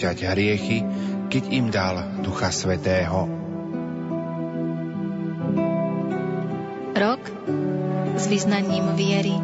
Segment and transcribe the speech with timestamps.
[0.00, 0.78] odpúšťať hriechy,
[1.28, 3.28] keď im dal Ducha Svetého.
[6.96, 7.22] Rok
[8.16, 9.36] s vyznaním viery.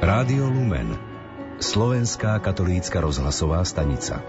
[0.00, 0.96] Rádio Lumen
[1.60, 4.24] Slovenská katolícka rozhlasová stanica.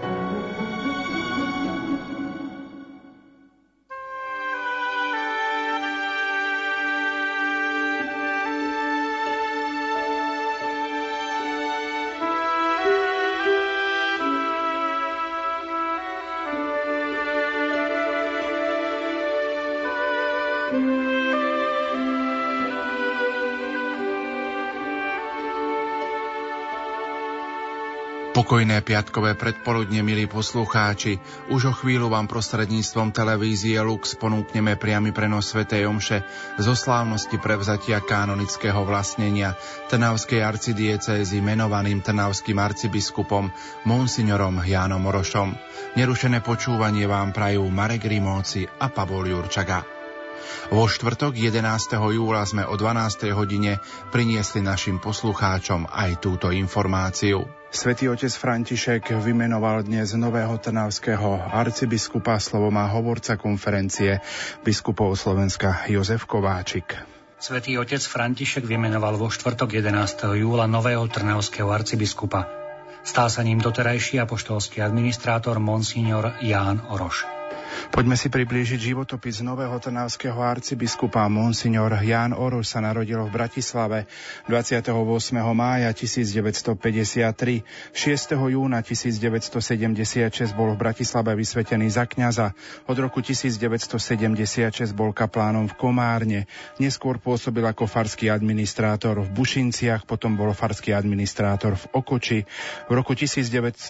[28.46, 31.18] Pokojné piatkové predpoludne, milí poslucháči.
[31.50, 36.22] Už o chvíľu vám prostredníctvom televízie Lux ponúkneme priamy prenos Svetej Omše
[36.54, 39.58] zo slávnosti prevzatia kanonického vlastnenia
[39.90, 43.50] Trnavskej arcidiecézy menovaným trnavským arcibiskupom
[43.82, 45.50] Monsignorom Jánom Orošom.
[45.98, 49.82] Nerušené počúvanie vám prajú Marek Rimóci a Pavol Jurčaga.
[50.70, 51.66] Vo štvrtok 11.
[51.98, 53.26] júla sme o 12.
[53.34, 53.82] hodine
[54.14, 57.55] priniesli našim poslucháčom aj túto informáciu.
[57.66, 64.22] Svetý otec František vymenoval dnes nového trnavského arcibiskupa, slovo má hovorca konferencie
[64.62, 66.94] biskupov Slovenska Jozef Kováčik.
[67.36, 70.40] Svetý otec František vymenoval vo štvrtok 11.
[70.40, 72.48] júla nového trnavského arcibiskupa.
[73.06, 77.35] Stal sa ním doterajší apoštolský administrátor Monsignor Ján Oroš.
[77.90, 84.04] Poďme si priblížiť životopis nového trnavského arcibiskupa Monsignor Ján Oroš sa narodil v Bratislave
[84.46, 84.92] 28.
[85.56, 87.64] mája 1953.
[87.96, 88.52] 6.
[88.52, 92.52] júna 1976 bol v Bratislave vysvetený za kňaza.
[92.84, 96.40] Od roku 1976 bol kaplánom v Komárne.
[96.76, 102.44] Neskôr pôsobil ako farský administrátor v Bušinciach, potom bol farský administrátor v Okoči.
[102.86, 103.88] V roku 1983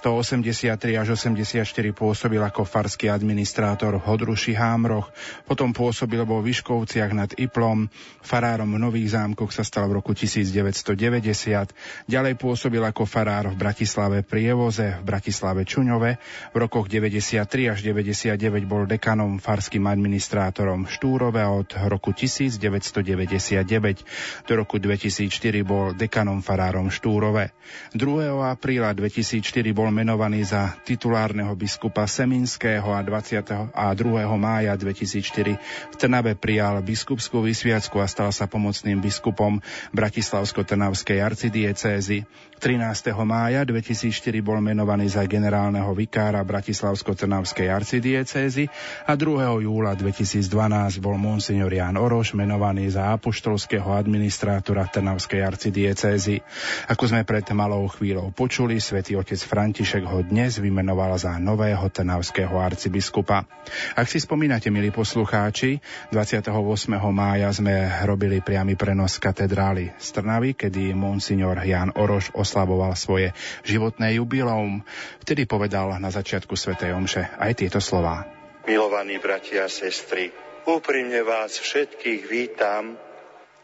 [0.95, 5.11] až 84 pôsobil ako farský administrátor v Hodruši Hámroch,
[5.49, 7.91] potom pôsobil vo Vyškovciach nad Iplom,
[8.23, 10.95] farárom v Nových zámkoch sa stal v roku 1990,
[12.07, 16.21] ďalej pôsobil ako farár v Bratislave Prievoze, v Bratislave Čuňove,
[16.53, 18.39] v rokoch 93 až 99
[18.69, 27.57] bol dekanom farským administrátorom Štúrove od roku 1999 do roku 2004 bol dekanom farárom Štúrove.
[27.97, 28.53] 2.
[28.53, 34.27] apríla 2004 bol menovaný za titulárneho biskupa Seminského a 20 a 2.
[34.37, 35.57] mája 2004
[35.93, 39.61] v Trnave prijal biskupskú vysviacku a stal sa pomocným biskupom
[39.97, 42.29] Bratislavsko-Trnavskej arcidiecézy.
[42.57, 43.13] 13.
[43.29, 48.73] mája 2004 bol menovaný za generálneho vikára Bratislavsko-Trnavskej arcidiecézy
[49.05, 49.61] a 2.
[49.61, 50.49] júla 2012
[51.05, 56.41] bol monsignor Jan Oroš menovaný za apoštolského administrátora Trnavskej arcidiecézy.
[56.89, 62.57] Ako sme pred malou chvíľou počuli, svätý otec František ho dnes vymenoval za nového trnavského
[62.57, 63.45] arcibiskupa.
[63.93, 66.49] Ak si spomínate, milí poslucháči, 28.
[67.13, 73.35] mája sme robili priamy prenos katedrály z Trnavy, kedy monsignor Jan Oroš oslavoval svoje
[73.67, 74.87] životné jubileum.
[75.27, 78.31] Vtedy povedal na začiatku svätej Omše aj tieto slová.
[78.63, 80.31] Milovaní bratia a sestry,
[80.71, 82.95] úprimne vás všetkých vítam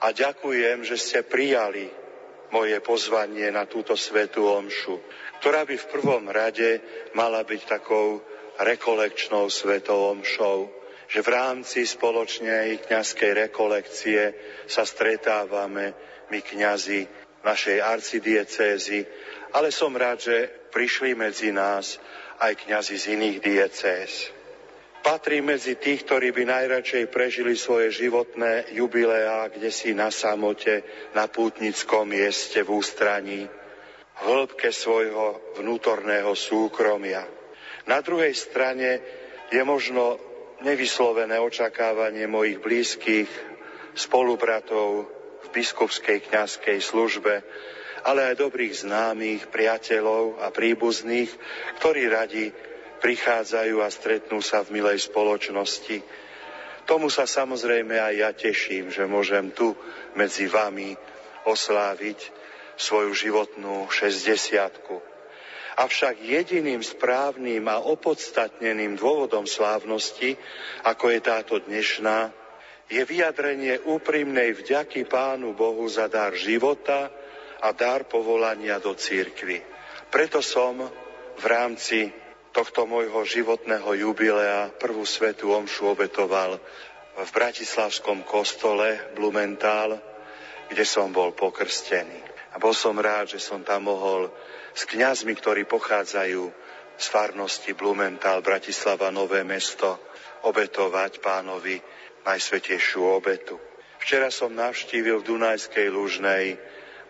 [0.03, 2.03] a ďakujem, že ste prijali
[2.51, 5.01] moje pozvanie na túto svetú omšu,
[5.41, 6.83] ktorá by v prvom rade
[7.17, 8.21] mala byť takou
[8.61, 10.69] rekolekčnou svetou omšou,
[11.09, 14.37] že v rámci spoločnej kňazskej rekolekcie
[14.69, 15.97] sa stretávame
[16.29, 19.07] my kňazi našej arcidiecézy,
[19.53, 20.37] ale som rád, že
[20.73, 22.01] prišli medzi nás
[22.41, 24.11] aj kňazi z iných diecéz.
[25.03, 31.27] Patrí medzi tých, ktorí by najradšej prežili svoje životné jubileá, kde si na samote, na
[31.27, 33.43] pútnickom mieste v ústraní,
[34.15, 37.27] v hĺbke svojho vnútorného súkromia.
[37.91, 39.03] Na druhej strane
[39.51, 40.23] je možno
[40.63, 43.31] nevyslovené očakávanie mojich blízkych
[43.99, 45.11] spolubratov
[45.45, 47.43] v biskupskej kňazskej službe,
[48.03, 51.31] ale aj dobrých známych, priateľov a príbuzných,
[51.79, 52.51] ktorí radi
[53.03, 56.03] prichádzajú a stretnú sa v milej spoločnosti.
[56.87, 59.75] Tomu sa samozrejme aj ja teším, že môžem tu
[60.19, 60.95] medzi vami
[61.47, 62.19] osláviť
[62.79, 64.83] svoju životnú 60.
[65.73, 70.37] Avšak jediným správnym a opodstatneným dôvodom slávnosti,
[70.85, 72.42] ako je táto dnešná,
[72.93, 77.09] je vyjadrenie úprimnej vďaky Pánu Bohu za dar života
[77.65, 79.65] a dar povolania do církvy.
[80.13, 80.77] Preto som
[81.41, 82.13] v rámci
[82.53, 86.61] tohto môjho životného jubilea prvú svetú omšu obetoval
[87.17, 89.97] v Bratislavskom kostole Blumentál,
[90.69, 92.21] kde som bol pokrstený.
[92.53, 94.29] A bol som rád, že som tam mohol
[94.77, 96.45] s kňazmi, ktorí pochádzajú
[97.01, 99.97] z farnosti Blumenthal, Bratislava, Nové mesto,
[100.45, 101.81] obetovať pánovi
[102.27, 103.59] najsvetejšiu obetu.
[104.03, 106.59] Včera som navštívil v Dunajskej Lužnej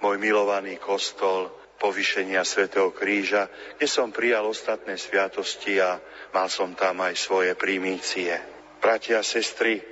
[0.05, 1.49] môj milovaný kostol
[1.81, 3.49] povýšenia svätého Kríža,
[3.79, 5.99] kde som prijal ostatné sviatosti a
[6.31, 8.31] mal som tam aj svoje primície.
[8.79, 9.82] Bratia a sestry,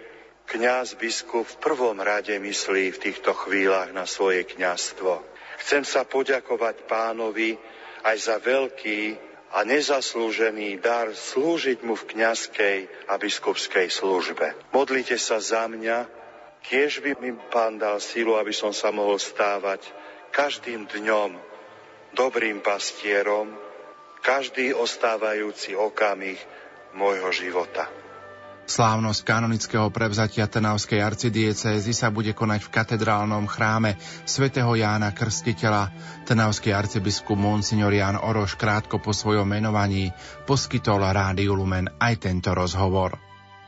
[0.51, 5.23] kňaz biskup v prvom rade myslí v týchto chvíľach na svoje kňazstvo.
[5.63, 7.55] Chcem sa poďakovať pánovi
[8.03, 12.79] aj za veľký a nezaslúžený dar slúžiť mu v kňazskej
[13.11, 14.55] a biskupskej službe.
[14.71, 16.07] Modlite sa za mňa,
[16.67, 19.83] tiež by mi pán dal sílu, aby som sa mohol stávať
[20.31, 21.35] každým dňom
[22.15, 23.51] dobrým pastierom
[24.21, 26.37] každý ostávajúci okamih
[26.93, 27.89] môjho života.
[28.71, 35.91] Slávnosť kanonického prevzatia Trnavskej arcidiecézy sa bude konať v katedrálnom chráme svätého Jána Krstiteľa.
[36.23, 40.15] Trnavský arcibiskup Monsignor Ján Oroš krátko po svojom menovaní
[40.47, 43.19] poskytol Rádiu Lumen aj tento rozhovor.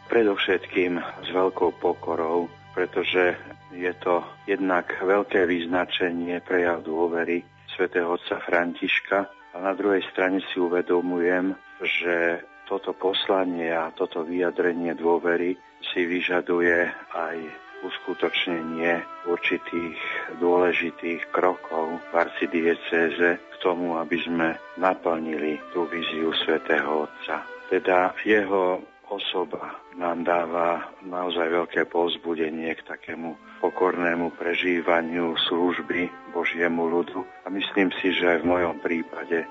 [0.06, 3.34] Predovšetkým s veľkou pokorou, pretože
[3.74, 7.42] je to jednak veľké vyznačenie prejav dôvery
[7.74, 14.94] svätého otca Františka a na druhej strane si uvedomujem, že toto poslanie a toto vyjadrenie
[14.94, 15.58] dôvery
[15.92, 17.36] si vyžaduje aj
[17.82, 19.98] uskutočnenie určitých
[20.38, 27.42] dôležitých krokov v arcidiecéze k tomu, aby sme naplnili tú víziu svätého Otca.
[27.66, 28.78] Teda jeho
[29.10, 37.92] osoba nám dáva naozaj veľké povzbudenie k takému pokornému prežívaniu služby Božiemu ľudu a myslím
[38.00, 39.44] si, že aj v mojom prípade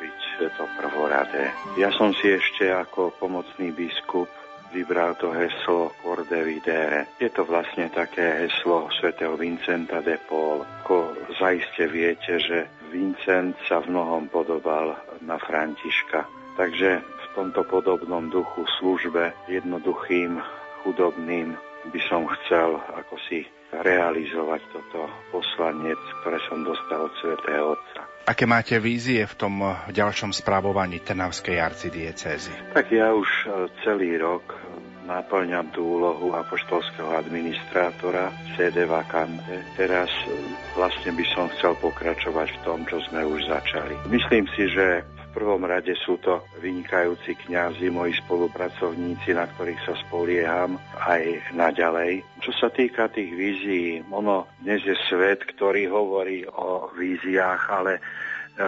[0.00, 0.18] byť
[0.56, 1.52] to prvoradé.
[1.76, 4.26] Ja som si ešte ako pomocný biskup
[4.70, 7.10] vybral to heslo Corde Videre.
[7.18, 10.62] Je to vlastne také heslo svätého Vincenta de Paul.
[10.86, 11.12] Ako
[11.42, 14.94] zaiste viete, že Vincent sa v mnohom podobal
[15.26, 16.22] na Františka.
[16.54, 17.02] Takže
[17.34, 20.42] tomto podobnom duchu službe jednoduchým,
[20.82, 21.54] chudobným
[21.88, 27.99] by som chcel ako si realizovať toto poslanie, ktoré som dostal od svätého Otca.
[28.30, 29.58] Aké máte vízie v tom
[29.90, 32.54] ďalšom správovaní Trnavskej arcidiecézy?
[32.78, 33.46] Tak ja už e,
[33.82, 34.54] celý rok
[35.02, 39.66] naplňam tú úlohu apoštolského administrátora CD Vakante.
[39.74, 40.46] Teraz e,
[40.78, 43.98] vlastne by som chcel pokračovať v tom, čo sme už začali.
[44.06, 50.76] Myslím si, že prvom rade sú to vynikajúci kňazi, moji spolupracovníci, na ktorých sa spolieham
[50.98, 52.26] aj naďalej.
[52.42, 58.00] Čo sa týka tých vízií, ono dnes je svet, ktorý hovorí o víziách, ale e,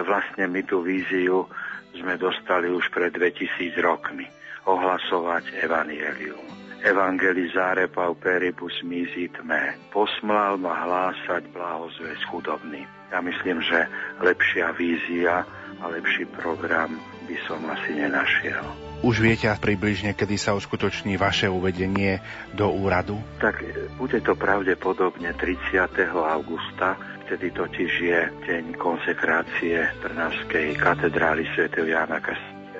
[0.07, 1.45] vlastne my tú víziu
[1.93, 4.25] sme dostali už pred 2000 rokmi
[4.65, 6.63] ohlasovať evanielium.
[6.83, 9.71] Evangelizare pauperibus misit me.
[9.95, 12.87] Posmlal ma hlásať blahozve chudobným.
[13.07, 13.87] Ja myslím, že
[14.19, 15.47] lepšia vízia
[15.83, 16.95] a lepší program
[17.27, 18.63] by som asi nenašiel.
[19.03, 22.23] Už viete približne, kedy sa uskutoční vaše uvedenie
[22.55, 23.19] do úradu?
[23.43, 26.07] Tak e, bude to pravdepodobne 30.
[26.15, 26.95] augusta,
[27.27, 31.67] vtedy totiž je deň konsekrácie Trnavskej katedrály Sv.
[31.83, 32.23] Jana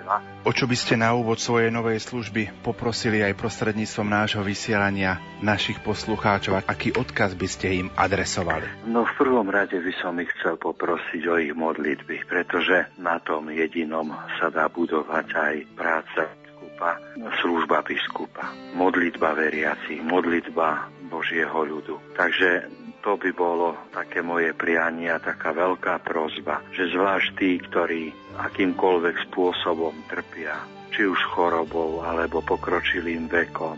[0.03, 5.23] Krstiteľa O čo by ste na úvod svojej novej služby poprosili aj prostredníctvom nášho vysielania
[5.39, 6.67] našich poslucháčov?
[6.67, 8.67] Aký odkaz by ste im adresovali?
[8.91, 13.47] No v prvom rade by som ich chcel poprosiť o ich modlitby, pretože na tom
[13.55, 16.91] jedinom sa dá budovať aj práca biskupa,
[17.39, 18.45] služba biskupa,
[18.75, 22.03] modlitba veriaci, modlitba Božieho ľudu.
[22.19, 22.67] Takže
[23.03, 28.03] to by bolo také moje prianie a taká veľká prozba, že zvlášť tí, ktorí
[28.39, 30.55] akýmkoľvek spôsobom trpia,
[30.95, 33.75] či už chorobou, alebo pokročilým vekom,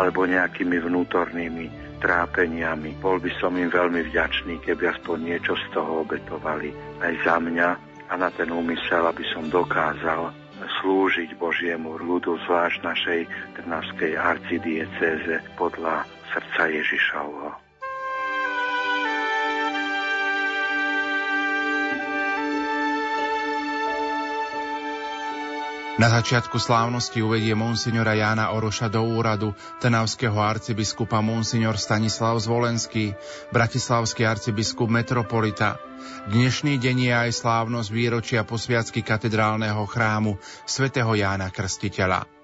[0.00, 1.66] alebo nejakými vnútornými
[2.00, 2.96] trápeniami.
[2.98, 6.72] Bol by som im veľmi vďačný, keby aspoň niečo z toho obetovali
[7.04, 7.68] aj za mňa
[8.08, 10.32] a na ten úmysel, aby som dokázal
[10.80, 13.20] slúžiť Božiemu ľudu, zvlášť našej
[13.60, 17.61] trnavskej arcidiecéze podľa srdca Ježišovho.
[26.00, 33.12] Na začiatku slávnosti uvedie monsignora Jána Oroša do úradu tenavského arcibiskupa monsignor Stanislav Zvolenský,
[33.52, 35.76] bratislavský arcibiskup metropolita.
[36.32, 42.41] Dnešný deň je aj slávnosť výročia posviacky katedrálneho chrámu svätého Jána Krstiteľa.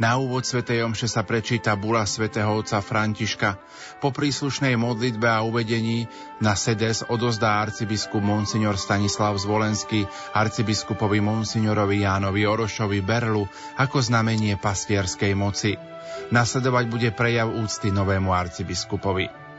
[0.00, 0.64] Na úvod Sv.
[0.64, 3.60] Jomše sa prečíta bula svätého otca Františka.
[4.00, 6.08] Po príslušnej modlitbe a uvedení
[6.40, 13.44] na sedes odozdá arcibiskup Monsignor Stanislav Zvolenský arcibiskupovi Monsignorovi Jánovi Orošovi Berlu
[13.76, 15.76] ako znamenie pastierskej moci.
[16.32, 19.49] Nasledovať bude prejav úcty novému arcibiskupovi.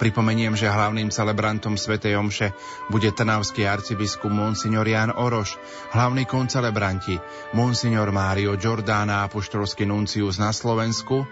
[0.00, 2.56] Pripomeniem, že hlavným celebrantom Svetej Omše
[2.88, 5.60] bude trnavský arcibiskup Monsignor Jan Oroš,
[5.92, 7.20] hlavný koncelebranti
[7.52, 11.28] Monsignor Mário Giordána, apoštolský nuncius na Slovensku,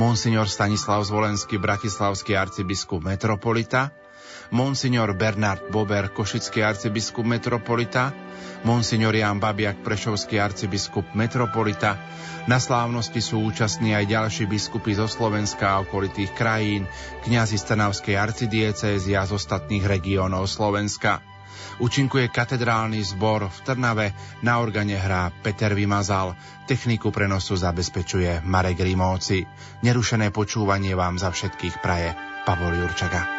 [0.00, 3.92] Monsignor Stanislav Zvolenský, bratislavský arcibiskup metropolita,
[4.54, 8.14] Monsignor Bernard Bober, košický arcibiskup metropolita,
[8.62, 11.98] Monsignor Jan Babiak, prešovský arcibiskup metropolita,
[12.46, 16.86] na slávnosti sú účastní aj ďalší biskupy zo Slovenska a okolitých krajín,
[17.26, 21.26] kňazi Stanavskej arcidiecézy a z ostatných regiónov Slovenska.
[21.82, 24.06] Učinkuje katedrálny zbor v Trnave,
[24.46, 29.44] na organe hrá Peter Vymazal, techniku prenosu zabezpečuje Marek Rimóci.
[29.82, 32.14] Nerušené počúvanie vám za všetkých praje
[32.48, 33.35] Pavol Jurčaga.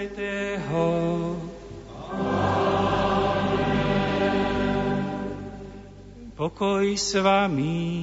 [0.00, 1.36] Svetého.
[6.32, 7.99] Pokoj s vami.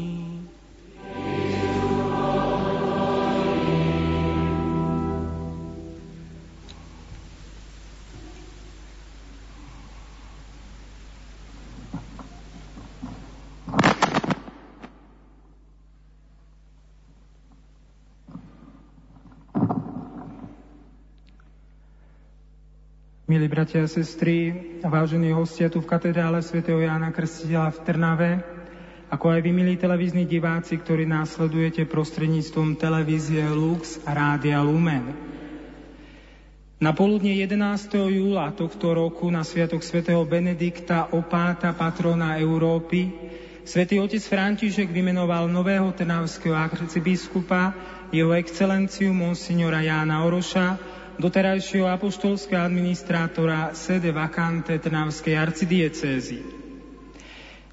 [23.57, 24.53] Bratia a sestry,
[24.85, 28.31] vážení hostia tu v katedrále svätého Jána Krstiteľa v Trnave,
[29.09, 35.09] ako aj vy, milí televízni diváci, ktorí následujete prostredníctvom televízie Lux a Rádia Lumen.
[36.77, 37.97] Na poludne 11.
[38.13, 43.09] júla tohto roku na Sviatok svätého Benedikta opáta patrona Európy
[43.67, 47.75] Svetý otec František vymenoval nového trnavského arcibiskupa,
[48.15, 50.86] jeho excelenciu monsignora Jána Oroša,
[51.17, 56.39] doterajšieho apoštolského administrátora sede vakante Trnavskej arcidiecézy.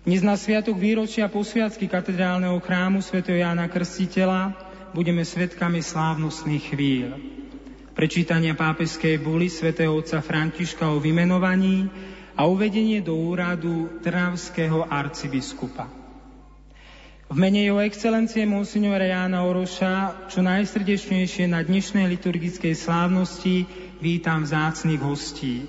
[0.05, 3.25] Dnes na sviatok výročia posviacky katedrálneho chrámu sv.
[3.25, 4.53] Jána Krstiteľa
[4.93, 7.09] budeme svetkami slávnostných chvíľ.
[7.97, 11.89] Prečítania pápeskej buly svätého otca Františka o vymenovaní
[12.35, 16.04] a uvedenie do úradu Trnavského arcibiskupa.
[17.25, 23.65] V mene jeho excelencie monsignora Jána Oroša čo najsrdečnejšie na dnešnej liturgickej slávnosti
[23.97, 25.65] vítam vzácných hostí.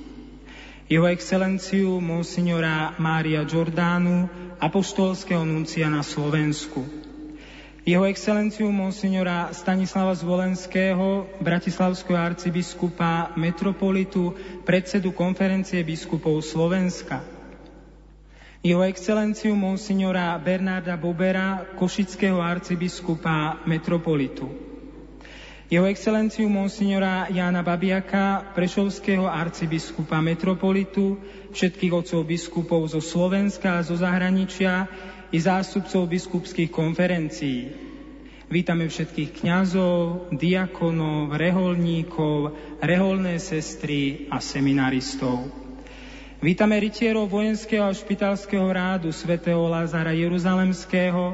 [0.92, 4.28] Jeho excelenciu monsignora Mária Giordánu,
[4.60, 6.84] apoštolského nuncia na Slovensku.
[7.88, 14.36] Jeho excelenciu monsignora Stanislava Zvolenského, bratislavského arcibiskupa, metropolitu,
[14.68, 17.24] predsedu konferencie biskupov Slovenska–
[18.66, 24.50] jeho excelenciu monsignora Bernarda Bobera, košického arcibiskupa metropolitu.
[25.70, 31.22] Jeho excelenciu monsignora Jána Babiaka, prešovského arcibiskupa metropolitu,
[31.54, 34.90] všetkých otcov biskupov zo Slovenska a zo zahraničia
[35.30, 37.70] i zástupcov biskupských konferencií.
[38.50, 45.65] Vítame všetkých kňazov, diakonov, reholníkov, reholné sestry a seminaristov.
[46.46, 51.34] Vítame rytierov vojenského a špitalského rádu svätého Lázara Jeruzalemského,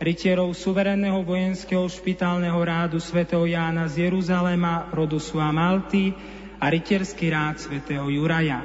[0.00, 6.16] rytierov suverénneho vojenského špitálneho rádu svätého Jána z Jeruzalema, rodu a Malty
[6.56, 8.64] a rytierský rád svätého Juraja.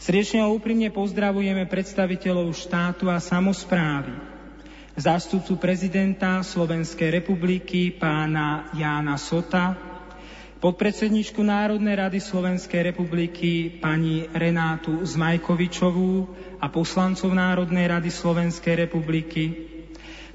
[0.00, 4.16] Srdečne a úprimne pozdravujeme predstaviteľov štátu a samozprávy,
[4.96, 9.89] zástupcu prezidenta Slovenskej republiky pána Jána Sota,
[10.60, 16.28] podpredsedničku Národnej rady Slovenskej republiky pani Renátu Zmajkovičovú
[16.60, 19.56] a poslancov Národnej rady Slovenskej republiky,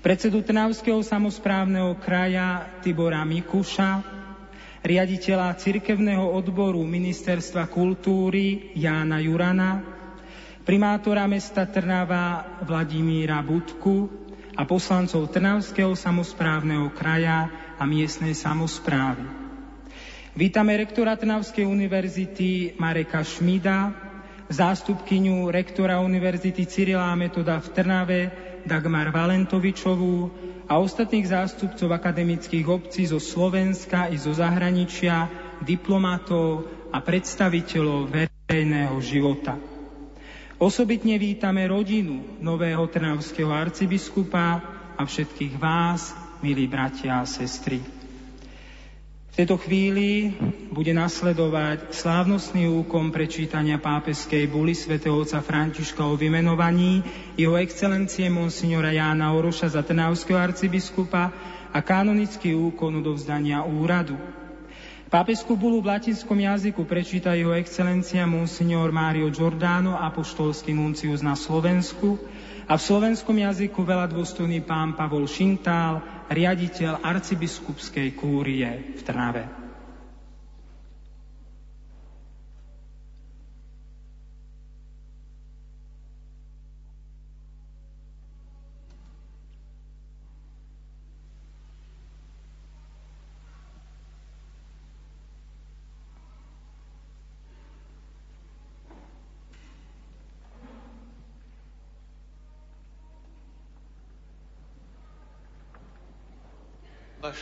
[0.02, 4.02] predsedu Trnavského samozprávneho kraja Tibora Mikuša,
[4.82, 9.86] riaditeľa cirkevného odboru Ministerstva kultúry Jána Jurana,
[10.66, 14.10] primátora mesta Trnava Vladimíra Budku
[14.58, 17.46] a poslancov Trnavského samozprávneho kraja
[17.78, 19.45] a miestnej samozprávy.
[20.36, 23.96] Vítame rektora Trnavskej univerzity Mareka Šmida,
[24.52, 28.22] zástupkyňu rektora Univerzity Cyrila Metoda v Trnave
[28.68, 30.28] Dagmar Valentovičovú
[30.68, 35.32] a ostatných zástupcov akademických obcí zo Slovenska i zo zahraničia,
[35.64, 39.56] diplomatov a predstaviteľov verejného života.
[40.60, 44.60] Osobitne vítame rodinu nového trnavského arcibiskupa
[45.00, 46.12] a všetkých vás,
[46.44, 47.95] milí bratia a sestry.
[49.36, 50.32] V tejto chvíli
[50.72, 57.04] bude nasledovať slávnostný úkon prečítania pápeskej buly svätého otca Františka o vymenovaní
[57.36, 61.36] jeho excelencie monsignora Jána Oroša za Trnavského arcibiskupa
[61.68, 64.16] a kanonický úkon odovzdania úradu.
[65.12, 72.16] Pápeskú bulu v latinskom jazyku prečíta jeho excelencia monsignor Mário Giordano, apoštolský nuncius na Slovensku,
[72.66, 79.65] a v slovenskom jazyku veľa dôstojný pán Pavol Šintál, riaditeľ arcibiskupskej kúrie v Trnave.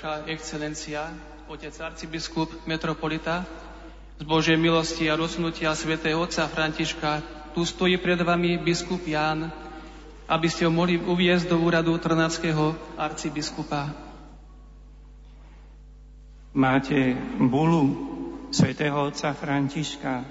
[0.03, 1.15] Vaša excelencia,
[1.47, 3.47] otec arcibiskup metropolita,
[4.19, 7.23] z Božej milosti a rozhodnutia svätého otca Františka,
[7.55, 9.47] tu stojí pred vami biskup Ján,
[10.27, 13.95] aby ste ho mohli uviezť do úradu Trnackého arcibiskupa.
[16.51, 17.95] Máte bulu
[18.51, 20.27] svätého otca Františka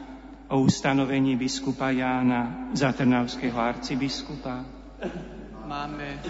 [0.52, 4.68] o ustanovení biskupa Jána za Trnavského arcibiskupa?
[5.64, 6.20] Máme.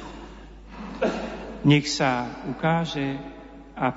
[1.66, 3.31] Nech sa ukáže
[3.76, 3.92] a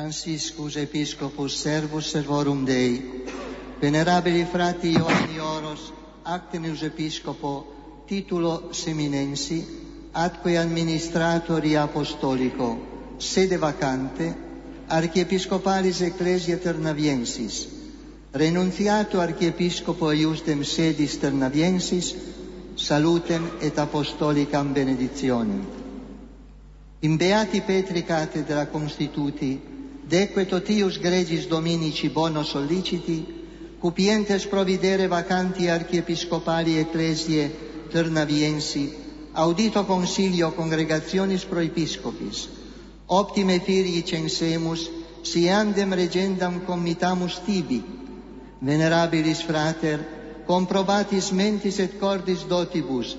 [0.00, 3.22] Franciscus Episcopus Servus Servorum Dei,
[3.78, 5.92] venerabili frati Ioanni Oros,
[6.22, 9.60] Actenius Episcopo, titulo seminensi,
[10.12, 14.34] atque administratori apostolico, sede vacante,
[14.86, 17.68] archiepiscopalis ecclesia ternaviensis,
[18.32, 22.14] renunziato archiepiscopo iusdem sedis ternaviensis,
[22.74, 25.60] salutem et apostolicam benedictionem.
[27.00, 29.70] In beati Petri cathedra constituti,
[30.10, 33.24] Deque totius gregis dominici bono solliciti,
[33.78, 37.44] cupientes providere vacanti archiepiscopali ecclesie
[37.92, 38.92] ternaviensi,
[39.34, 42.48] audito consilio congregationis proepiscopis,
[43.06, 44.90] optime filii censemus,
[45.22, 47.78] siandem regendam comitamus tibi,
[48.58, 50.02] venerabilis frater,
[50.44, 53.14] comprobatis mentis et cordis dotibus,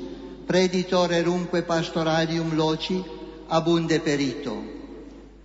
[0.45, 2.99] preditor erunque pastoralium loci,
[3.47, 4.80] abunde perito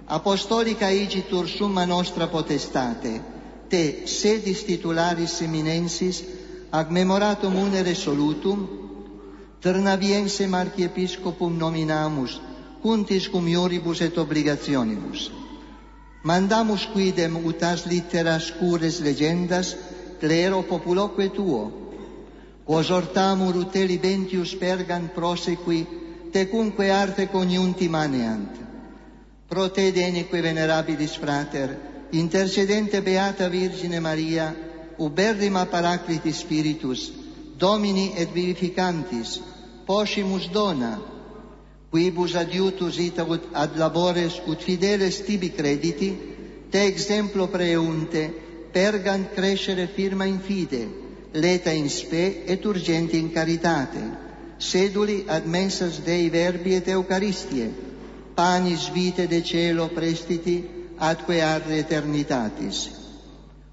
[0.06, 3.20] Apostolica igitur summa nostra potestate,
[3.68, 6.22] te sedis titularis eminensis,
[6.70, 8.68] ag memoratum une resolutum,
[9.60, 12.40] Tărnaviensem archiepiscopum nominamus,
[12.82, 15.30] cuntis cum iuribus et obligationibus.
[16.22, 19.74] Mandamus quidem utas litteras cures legendas,
[20.20, 21.72] clero populoque tuo,
[22.64, 25.86] quos hortamur ut libentius pergan prosequi,
[26.30, 28.65] tecunque arte coniunti maneant
[29.48, 31.78] Pro te denique venerabilis frater,
[32.10, 34.54] intercedente Beata Virgine Maria,
[34.98, 37.12] uberrima paraclitis spiritus,
[37.56, 39.40] domini et vivificantis,
[39.86, 40.98] poscimus dona,
[41.90, 46.10] quibus adiutus itagut ad labores ut fideles tibi crediti,
[46.70, 48.26] te exemplo preunte,
[48.72, 50.82] pergant crescere firma in fide,
[51.32, 54.02] leta in spe et urgenti in caritate,
[54.58, 57.70] seduli ad mensas Dei verbi et Eucharistie,
[58.36, 60.56] panis vite de cielo prestiti
[60.98, 62.90] atque ad eternitatis.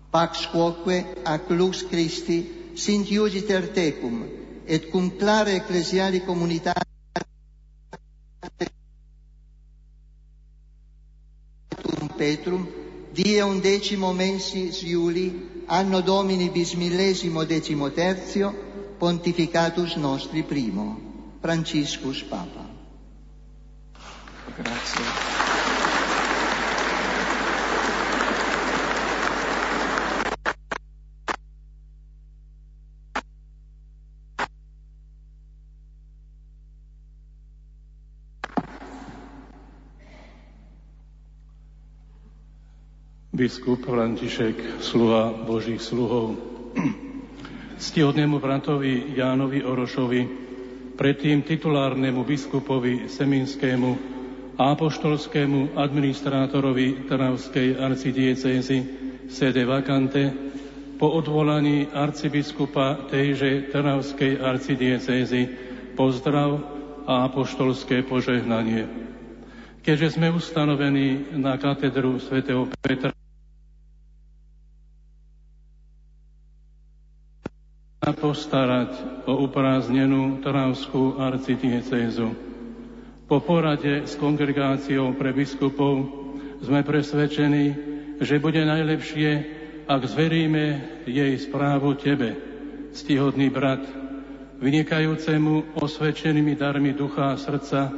[0.10, 4.24] Pax quoque ac lux Christi sint iugiter tecum,
[4.66, 6.82] et cum clare ecclesiali comunitate
[12.18, 12.68] Petrum,
[13.12, 18.54] die undecimo mensis Iuli, anno Domini bis millesimo decimo terzio,
[18.98, 21.00] pontificatus nostri primo,
[21.42, 22.73] Franciscus Papa.
[24.54, 25.06] Grazie.
[43.34, 46.38] Biskup František, sluha Božích sluhov,
[47.82, 50.22] ctihodnému bratovi Jánovi Orošovi,
[50.94, 54.14] predtým titulárnemu biskupovi Seminskému
[54.58, 58.78] apoštolskému administrátorovi Trnavskej arcidiecézy
[59.30, 60.30] sede vacante
[61.02, 65.42] po odvolaní arcibiskupa tejže Trnavskej arcidiecézy
[65.98, 66.62] pozdrav
[67.10, 68.88] a apoštolské požehnanie.
[69.84, 73.12] Keďže sme ustanovení na katedru svätého Petra,
[78.04, 82.53] postarať o uprázdnenú Trnavskú arcidiecézu.
[83.34, 86.06] Po porade s kongregáciou pre biskupov
[86.62, 87.66] sme presvedčení,
[88.22, 89.30] že bude najlepšie,
[89.90, 90.66] ak zveríme
[91.10, 92.38] jej správu Tebe,
[92.94, 93.82] stihodný brat,
[94.62, 97.90] vynikajúcemu osvedčenými darmi ducha a srdca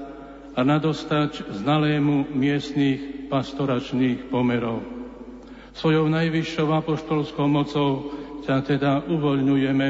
[0.56, 4.88] a nadostač znalému miestných pastoračných pomerov.
[5.76, 8.08] Svojou najvyššou apoštolskou mocou
[8.48, 9.88] ťa teda uvoľňujeme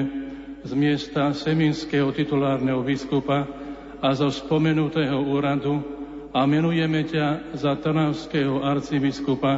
[0.66, 3.65] z miesta seminského titulárneho biskupa
[4.06, 5.82] a zo spomenutého úradu
[6.30, 9.58] a menujeme ťa za trnavského arcibiskupa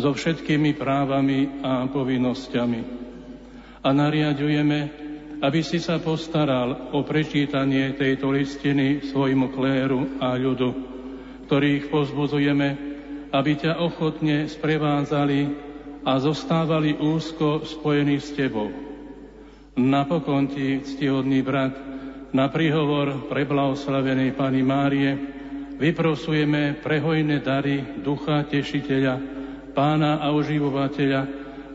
[0.00, 2.80] so všetkými právami a povinnosťami.
[3.84, 4.80] A nariadujeme,
[5.44, 10.70] aby si sa postaral o prečítanie tejto listiny svojmu kléru a ľudu,
[11.44, 12.68] ktorých pozbudzujeme,
[13.28, 15.40] aby ťa ochotne sprevádzali
[16.08, 18.72] a zostávali úzko spojení s tebou
[19.72, 21.72] Napokon ti, ctihodný brat,
[22.32, 25.12] na príhovor preblahoslavenej Pani Márie
[25.76, 29.14] vyprosujeme prehojné dary Ducha Tešiteľa,
[29.76, 31.22] Pána a Oživovateľa,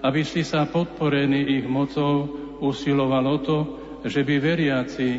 [0.02, 2.30] aby si sa podporený ich mocou
[2.62, 3.58] usiloval o to,
[4.06, 5.10] že by veriaci,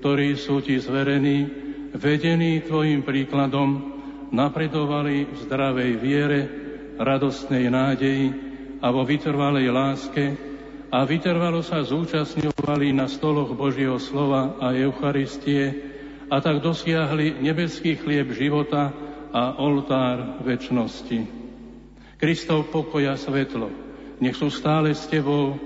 [0.00, 1.48] ktorí sú ti zverení,
[1.96, 3.92] vedení tvojim príkladom,
[4.32, 6.40] napredovali v zdravej viere,
[7.00, 8.26] radostnej nádeji
[8.80, 10.24] a vo vytrvalej láske,
[10.94, 15.90] a vytrvalo sa zúčastňovali na stoloch Božieho slova a Eucharistie
[16.30, 18.94] a tak dosiahli nebeský chlieb života
[19.34, 21.26] a oltár väčnosti.
[22.14, 23.74] Kristov pokoja svetlo,
[24.22, 25.58] nech sú stále s Tebou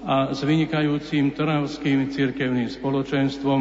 [0.00, 3.60] a s vynikajúcim trnavským cirkevným spoločenstvom,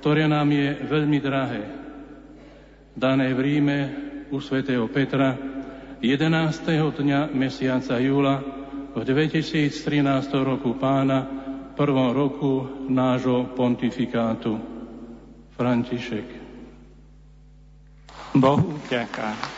[0.00, 1.62] ktoré nám je veľmi drahé.
[2.96, 3.78] Dané v Ríme
[4.32, 5.36] u svätého Petra
[6.00, 6.96] 11.
[6.96, 8.55] dňa mesiaca júla
[8.96, 9.68] v 2013
[10.40, 11.28] roku pána,
[11.76, 14.56] prvom roku nášho pontifikátu.
[15.52, 16.24] František.
[18.32, 19.55] Bohu ďaká.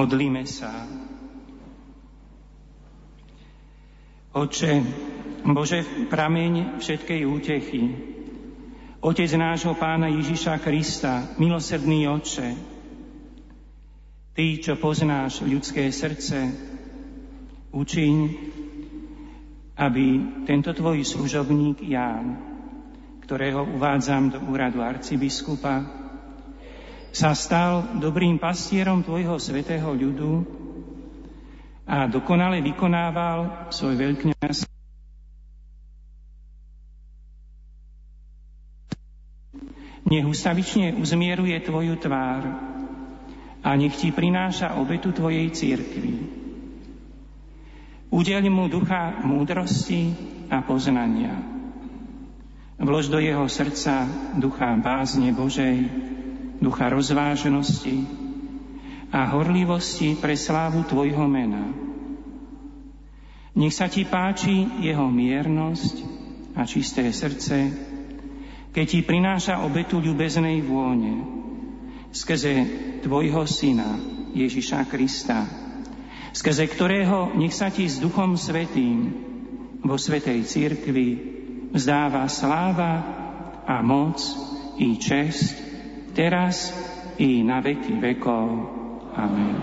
[0.00, 0.88] Modlíme sa.
[4.32, 4.80] Oče,
[5.44, 7.82] Bože, prameň všetkej útechy,
[9.04, 12.48] Otec nášho Pána Ježiša Krista, milosrdný Oče,
[14.32, 16.48] Ty, čo poznáš ľudské srdce,
[17.68, 18.16] učiň,
[19.76, 20.06] aby
[20.48, 22.40] tento Tvoj služobník Ján,
[23.28, 25.99] ktorého uvádzam do úradu arcibiskupa,
[27.10, 30.46] sa stal dobrým pastierom Tvojho svetého ľudu
[31.90, 34.70] a dokonale vykonával svoj veľkňaz.
[40.10, 42.42] Nech ustavične uzmieruje Tvoju tvár
[43.62, 46.14] a nech Ti prináša obetu Tvojej církvy.
[48.10, 50.14] Udel mu ducha múdrosti
[50.50, 51.30] a poznania.
[52.80, 55.86] Vlož do jeho srdca ducha bázne Božej,
[56.60, 58.04] ducha rozvážnosti
[59.10, 61.72] a horlivosti pre slávu Tvojho mena.
[63.56, 65.96] Nech sa Ti páči Jeho miernosť
[66.54, 67.74] a čisté srdce,
[68.70, 71.26] keď Ti prináša obetu ľubeznej vône,
[72.14, 72.54] skrze
[73.02, 73.98] Tvojho Syna,
[74.36, 75.48] Ježiša Krista,
[76.30, 79.10] skrze ktorého nech sa Ti s Duchom Svetým
[79.82, 81.08] vo Svetej Církvi
[81.74, 82.92] vzdáva sláva
[83.66, 84.22] a moc
[84.78, 85.69] i čest
[86.16, 86.72] teraz
[87.20, 88.46] i na veky vekov.
[89.14, 89.54] Amen.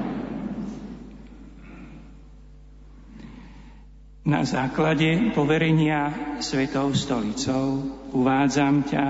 [4.28, 6.12] Na základe poverenia
[6.44, 7.80] Svetou stolicou
[8.12, 9.06] uvádzam ťa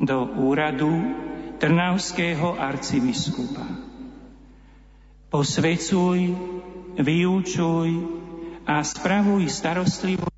[0.00, 0.90] do úradu
[1.60, 3.68] Trnavského arcibiskupa.
[5.28, 6.18] Posvecuj,
[6.98, 7.90] vyučuj
[8.64, 10.33] a spravuj starostlivo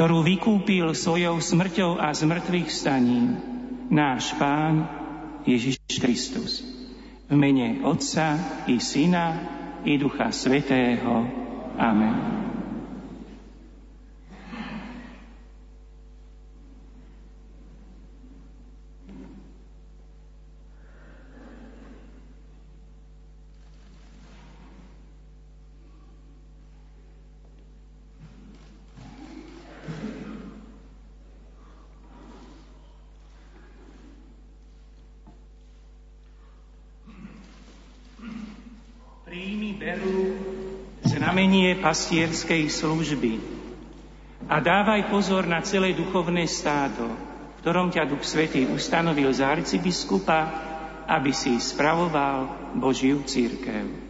[0.00, 3.36] ktorú vykúpil svojou smrťou a zmrtvých staním
[3.92, 4.88] náš Pán
[5.44, 6.64] Ježiš Kristus.
[7.28, 9.36] V mene Otca i Syna
[9.84, 11.28] i Ducha Svetého.
[11.76, 12.40] Amen.
[41.40, 43.40] znamenie pastierskej služby.
[44.48, 50.40] A dávaj pozor na celé duchovné stádo, v ktorom ťa Duch Svetý ustanovil za arcibiskupa,
[51.08, 54.09] aby si spravoval Božiu církev.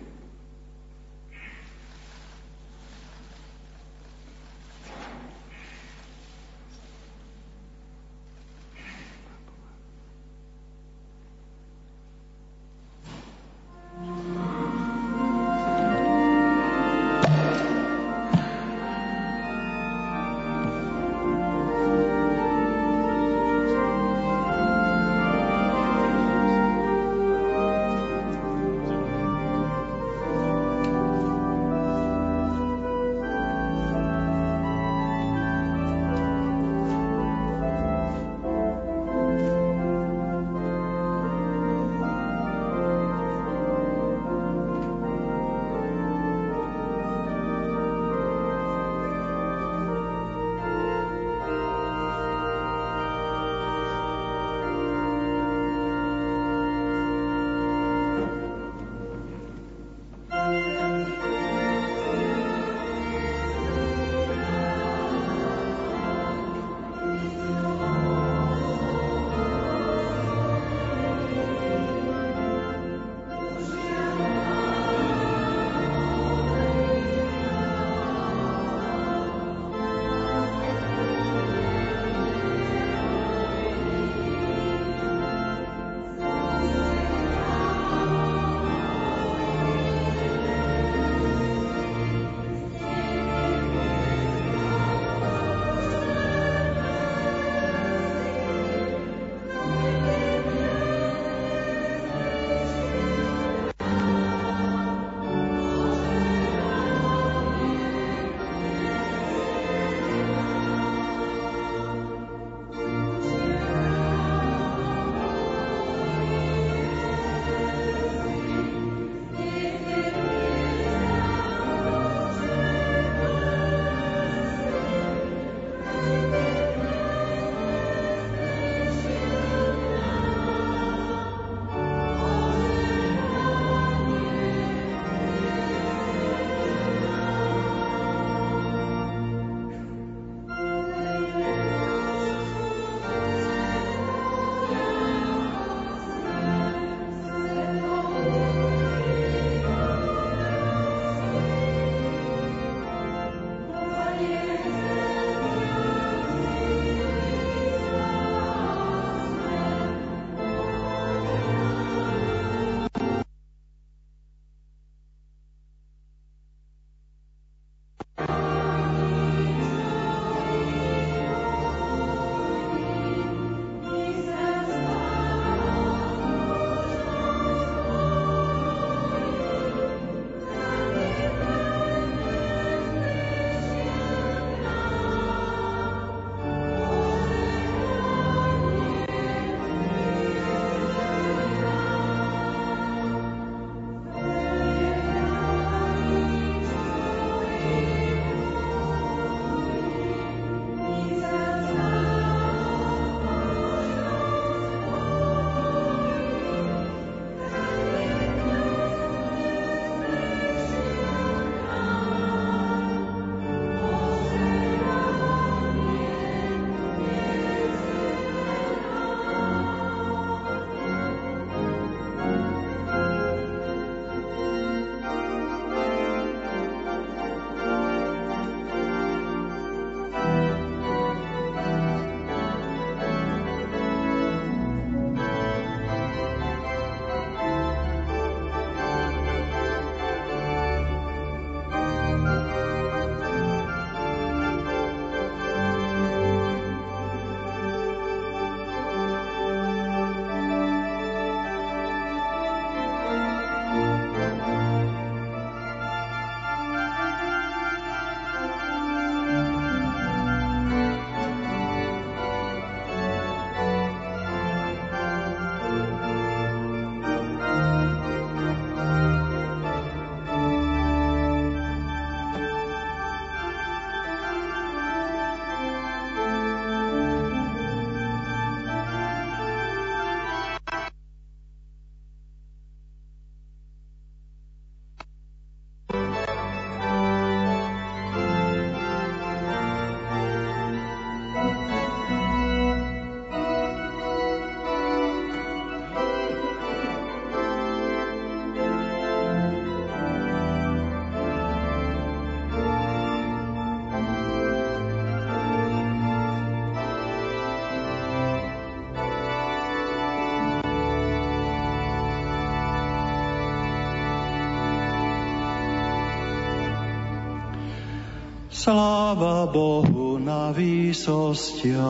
[318.61, 321.81] Sláva Bohu na výsostiach.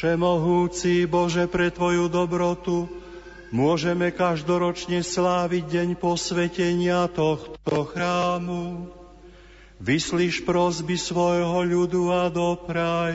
[0.00, 2.88] Všemohúci Bože, pre Tvoju dobrotu
[3.52, 8.88] môžeme každoročne sláviť deň posvetenia tohto chrámu.
[9.76, 13.12] Vyslíš prosby svojho ľudu a dopraj,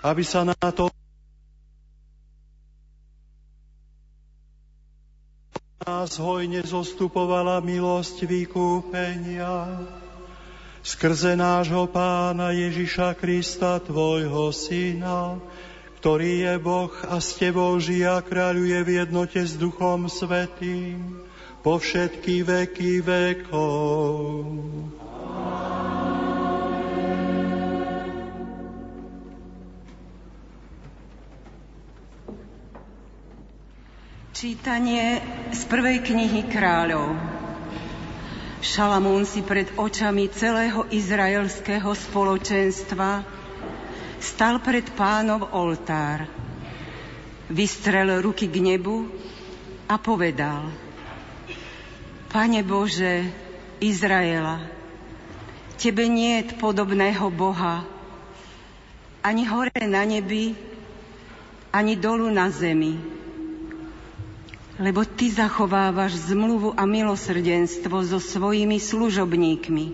[0.00, 0.88] aby sa na to
[5.84, 9.76] nás hojne zostupovala milosť vykúpenia
[10.86, 15.42] skrze nášho pána Ježiša Krista, tvojho syna,
[15.98, 21.18] ktorý je Boh a s tebou žije a kráľuje v jednote s Duchom Svetým
[21.66, 24.46] po všetky veky vekov.
[34.30, 35.18] Čítanie
[35.50, 37.35] z prvej knihy kráľov.
[38.64, 43.20] Šalamún si pred očami celého izraelského spoločenstva
[44.16, 46.24] stal pred pánov oltár,
[47.52, 49.06] vystrel ruky k nebu
[49.86, 50.72] a povedal
[52.32, 53.28] Pane Bože,
[53.80, 54.64] Izraela,
[55.76, 57.84] Tebe nie je podobného Boha,
[59.20, 60.56] ani hore na nebi,
[61.68, 62.96] ani dolu na zemi
[64.76, 69.86] lebo Ty zachovávaš zmluvu a milosrdenstvo so svojimi služobníkmi,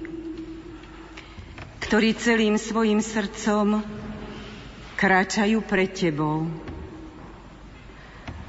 [1.86, 3.86] ktorí celým svojim srdcom
[4.98, 6.50] kráčajú pred Tebou.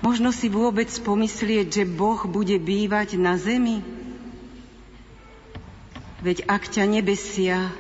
[0.04, 3.80] Možno si vôbec pomyslieť, že Boh bude bývať na zemi?
[6.20, 7.72] Veď ak ťa nebesia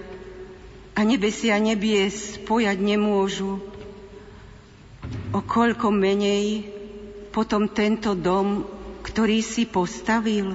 [0.93, 3.59] a nebesia nebie spojať nemôžu,
[5.33, 6.72] o koľko menej
[7.33, 8.61] potom tento dom,
[9.01, 10.53] ktorý si postavil?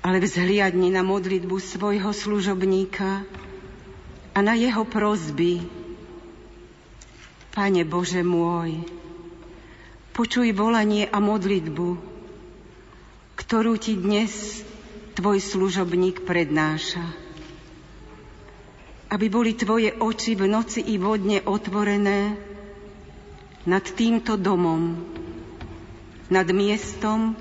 [0.00, 3.28] Ale vzhliadni na modlitbu svojho služobníka
[4.32, 5.60] a na jeho prozby.
[7.52, 8.80] Pane Bože môj,
[10.16, 11.88] počuj volanie a modlitbu,
[13.36, 14.64] ktorú ti dnes
[15.16, 17.04] tvoj služobník prednáša.
[19.12, 22.45] Aby boli tvoje oči v noci i vodne otvorené,
[23.66, 24.94] nad týmto domom,
[26.30, 27.34] nad miestom,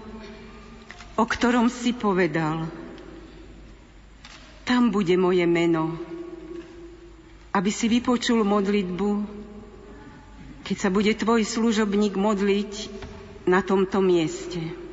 [1.15, 2.65] o ktorom si povedal,
[4.65, 5.93] tam bude moje meno,
[7.53, 9.09] aby si vypočul modlitbu,
[10.65, 12.73] keď sa bude tvoj služobník modliť
[13.45, 14.85] na tomto mieste.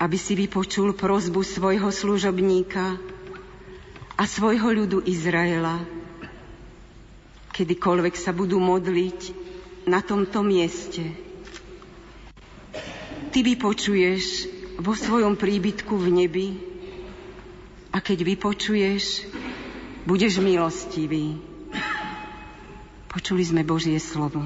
[0.00, 2.96] aby si vypočul prozbu svojho služobníka
[4.16, 5.76] a svojho ľudu Izraela,
[7.60, 9.36] kedykoľvek sa budú modliť
[9.84, 11.04] na tomto mieste.
[13.28, 14.48] Ty vypočuješ
[14.80, 16.48] vo svojom príbytku v nebi
[17.92, 19.28] a keď vypočuješ,
[20.08, 21.36] budeš milostivý.
[23.12, 24.40] Počuli sme Božie slovo.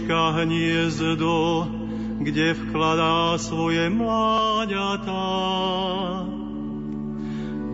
[0.00, 1.68] Lastovička hniezdo,
[2.20, 5.26] kde vkladá svoje mláďatá.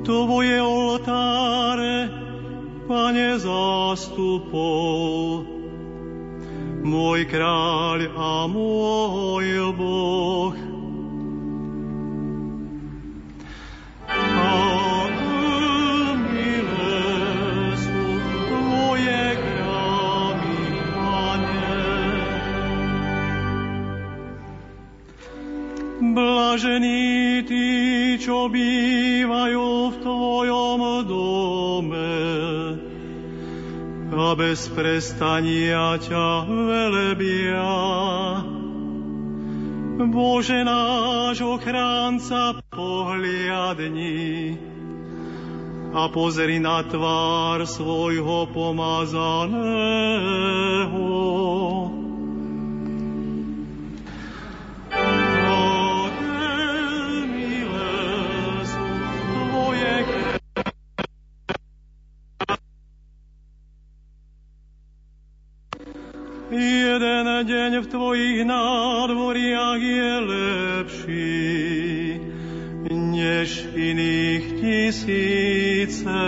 [0.07, 2.11] Tvoje oltáre,
[2.87, 5.45] pane zástupov,
[6.87, 9.26] môj kráľ a môj
[26.57, 27.69] Blažení tí,
[28.17, 32.17] čo bývajú v Tvojom dome
[34.09, 37.77] a bez prestania ťa velebia.
[40.01, 44.57] Bože náš ochránca, pohliadni
[45.93, 49.77] a pozri na tvár svojho pomazaného.
[66.97, 71.45] Jeden deň v tvojich nádvoriach je lepší
[72.89, 76.25] než iných tisíce.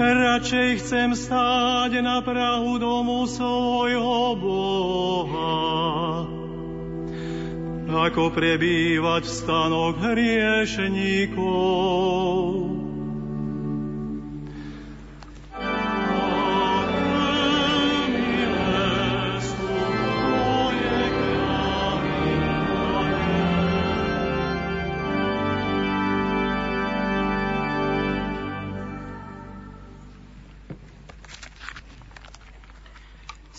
[0.00, 6.24] Radšej chcem stáť na prahu domu svojho Boha,
[8.08, 12.77] ako prebývať v stanok hriešníkov.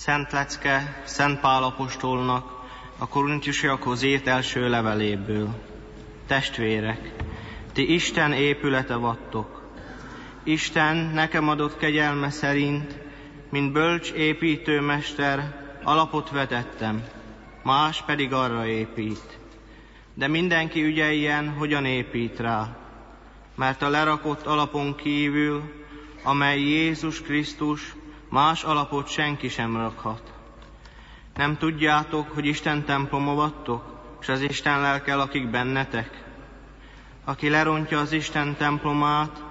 [0.10, 2.52] Szent Lecke Szent Pál apostolnak
[2.98, 5.50] a korintusiakhoz írt első leveléből.
[6.28, 7.12] Testvérek,
[7.74, 9.72] ti Isten épülete vattok.
[10.44, 13.00] Isten nekem adott kegyelme szerint,
[13.50, 17.04] mint bölcs építőmester, alapot vetettem,
[17.64, 19.40] más pedig arra épít.
[20.14, 22.78] De mindenki ügyeljen, hogyan épít rá,
[23.56, 25.64] mert a lerakott alapon kívül,
[26.24, 27.94] amely Jézus Krisztus,
[28.30, 30.34] Más alapot senki sem rakhat.
[31.36, 33.84] Nem tudjátok, hogy Isten temploma vattok,
[34.22, 36.24] és az Isten lelke lakik bennetek?
[37.24, 39.44] Aki lerontja az Isten templomát,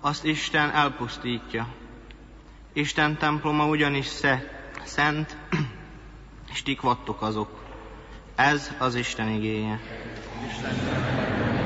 [0.00, 1.66] azt Isten elpusztítja.
[2.72, 4.06] Isten temploma ugyanis
[4.84, 5.36] szent,
[6.52, 7.58] és tik vattok azok.
[8.34, 9.80] Ez az Isten igéje.
[10.48, 11.59] Isten.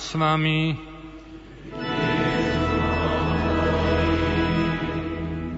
[0.00, 0.72] S vami.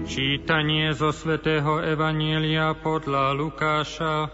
[0.03, 4.27] Čítanie zo svätého Evanielia podľa Lukáša.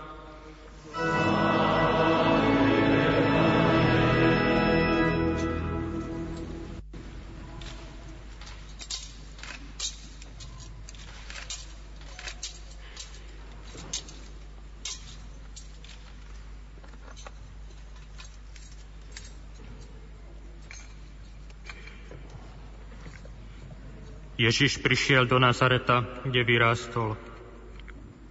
[24.50, 27.14] Ježiš prišiel do Nazareta, kde vyrástol.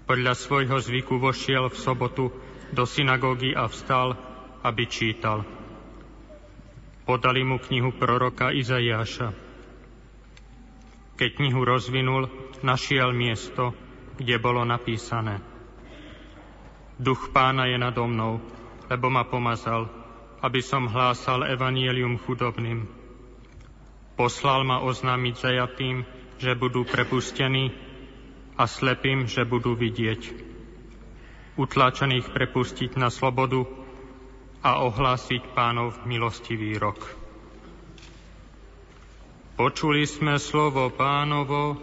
[0.03, 2.35] Podľa svojho zvyku vošiel v sobotu
[2.75, 4.19] do synagógy a vstal,
[4.67, 5.47] aby čítal.
[7.07, 9.31] Podali mu knihu proroka Izaiáša.
[11.15, 12.27] Keď knihu rozvinul,
[12.67, 13.71] našiel miesto,
[14.19, 15.39] kde bolo napísané.
[16.99, 18.43] Duch pána je nado mnou,
[18.91, 19.87] lebo ma pomazal,
[20.43, 22.98] aby som hlásal evanielium chudobným
[24.19, 26.03] Poslal ma oznámiť zajatým,
[26.43, 27.71] že budú prepustení
[28.59, 30.51] a slepým, že budú vidieť.
[31.55, 33.63] Utlačených prepustiť na slobodu
[34.67, 36.99] a ohlásiť pánov milostivý rok.
[39.55, 41.79] Počuli sme slovo pánovo,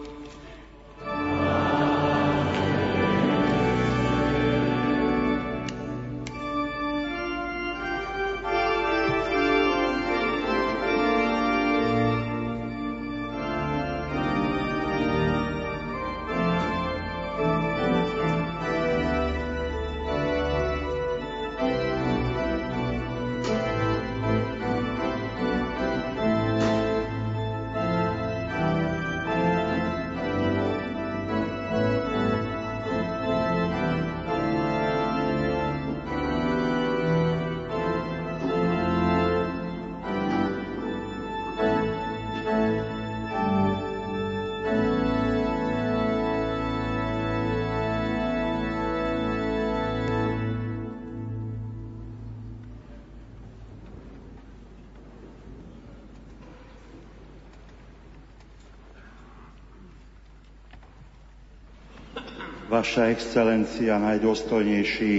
[62.86, 65.14] Vaša excelencia, najdôstojnejší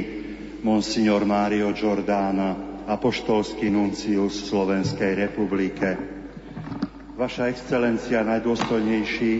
[0.63, 2.55] monsignor Mário Giordana,
[2.87, 5.99] apoštolský nuncius v Slovenskej republike.
[7.19, 9.33] Vaša excelencia, najdôstojnejší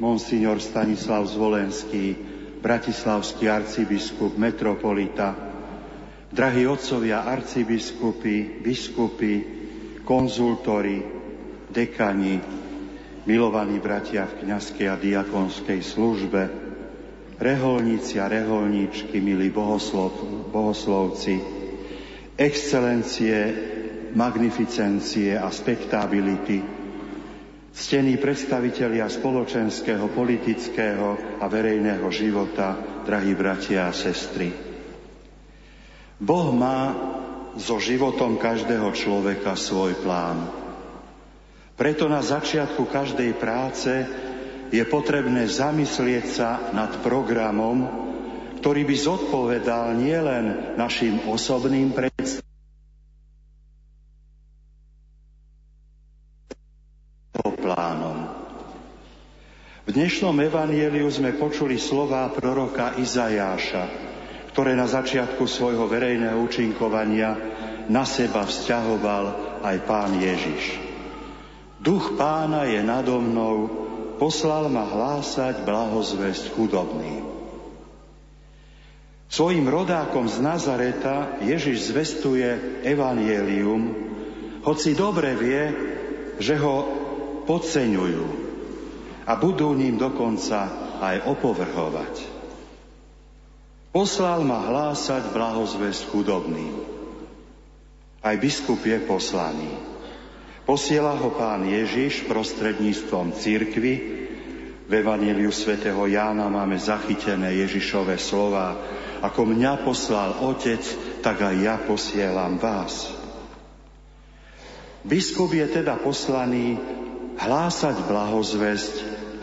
[0.00, 2.16] monsignor Stanislav Zvolenský,
[2.64, 5.36] bratislavský arcibiskup, metropolita,
[6.32, 9.34] drahí otcovia arcibiskupy, biskupy,
[10.08, 11.04] konzultori,
[11.68, 12.40] dekani,
[13.28, 16.67] milovaní bratia v kniazkej a diakonskej službe,
[17.38, 20.10] reholníci a reholníčky, milí bohoslov,
[20.50, 21.38] bohoslovci,
[22.34, 23.54] excelencie,
[24.14, 26.58] magnificencie a spektability,
[27.74, 32.74] ctení predstavitelia spoločenského, politického a verejného života,
[33.06, 34.50] drahí bratia a sestry.
[36.18, 36.90] Boh má
[37.54, 40.50] so životom každého človeka svoj plán.
[41.78, 43.92] Preto na začiatku každej práce
[44.68, 47.88] je potrebné zamyslieť sa nad programom,
[48.60, 52.48] ktorý by zodpovedal nielen našim osobným predstavám,
[57.68, 58.18] plánom.
[59.88, 63.84] V dnešnom evanieliu sme počuli slová proroka Izajáša,
[64.52, 67.36] ktoré na začiatku svojho verejného účinkovania
[67.88, 69.24] na seba vzťahoval
[69.64, 70.76] aj pán Ježiš.
[71.80, 73.87] Duch pána je nado mnou,
[74.18, 77.24] poslal ma hlásať blahozvesť chudobným.
[79.28, 83.94] Svojim rodákom z Nazareta Ježiš zvestuje evanielium,
[84.66, 85.62] hoci dobre vie,
[86.42, 86.76] že ho
[87.46, 88.26] podceňujú
[89.28, 92.14] a budú ním dokonca aj opovrhovať.
[93.92, 96.74] Poslal ma hlásať blahozvesť chudobným.
[98.20, 99.97] Aj biskup je poslaný.
[100.68, 103.94] Posiela ho pán Ježiš prostredníctvom církvy.
[104.84, 108.76] V Evangeliu svätého Jána máme zachytené Ježišové slova.
[109.24, 110.84] Ako mňa poslal Otec,
[111.24, 113.08] tak aj ja posielam vás.
[115.08, 116.76] Biskup je teda poslaný
[117.40, 118.94] hlásať blahozvesť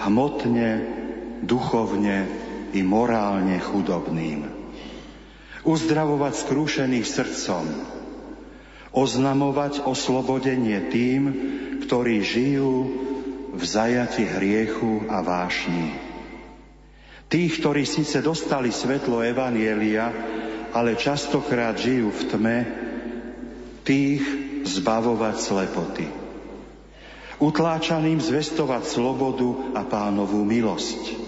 [0.06, 0.70] hmotne,
[1.42, 2.30] duchovne
[2.70, 4.46] i morálne chudobným.
[5.66, 7.95] Uzdravovať skrúšených srdcom,
[8.96, 11.22] oznamovať oslobodenie tým,
[11.84, 12.74] ktorí žijú
[13.52, 16.00] v zajati hriechu a vášni.
[17.28, 20.08] Tých, ktorí síce dostali svetlo Evanielia,
[20.72, 22.58] ale častokrát žijú v tme,
[23.84, 24.24] tých
[24.66, 26.08] zbavovať slepoty.
[27.38, 31.28] Utláčaným zvestovať slobodu a pánovú milosť.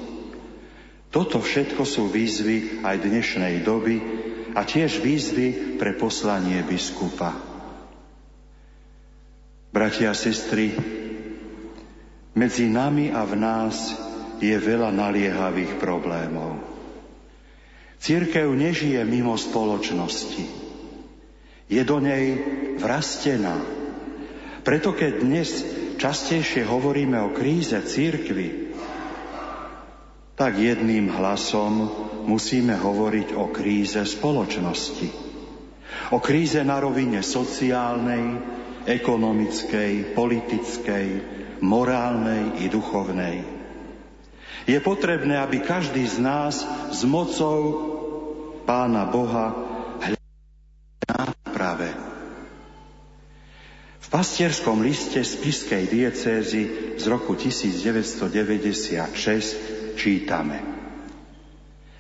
[1.12, 4.00] Toto všetko sú výzvy aj dnešnej doby
[4.56, 7.47] a tiež výzvy pre poslanie biskupa.
[9.68, 10.72] Bratia a sestry,
[12.38, 13.92] medzi nami a v nás
[14.40, 16.62] je veľa naliehavých problémov.
[17.98, 20.46] Církev nežije mimo spoločnosti.
[21.68, 22.40] Je do nej
[22.80, 23.60] vrastená.
[24.64, 25.50] Preto keď dnes
[25.98, 28.72] častejšie hovoríme o kríze církvy,
[30.38, 31.90] tak jedným hlasom
[32.30, 35.10] musíme hovoriť o kríze spoločnosti.
[36.14, 38.38] O kríze na rovine sociálnej,
[38.88, 41.08] ekonomickej, politickej,
[41.60, 43.44] morálnej i duchovnej.
[44.68, 47.60] Je potrebné, aby každý z nás s mocou
[48.68, 49.56] Pána Boha
[50.04, 51.96] hľadal náprave.
[54.04, 60.64] V pastierskom liste z Piskej diecézy z roku 1996 čítame.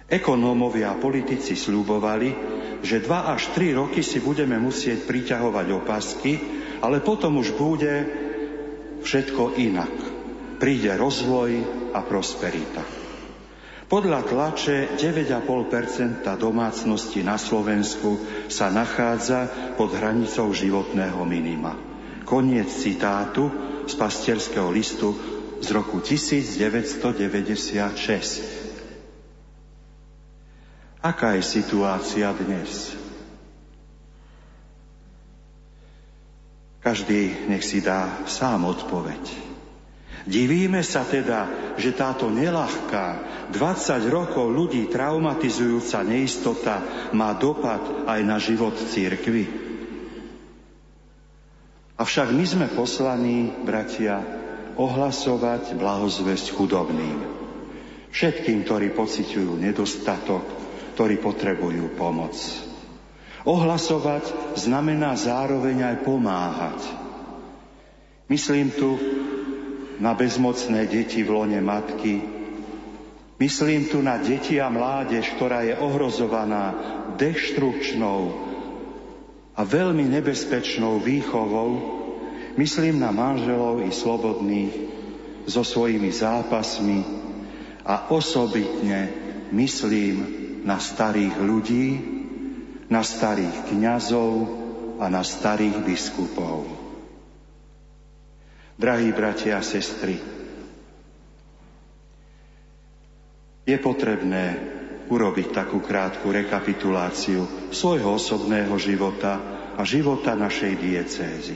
[0.07, 2.31] Ekonómovia a politici slúbovali,
[2.79, 7.93] že dva až tri roky si budeme musieť priťahovať opasky, ale potom už bude
[9.01, 9.93] všetko inak.
[10.57, 11.51] Príde rozvoj
[11.93, 12.81] a prosperita.
[13.87, 18.19] Podľa tlače 9,5% domácnosti na Slovensku
[18.51, 19.47] sa nachádza
[19.79, 21.71] pod hranicou životného minima.
[22.27, 23.47] Koniec citátu
[23.87, 25.15] z pastierského listu
[25.63, 27.15] z roku 1996.
[30.99, 33.06] Aká je situácia dnes?
[36.87, 39.19] Každý nech si dá sám odpoveď.
[40.23, 43.07] Divíme sa teda, že táto nelahká,
[43.51, 46.79] 20 rokov ľudí traumatizujúca neistota
[47.11, 49.51] má dopad aj na život církvy.
[51.99, 54.23] Avšak my sme poslaní, bratia,
[54.79, 57.19] ohlasovať blahozvesť chudobným.
[58.15, 60.43] Všetkým, ktorí pociťujú nedostatok,
[60.95, 62.66] ktorí potrebujú pomoc.
[63.45, 66.79] Ohlasovať znamená zároveň aj pomáhať.
[68.27, 68.97] Myslím tu
[69.97, 72.21] na bezmocné deti v lone matky,
[73.41, 76.65] myslím tu na deti a mládež, ktorá je ohrozovaná
[77.17, 78.19] deštrukčnou
[79.57, 81.69] a veľmi nebezpečnou výchovou,
[82.61, 84.73] myslím na manželov i slobodných
[85.49, 86.99] so svojimi zápasmi
[87.87, 89.09] a osobitne
[89.55, 90.15] myslím
[90.67, 92.16] na starých ľudí,
[92.87, 94.31] na starých kňazov
[94.97, 96.67] a na starých biskupov.
[98.77, 100.37] Drahí bratia a sestry,
[103.67, 104.45] je potrebné
[105.11, 109.39] urobiť takú krátku rekapituláciu svojho osobného života
[109.75, 111.55] a života našej diecézy.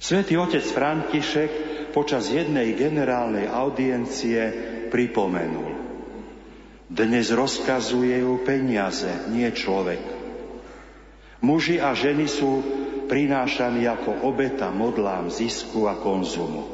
[0.00, 1.50] Svetý otec František
[1.92, 4.40] počas jednej generálnej audiencie
[4.88, 5.69] pripomenul.
[6.90, 10.02] Dnes rozkazuje ju peniaze, nie človek.
[11.38, 12.66] Muži a ženy sú
[13.06, 16.66] prinášaní ako obeta modlám zisku a konzumu.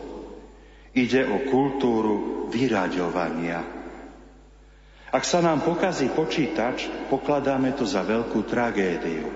[0.97, 3.61] Ide o kultúru vyraďovania.
[5.13, 9.29] Ak sa nám pokazí počítač, pokladáme to za veľkú tragédiu.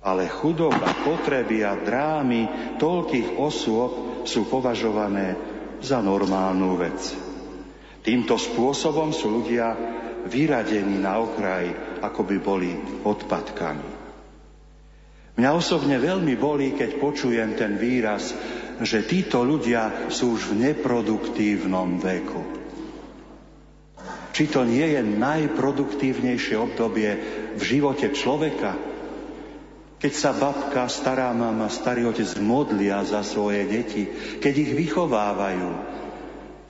[0.00, 5.36] Ale chudoba, potreby a drámy toľkých osôb sú považované
[5.84, 7.23] za normálnu vec.
[8.04, 9.72] Týmto spôsobom sú ľudia
[10.28, 12.70] vyradení na okraj, ako by boli
[13.00, 13.88] odpadkami.
[15.34, 18.36] Mňa osobne veľmi bolí, keď počujem ten výraz
[18.82, 22.42] že títo ľudia sú už v neproduktívnom veku.
[24.34, 27.10] Či to nie je najproduktívnejšie obdobie
[27.54, 28.74] v živote človeka,
[30.02, 34.10] keď sa babka, stará mama, starý otec modlia za svoje deti,
[34.42, 35.70] keď ich vychovávajú,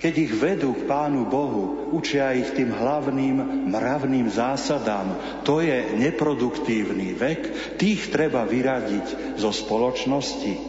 [0.04, 5.40] keď ich vedú k Pánu Bohu, učia ich tým hlavným mravným zásadám.
[5.48, 7.40] To je neproduktívny vek,
[7.80, 10.60] tých treba vyradiť zo spoločnosti.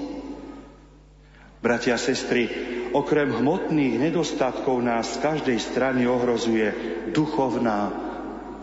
[1.59, 2.47] Bratia a sestry,
[2.95, 6.71] okrem hmotných nedostatkov nás z každej strany ohrozuje
[7.11, 7.91] duchovná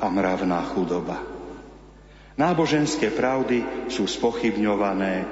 [0.01, 1.21] a mravná chudoba.
[2.41, 5.29] Náboženské pravdy sú spochybňované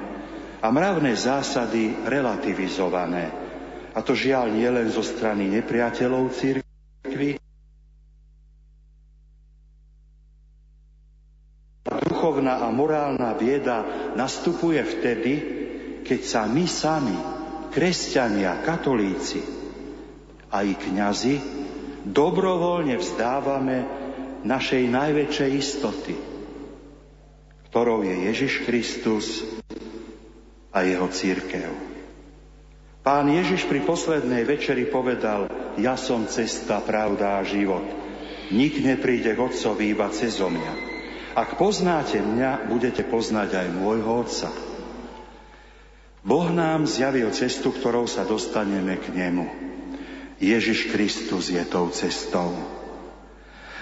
[0.61, 3.40] a mravné zásady relativizované.
[3.91, 7.41] A to žiaľ nie len zo strany nepriateľov církvy,
[12.21, 15.35] duchovná a morálna bieda nastupuje vtedy,
[16.05, 17.17] keď sa my sami
[17.73, 19.41] kresťania, katolíci
[20.53, 21.41] a i kňazi
[22.05, 23.79] dobrovoľne vzdávame
[24.45, 26.15] našej najväčšej istoty,
[27.73, 29.41] ktorou je Ježiš Kristus
[30.77, 31.90] a jeho církev.
[33.11, 37.83] Pán Ježiš pri poslednej večeri povedal, ja som cesta, pravda a život.
[38.55, 40.73] Nik nepríde k Otcovi iba cez mňa.
[41.35, 44.55] Ak poznáte mňa, budete poznať aj môjho Otca.
[46.23, 49.47] Boh nám zjavil cestu, ktorou sa dostaneme k nemu.
[50.39, 52.55] Ježiš Kristus je tou cestou.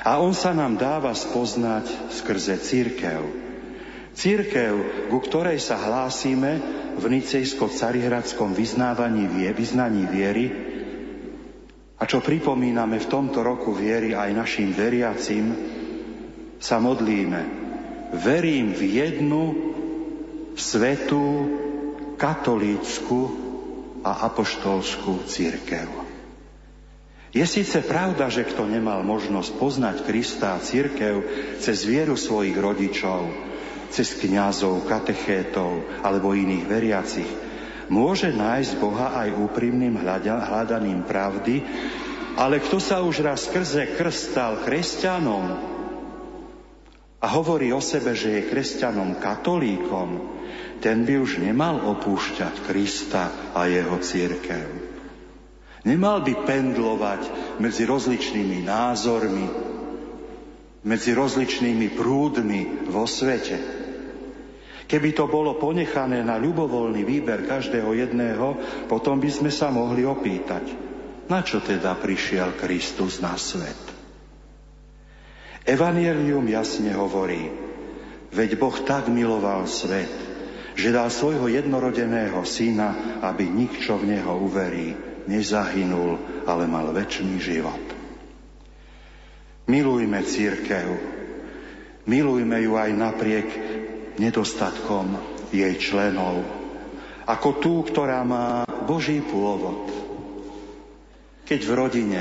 [0.09, 3.48] A on sa nám dáva spoznať skrze církev.
[4.19, 6.59] Církev, ku ktorej sa hlásime
[6.99, 10.47] v nicejsko-carihradskom vyznávaní vyznaní viery
[11.95, 15.55] a čo pripomíname v tomto roku viery aj našim veriacim,
[16.59, 17.43] sa modlíme.
[18.19, 19.43] Verím v jednu,
[20.59, 21.47] svetú,
[22.19, 23.21] katolícku
[24.03, 25.87] a apoštolskú církev.
[27.31, 31.23] Je síce pravda, že kto nemal možnosť poznať Krista a církev
[31.63, 33.48] cez vieru svojich rodičov,
[33.89, 37.31] cez kňazov, katechétov alebo iných veriacich,
[37.89, 41.65] môže nájsť Boha aj úprimným hľadaním pravdy,
[42.39, 45.47] ale kto sa už raz skrze krst stal kresťanom
[47.19, 50.39] a hovorí o sebe, že je kresťanom katolíkom,
[50.79, 54.67] ten by už nemal opúšťať Krista a jeho církev.
[55.83, 57.23] Nemal by pendlovať
[57.59, 59.47] medzi rozličnými názormi,
[60.87, 63.78] medzi rozličnými prúdmi vo svete.
[64.89, 68.57] Keby to bolo ponechané na ľubovoľný výber každého jedného,
[68.89, 70.65] potom by sme sa mohli opýtať,
[71.29, 73.77] na čo teda prišiel Kristus na svet.
[75.69, 77.53] Evangelium jasne hovorí,
[78.33, 80.09] veď Boh tak miloval svet,
[80.73, 84.97] že dal svojho jednorodeného syna, aby nik, čo v neho uverí,
[85.29, 87.85] nezahynul, ale mal väčší život.
[89.69, 90.89] Milujme církev.
[92.09, 93.49] Milujme ju aj napriek
[94.19, 95.17] nedostatkom
[95.55, 96.45] jej členov.
[97.25, 99.89] Ako tú, ktorá má Boží pôvod.
[101.49, 102.21] Keď v rodine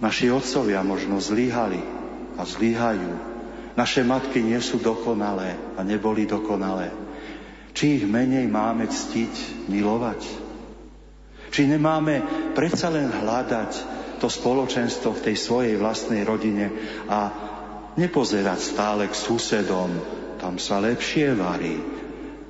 [0.00, 1.80] naši otcovia možno zlíhali
[2.40, 3.12] a zlíhajú,
[3.74, 7.04] naše matky nie sú dokonalé a neboli dokonalé
[7.74, 10.22] či ich menej máme ctiť, milovať?
[11.50, 12.22] Či nemáme
[12.54, 13.70] predsa len hľadať
[14.22, 16.70] to spoločenstvo v tej svojej vlastnej rodine
[17.10, 17.18] a
[17.98, 19.90] nepozerať stále k susedom,
[20.44, 21.80] tam sa lepšie varí,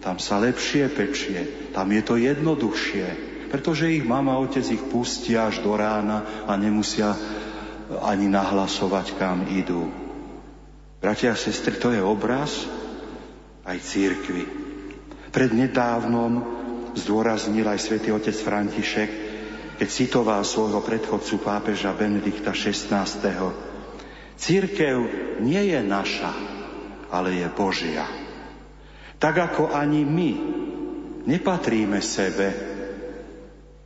[0.02, 3.06] tam sa lepšie pečie, tam je to jednoduchšie,
[3.54, 7.14] pretože ich mama a otec ich pustia až do rána a nemusia
[8.02, 9.86] ani nahlasovať, kam idú.
[10.98, 12.66] Bratia a sestry, to je obraz
[13.62, 14.42] aj církvy.
[15.30, 16.42] Prednedávnom
[16.98, 19.10] zdôraznil aj svätý otec František,
[19.78, 23.06] keď citoval svojho predchodcu pápeža Benedikta XVI.
[24.34, 24.96] Církev
[25.46, 26.53] nie je naša,
[27.14, 28.02] ale je Božia.
[29.22, 30.30] Tak ako ani my
[31.30, 32.48] nepatríme sebe,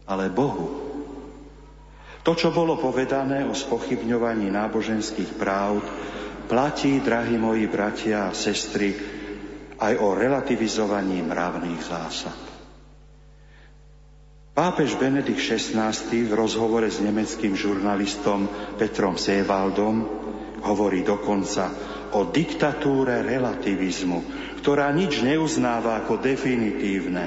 [0.08, 0.88] ale Bohu.
[2.24, 5.84] To, čo bolo povedané o spochybňovaní náboženských práv,
[6.48, 8.96] platí, drahí moji bratia a sestry,
[9.78, 12.38] aj o relativizovaní mravných zásad.
[14.58, 20.02] Pápež Benedikt XVI v rozhovore s nemeckým žurnalistom Petrom Sévaldom
[20.66, 21.70] hovorí dokonca
[22.12, 24.24] o diktatúre relativizmu,
[24.62, 27.24] ktorá nič neuznáva ako definitívne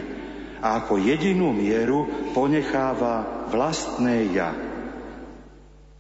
[0.62, 2.06] a ako jedinú mieru
[2.38, 4.54] ponecháva vlastné ja,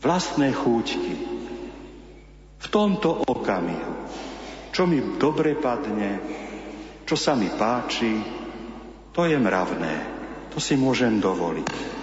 [0.01, 1.15] vlastné chúťky.
[2.61, 4.05] V tomto okamihu,
[4.69, 6.21] čo mi dobre padne,
[7.09, 8.21] čo sa mi páči,
[9.11, 10.21] to je mravné.
[10.51, 11.99] To si môžem dovoliť.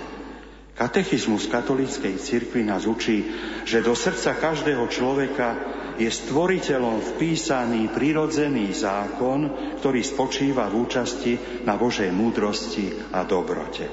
[0.78, 3.26] Katechizmus katolíckej cirkvi nás učí,
[3.66, 5.58] že do srdca každého človeka
[5.98, 11.32] je stvoriteľom vpísaný prirodzený zákon, ktorý spočíva v účasti
[11.66, 13.90] na Božej múdrosti a dobrote.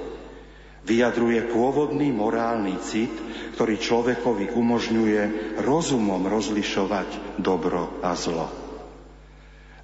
[0.86, 3.10] Vyjadruje pôvodný morálny cit,
[3.58, 5.22] ktorý človekovi umožňuje
[5.66, 8.54] rozumom rozlišovať dobro a zlo.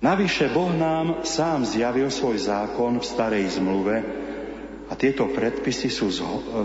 [0.01, 3.97] Navyše Boh nám sám zjavil svoj zákon v starej zmluve
[4.89, 6.09] a tieto predpisy sú,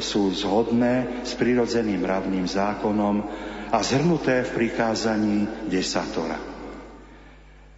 [0.05, 3.17] sú zhodné s prirodzeným mravným zákonom
[3.71, 6.39] a zhrnuté v prikázaní desatora.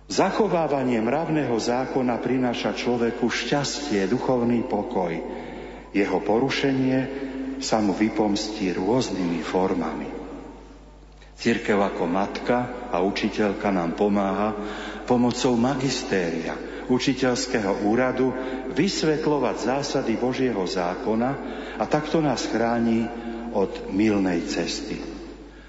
[0.09, 5.13] Zachovávanie mravného zákona prináša človeku šťastie, duchovný pokoj.
[5.93, 6.99] Jeho porušenie
[7.61, 10.09] sa mu vypomstí rôznymi formami.
[11.39, 14.57] Církev ako matka a učiteľka nám pomáha
[15.05, 16.57] pomocou magistéria,
[16.89, 18.33] učiteľského úradu,
[18.73, 21.31] vysvetľovať zásady Božieho zákona
[21.77, 23.05] a takto nás chráni
[23.53, 25.18] od milnej cesty.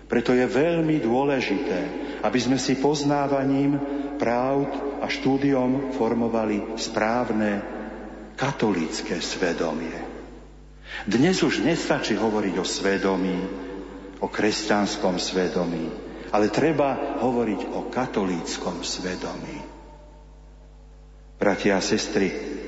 [0.09, 1.79] Preto je veľmi dôležité,
[2.25, 3.77] aby sme si poznávaním
[4.17, 7.61] pravd a štúdiom formovali správne
[8.33, 9.93] katolícke svedomie.
[11.05, 13.37] Dnes už nestačí hovoriť o svedomí,
[14.19, 15.85] o kresťanskom svedomí,
[16.33, 19.61] ale treba hovoriť o katolíckom svedomí.
[21.39, 22.58] Bratia a sestry,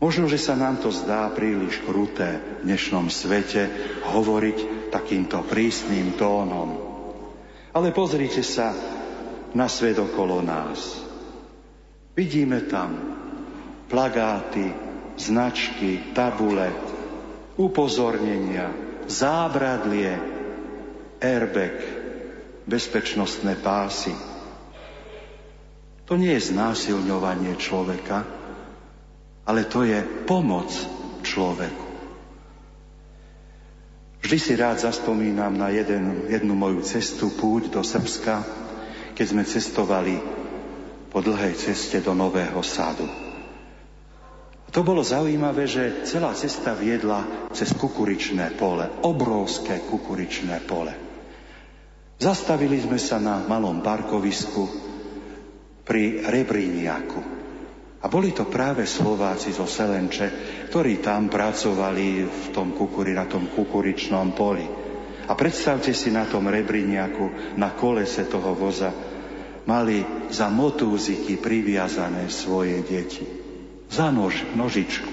[0.00, 3.68] možno, že sa nám to zdá príliš kruté v dnešnom svete
[4.08, 6.80] hovoriť takýmto prísnym tónom.
[7.70, 8.74] Ale pozrite sa
[9.54, 11.04] na svet okolo nás.
[12.16, 12.96] Vidíme tam
[13.86, 14.74] plagáty,
[15.14, 16.72] značky, tabule,
[17.60, 18.72] upozornenia,
[19.06, 20.16] zábradlie,
[21.20, 21.76] airbag,
[22.64, 24.16] bezpečnostné pásy.
[26.08, 28.39] To nie je znásilňovanie človeka,
[29.44, 30.68] ale to je pomoc
[31.24, 31.86] človeku.
[34.20, 38.44] Vždy si rád zaspomínam na jeden, jednu moju cestu, púť do Srbska,
[39.16, 40.20] keď sme cestovali
[41.08, 43.08] po dlhej ceste do Nového sádu.
[44.70, 50.94] To bolo zaujímavé, že celá cesta viedla cez kukuričné pole, obrovské kukuričné pole.
[52.20, 54.62] Zastavili sme sa na malom parkovisku
[55.82, 57.39] pri Rebriniaku.
[58.00, 60.32] A boli to práve Slováci zo Selenče,
[60.72, 64.64] ktorí tam pracovali v tom kukuri, na tom kukuričnom poli.
[65.28, 68.88] A predstavte si na tom rebriniaku, na kolese toho voza,
[69.68, 70.00] mali
[70.32, 73.22] za motúziky priviazané svoje deti.
[73.92, 75.12] Za nož, nožičku.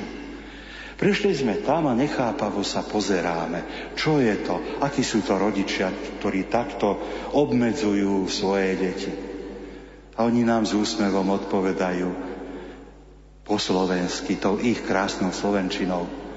[0.97, 6.49] Prišli sme tam a nechápavo sa pozeráme, čo je to, akí sú to rodičia, ktorí
[6.49, 6.97] takto
[7.37, 9.13] obmedzujú svoje deti.
[10.17, 12.36] A oni nám s úsmevom odpovedajú,
[13.47, 16.27] po slovensky, tou ich krásnou slovenčinou.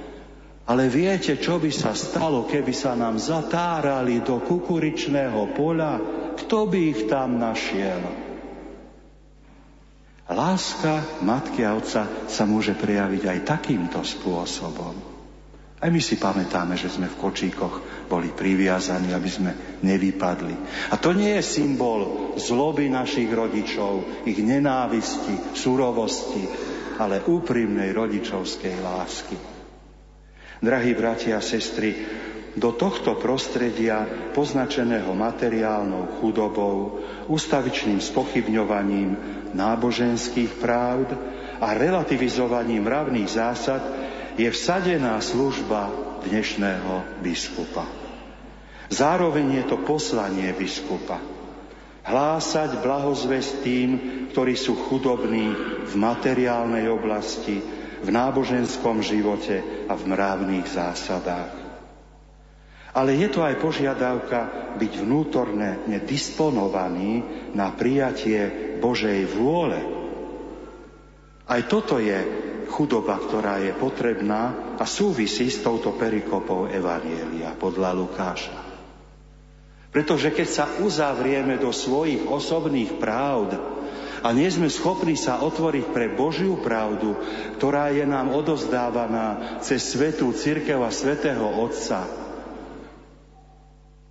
[0.70, 5.98] Ale viete, čo by sa stalo, keby sa nám zatárali do kukuričného poľa?
[6.38, 8.30] Kto by ich tam našiel?
[10.30, 14.94] Láska matky a otca sa môže prejaviť aj takýmto spôsobom.
[15.80, 19.50] Aj my si pamätáme, že sme v kočíkoch boli priviazaní, aby sme
[19.80, 20.54] nevypadli.
[20.92, 26.69] A to nie je symbol zloby našich rodičov, ich nenávisti, surovosti,
[27.00, 29.36] ale úprimnej rodičovskej lásky.
[30.60, 31.96] Drahí bratia a sestry,
[32.52, 34.04] do tohto prostredia,
[34.36, 37.00] poznačeného materiálnou chudobou,
[37.32, 39.16] ustavičným spochybňovaním
[39.56, 41.08] náboženských pravd
[41.62, 43.82] a relativizovaním mravných zásad,
[44.36, 45.88] je vsadená služba
[46.28, 47.88] dnešného biskupa.
[48.92, 51.16] Zároveň je to poslanie biskupa–
[52.10, 53.90] Hlásať blahozvesť tým,
[54.34, 55.54] ktorí sú chudobní
[55.86, 57.62] v materiálnej oblasti,
[58.00, 61.54] v náboženskom živote a v mravných zásadách.
[62.90, 67.22] Ale je to aj požiadavka byť vnútorne disponovaný
[67.54, 69.78] na prijatie Božej vôle.
[71.46, 72.18] Aj toto je
[72.66, 78.69] chudoba, ktorá je potrebná a súvisí s touto perikopou Evanielia podľa Lukáša.
[79.90, 83.58] Pretože keď sa uzavrieme do svojich osobných pravd
[84.22, 87.18] a nie sme schopní sa otvoriť pre Božiu pravdu,
[87.58, 92.06] ktorá je nám odozdávaná cez svetú církev a svetého Otca,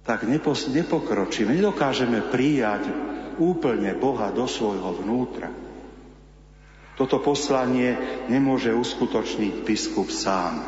[0.03, 2.91] tak nepos- nepokročíme, nedokážeme prijať
[3.39, 5.47] úplne Boha do svojho vnútra.
[6.99, 7.95] Toto poslanie
[8.27, 10.59] nemôže uskutočniť biskup sám.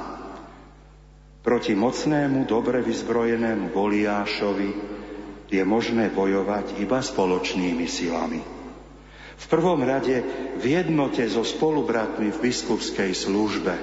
[1.44, 5.01] Proti mocnému, dobre vyzbrojenému Goliášovi
[5.52, 8.40] je možné bojovať iba spoločnými silami.
[9.36, 10.24] V prvom rade
[10.58, 13.76] v jednote so spolubratmi v biskupskej službe.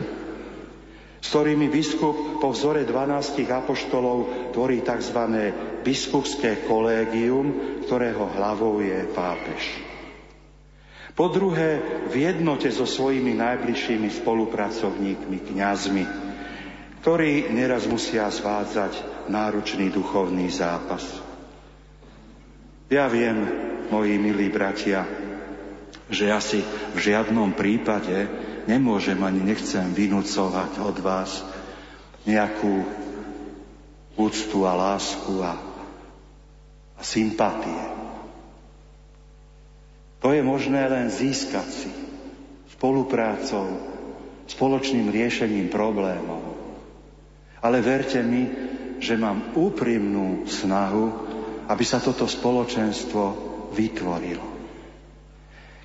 [1.18, 4.18] s ktorými biskup po vzore 12 apoštolov
[4.54, 5.50] tvorí tzv.
[5.82, 7.52] biskupské kolégium,
[7.84, 9.62] ktorého hlavou je pápež.
[11.18, 16.04] Po druhé, v jednote so svojimi najbližšími spolupracovníkmi, kňazmi,
[17.02, 21.27] ktorí neraz musia zvádzať náročný duchovný zápas.
[22.88, 23.36] Ja viem,
[23.92, 25.04] moji milí bratia,
[26.08, 28.24] že ja si v žiadnom prípade
[28.64, 31.44] nemôžem ani nechcem vynúcovať od vás
[32.24, 32.88] nejakú
[34.16, 35.52] úctu a lásku a,
[36.96, 37.84] a sympatie.
[40.24, 41.92] To je možné len získať si
[42.72, 43.84] spoluprácou,
[44.48, 46.40] spoločným riešením problémov.
[47.60, 48.48] Ale verte mi,
[48.96, 51.27] že mám úprimnú snahu,
[51.68, 53.22] aby sa toto spoločenstvo
[53.76, 54.58] vytvorilo.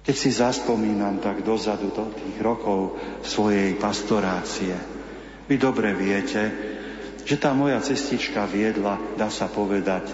[0.04, 4.76] Keď si zaspomínam tak dozadu do tých rokov svojej pastorácie,
[5.48, 6.44] vy dobre viete,
[7.24, 10.12] že tá moja cestička viedla, dá sa povedať,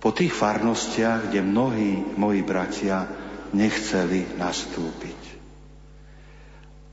[0.00, 3.08] po tých farnostiach, kde mnohí moji bratia
[3.56, 5.20] nechceli nastúpiť.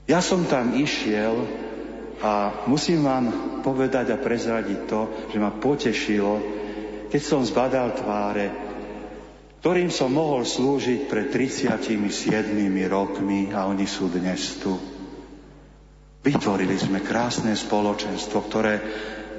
[0.07, 1.35] Ja som tam išiel
[2.19, 3.25] a musím vám
[3.63, 5.01] povedať a prezradiť to,
[5.31, 6.60] že ma potešilo,
[7.11, 8.71] keď som zbadal tváre
[9.61, 12.49] ktorým som mohol slúžiť pred 37
[12.89, 14.73] rokmi a oni sú dnes tu.
[16.25, 18.81] Vytvorili sme krásne spoločenstvo, ktoré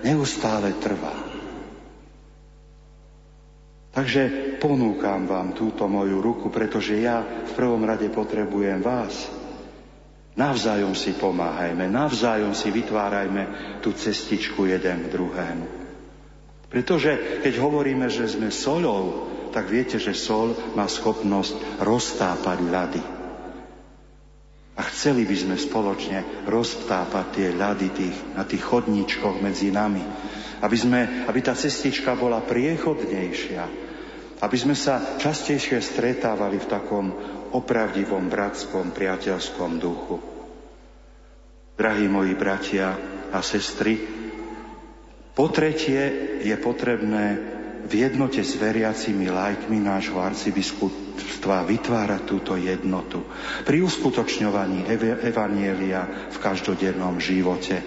[0.06, 1.10] neustále trvá.
[3.90, 9.26] Takže ponúkam vám túto moju ruku, pretože ja v prvom rade potrebujem vás.
[10.38, 13.42] Navzájom si pomáhajme, navzájom si vytvárajme
[13.82, 15.81] tú cestičku jeden k druhému.
[16.72, 23.04] Pretože keď hovoríme, že sme soľou, tak viete, že sol má schopnosť roztápať ľady.
[24.72, 30.00] A chceli by sme spoločne roztápať tie ľady tých, na tých chodníčkoch medzi nami.
[30.64, 33.64] Aby, sme, aby tá cestička bola priechodnejšia.
[34.40, 37.12] Aby sme sa častejšie stretávali v takom
[37.52, 40.16] opravdivom bratskom, priateľskom duchu.
[41.76, 42.96] Drahí moji bratia
[43.28, 44.00] a sestry,
[45.32, 46.00] po tretie
[46.44, 47.40] je potrebné
[47.82, 53.26] v jednote s veriacimi lajkmi nášho arcibiskupstva vytvárať túto jednotu
[53.66, 54.86] pri uskutočňovaní
[55.26, 57.82] Evanielia v každodennom živote.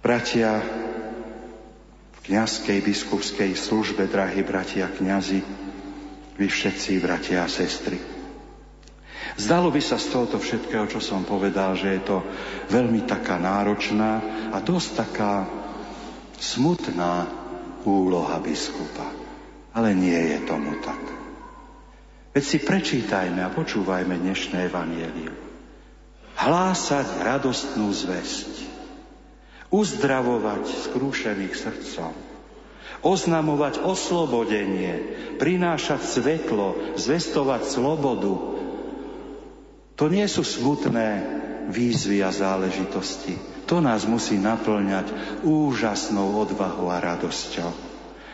[0.00, 0.64] Bratia,
[2.10, 5.44] v kniazkej biskupskej službe, drahí bratia kňazi,
[6.40, 8.19] vy všetci, bratia a sestry.
[9.36, 12.16] Zdalo by sa z tohoto všetkého, čo som povedal, že je to
[12.72, 14.20] veľmi taká náročná
[14.52, 15.48] a dosť taká
[16.40, 17.28] smutná
[17.84, 19.06] úloha biskupa.
[19.70, 20.98] Ale nie je tomu tak.
[22.30, 25.34] Veď si prečítajme a počúvajme dnešné evanielium.
[26.38, 28.70] Hlásať radostnú zväzť.
[29.70, 32.14] Uzdravovať skrúšených srdcom.
[33.02, 35.18] Oznamovať oslobodenie.
[35.42, 36.98] Prinášať svetlo.
[36.98, 38.34] Zvestovať slobodu.
[40.00, 41.08] To nie sú smutné
[41.68, 47.70] výzvy a záležitosti to nás musí naplňať úžasnou odvahou a radosťou.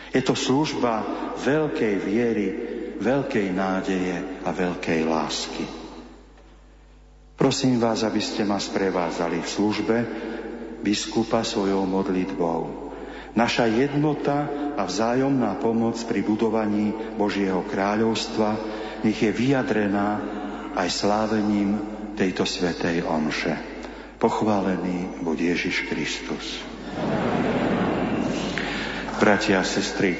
[0.09, 1.05] Je to služba
[1.37, 2.47] veľkej viery,
[2.97, 5.65] veľkej nádeje a veľkej lásky.
[7.37, 9.97] Prosím vás, aby ste ma sprevázali v službe
[10.81, 12.89] biskupa svojou modlitbou.
[13.37, 18.57] Naša jednota a vzájomná pomoc pri budovaní Božieho kráľovstva
[19.05, 20.17] nech je vyjadrená
[20.77, 21.81] aj slávením
[22.13, 23.57] tejto svetej omše.
[24.21, 26.61] Pochválený buď Ježiš Kristus.
[29.17, 30.13] Bratia a sestry,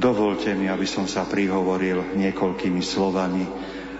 [0.00, 3.44] dovolte mi, aby som sa prihovoril niekoľkými slovami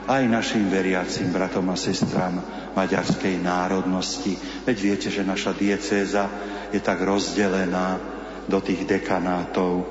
[0.08, 2.40] aj našim veriacim bratom a sestram
[2.72, 4.32] maďarskej národnosti.
[4.64, 6.32] Veď viete, že naša diecéza
[6.72, 8.00] je tak rozdelená
[8.48, 9.84] do tých dekanátov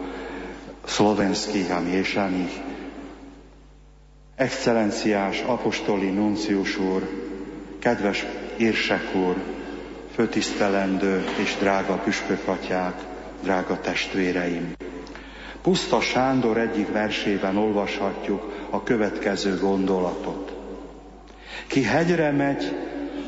[0.89, 2.74] slovenských a miešaných.
[4.35, 7.09] Excelenciás, apostoli nunciusúr,
[7.79, 8.25] kedves
[8.57, 9.35] Érsekúr,
[10.13, 12.93] főtisztelendő és drága püspökatyák,
[13.41, 14.73] drága testvéreim.
[15.61, 20.55] Puszta Sándor egyik versében olvashatjuk a következő gondolatot.
[21.67, 22.75] Ki hegyre megy,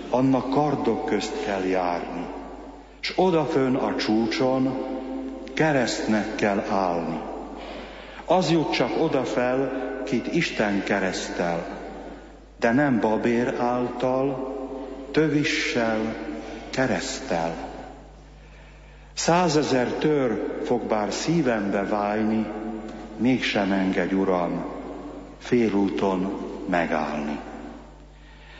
[0.10, 2.26] annak kardok közt kell járni,
[3.00, 4.86] s odafön a csúcson
[5.54, 7.20] keresztnek kell állni.
[8.26, 11.68] Az jut csak odafel, kit Isten keresztel,
[12.60, 14.56] de nem babér által,
[15.12, 16.16] tövissel,
[16.70, 17.56] keresztel.
[19.14, 22.46] Százezer tör fog bár szívembe válni,
[23.18, 24.66] mégsem engedj, Uram,
[25.38, 27.40] félúton megállni.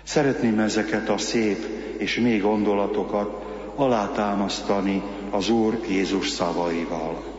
[0.04, 1.66] Szeretném ezeket a szép
[1.98, 3.46] és még gondolatokat
[3.76, 7.37] alátámasztani az Úr Jézus szavaival.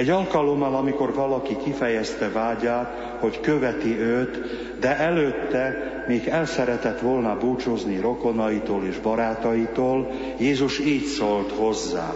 [0.00, 4.38] Egy alkalommal, amikor valaki kifejezte vágyát, hogy követi őt,
[4.78, 5.74] de előtte
[6.08, 12.14] még el szeretett volna búcsúzni rokonaitól és barátaitól, Jézus így szólt hozzá.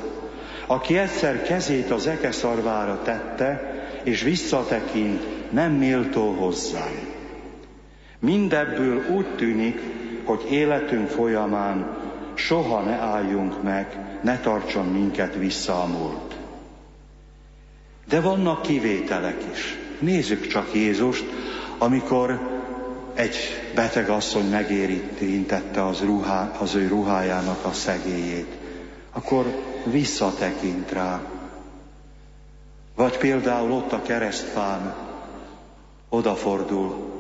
[0.67, 7.09] Aki egyszer kezét az ekeszarvára tette, és visszatekint, nem méltó hozzám.
[8.19, 9.81] Mindebből úgy tűnik,
[10.25, 11.97] hogy életünk folyamán
[12.35, 16.44] soha ne álljunk meg, ne tartson minket vissza a múlt.
[18.09, 19.79] De vannak kivételek is.
[19.99, 21.25] Nézzük csak Jézust,
[21.79, 22.55] amikor
[23.15, 23.37] egy
[23.75, 28.53] beteg asszony megérintette az, ruhá, az ő ruhájának a szegélyét,
[29.13, 29.47] akkor
[29.85, 31.21] visszatekint rá.
[32.95, 34.95] Vagy például ott a keresztfán
[36.09, 37.13] odafordul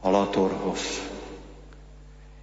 [0.00, 0.80] a latorhoz.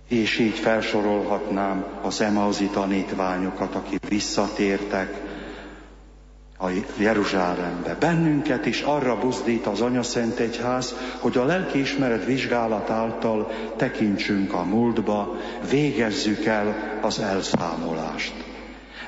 [0.07, 5.24] És így felsorolhatnám az emauzi tanítványokat, akik visszatértek
[6.57, 6.68] a
[6.98, 7.95] Jeruzsálembe.
[7.99, 15.36] Bennünket is arra buzdít az Szent Egyház, hogy a lelkiismeret vizsgálat által tekintsünk a múltba,
[15.69, 18.34] végezzük el az elszámolást.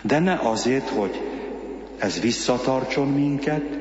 [0.01, 1.21] De ne azért, hogy
[1.97, 3.77] ez visszatartson minket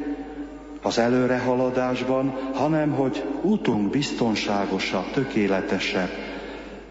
[0.82, 6.10] az előrehaladásban, hanem hogy útunk biztonságosabb, tökéletesebb,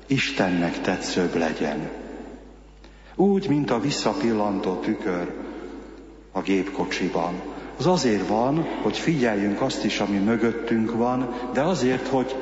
[0.07, 1.89] Istennek tetszőbb legyen.
[3.15, 5.44] Úgy, mint a visszapillantó tükör
[6.35, 7.41] a gépkocsiban.
[7.77, 12.35] Az azért van, hogy figyeljünk azt is, ami mögöttünk van, de azért, hogy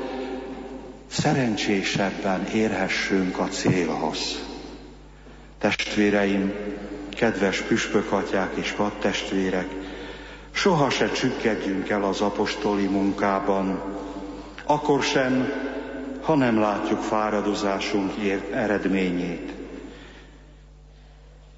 [1.07, 4.45] szerencsésebben érhessünk a célhoz.
[5.59, 6.53] Testvéreim,
[7.15, 9.67] kedves püspökatyák és pattestvérek,
[10.51, 13.81] soha se csükkedjünk el az apostoli munkában,
[14.65, 15.51] akkor sem,
[16.21, 18.11] ha nem látjuk fáradozásunk
[18.51, 19.62] eredményét.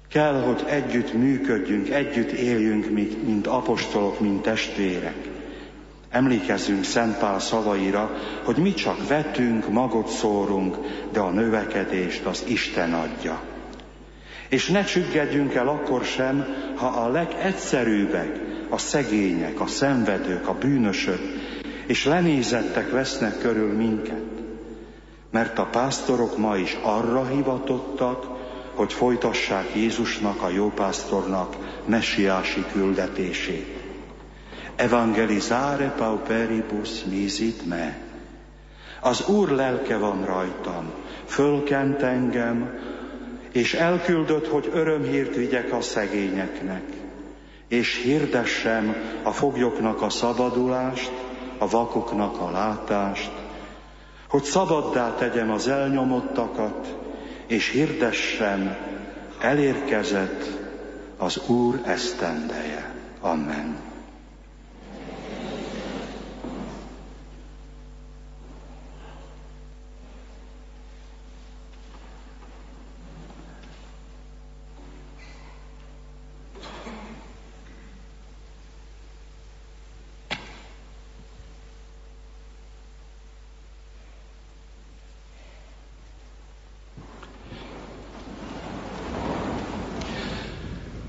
[0.08, 2.90] Kell, hogy együtt működjünk, együtt éljünk,
[3.26, 5.16] mint apostolok, mint testvérek.
[6.10, 8.10] Emlékezzünk Szent Pál szavaira,
[8.44, 10.76] hogy mi csak vetünk, magot szórunk,
[11.12, 13.40] de a növekedést az Isten adja.
[14.48, 16.46] És ne csüggedjünk el akkor sem,
[16.76, 21.20] ha a legegyszerűbbek, a szegények, a szenvedők, a bűnösök
[21.86, 24.24] és lenézettek vesznek körül minket.
[25.30, 28.35] Mert a pásztorok ma is arra hivatottak,
[28.76, 33.76] hogy folytassák Jézusnak, a jópásztornak messiási küldetését.
[34.76, 37.98] Evangelizare pauperibus misit me.
[39.00, 40.92] Az Úr lelke van rajtam,
[41.24, 42.78] fölkent engem,
[43.52, 46.82] és elküldött, hogy örömhírt vigyek a szegényeknek,
[47.68, 51.12] és hirdessem a foglyoknak a szabadulást,
[51.58, 53.32] a vakoknak a látást,
[54.28, 57.05] hogy szabaddá tegyem az elnyomottakat,
[57.46, 58.76] és hirdessem,
[59.40, 60.44] elérkezett
[61.16, 62.94] az Úr esztendeje.
[63.20, 63.85] Amen.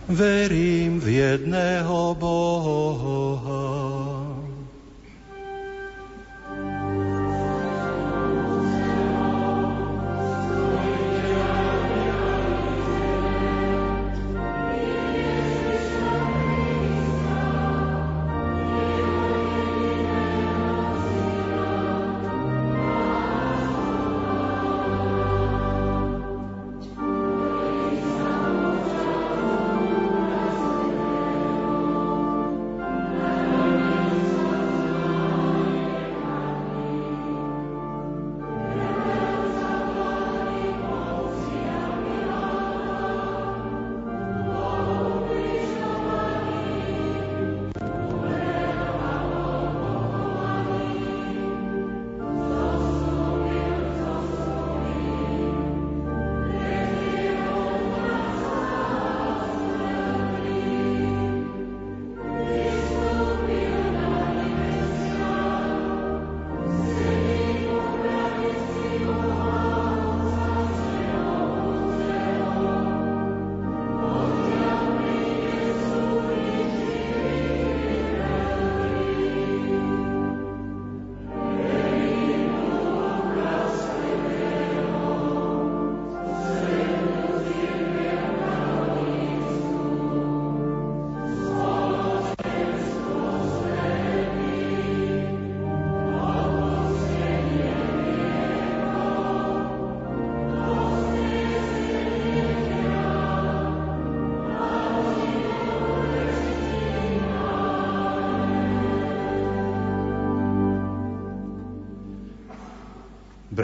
[0.10, 3.97] Verím v jedného Boha.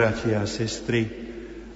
[0.04, 1.08] Bratia a sestry,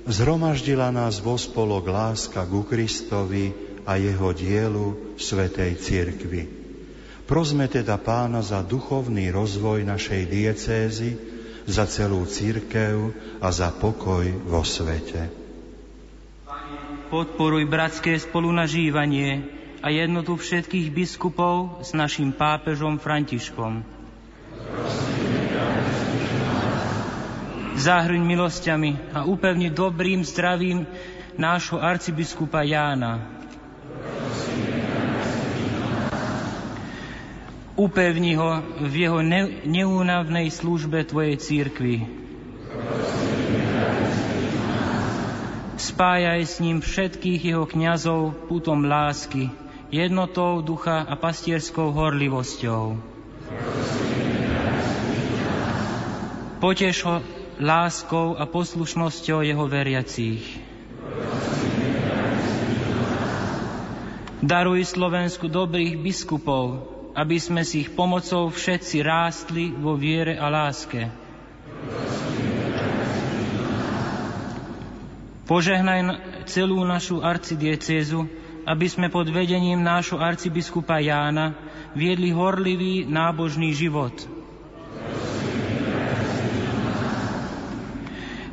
[0.04, 3.56] zhromaždila nás vo spolok láska ku Kristovi
[3.88, 6.44] a jeho dielu Svetej Cirkvi.
[7.24, 11.16] Prosme teda pána za duchovný rozvoj našej diecézy,
[11.64, 15.32] za celú církev a za pokoj vo svete.
[17.08, 19.40] Podporuj bratské spolunažívanie
[19.80, 23.80] a jednotu všetkých biskupov s našim pápežom Františkom.
[27.78, 30.82] Zahrň milosťami a upevni dobrým zdravím
[31.38, 33.22] nášho arcibiskupa Jána.
[37.78, 42.02] Upevni ho v jeho ne- neúnavnej službe Tvojej církvy.
[45.78, 49.54] Spájaj s ním všetkých jeho kňazov putom lásky,
[49.94, 52.98] jednotou ducha a pastierskou horlivosťou.
[56.58, 60.44] Poteš ho láskou a poslušnosťou jeho veriacích.
[64.38, 66.86] Daruj Slovensku dobrých biskupov,
[67.18, 71.10] aby sme si ich pomocou všetci rástli vo viere a láske.
[75.50, 76.00] Požehnaj
[76.46, 78.30] celú našu arcidiecezu,
[78.62, 81.56] aby sme pod vedením nášho arcibiskupa Jána
[81.96, 84.37] viedli horlivý nábožný život.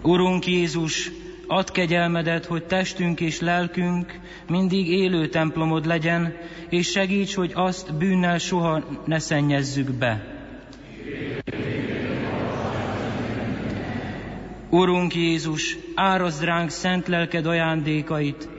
[0.06, 1.12] Urunk Jézus,
[1.48, 6.36] add kegyelmedet, hogy testünk és lelkünk mindig élő templomod legyen,
[6.70, 10.24] és segíts, hogy azt bűnnel soha ne szennyezzük be.
[14.70, 18.50] Urunk Jézus, árazd ránk szent lelked ajándékait,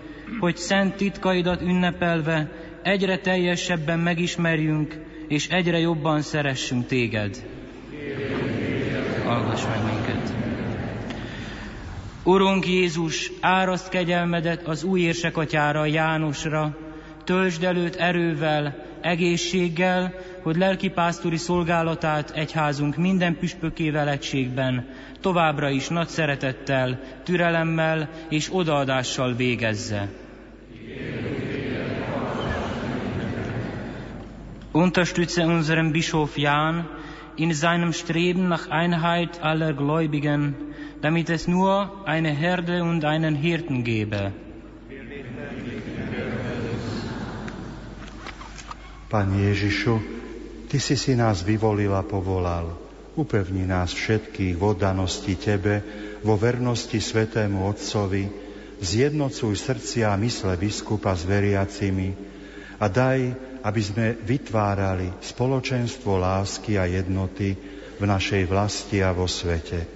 [0.40, 2.52] hogy szent titkaidat ünnepelve
[2.82, 4.96] egyre teljesebben megismerjünk,
[5.28, 7.46] és egyre jobban szeressünk téged.
[9.24, 10.45] Hallgass meg minket.
[12.26, 16.76] Urunk Jézus, áraszt kegyelmedet az új érsekatyára, Jánosra,
[17.24, 24.88] töltsd előtt erővel, egészséggel, hogy lelkipásztori szolgálatát egyházunk minden püspökével egységben,
[25.20, 30.08] továbbra is nagy szeretettel, türelemmel és odaadással végezze.
[34.72, 36.88] Unterstütze unseren Bischof Jan
[37.34, 40.65] in seinem Streben nach Einheit aller Gläubigen,
[41.02, 44.32] damit es nur eine Herde und einen Hirten gebe.
[49.06, 50.16] Pane Ježišu,
[50.66, 52.74] Ty si si nás vyvolil a povolal.
[53.14, 55.80] Upevni nás všetkých v oddanosti Tebe,
[56.26, 58.26] vo vernosti Svetému Otcovi,
[58.82, 62.12] zjednocuj srdcia a mysle biskupa s veriacimi
[62.76, 63.20] a daj,
[63.64, 67.56] aby sme vytvárali spoločenstvo lásky a jednoty
[67.96, 69.95] v našej vlasti a vo svete,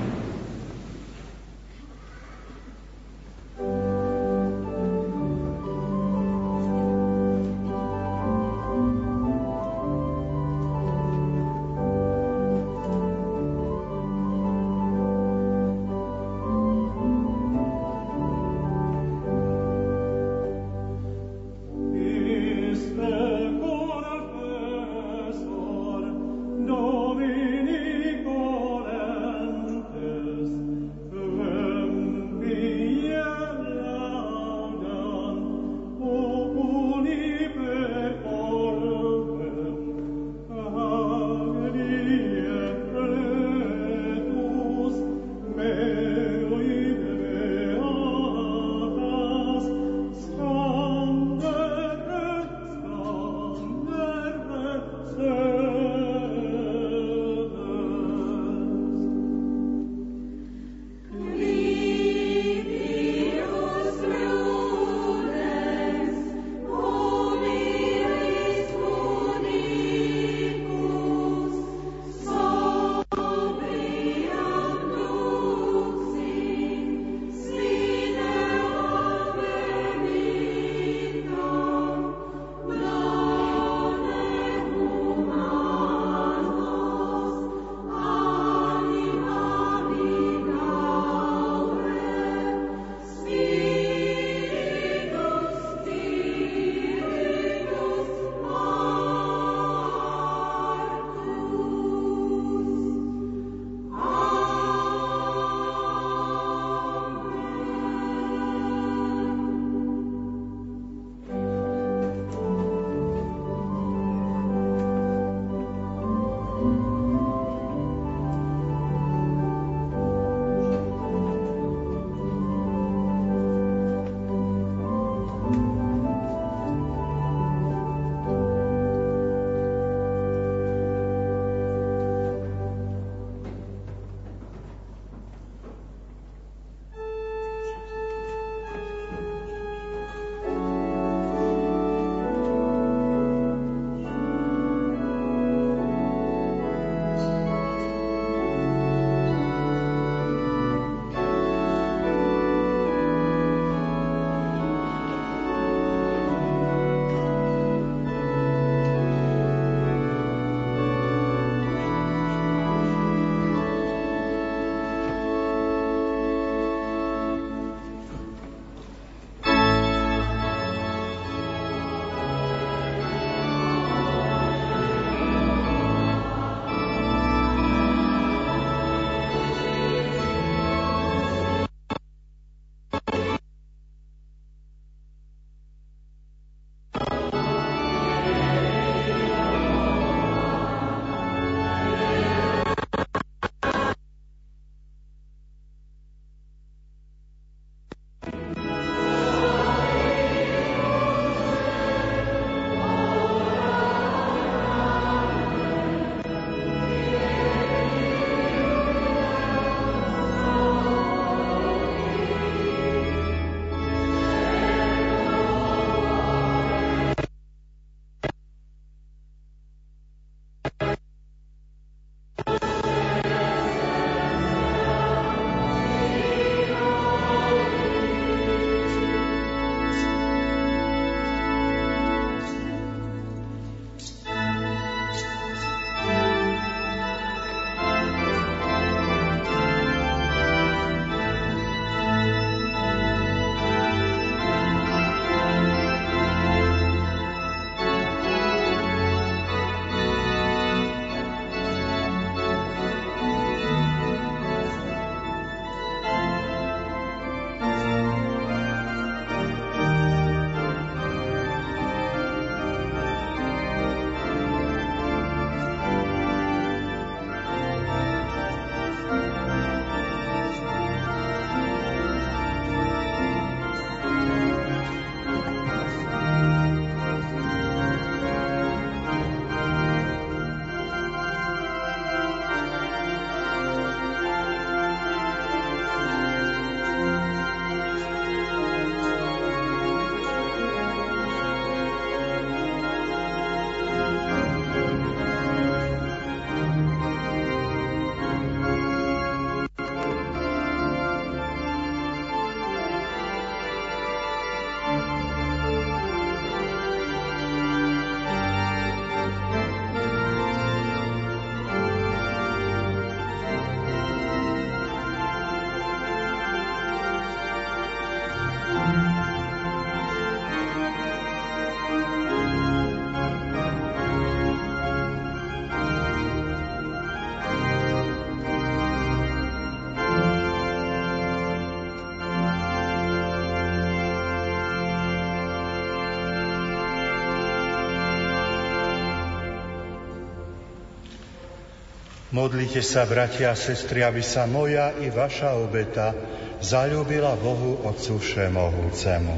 [342.31, 346.15] Modlite sa, bratia a sestry, aby sa moja i vaša obeta
[346.63, 349.35] zalúbila Bohu Otcu Všemohúcemu.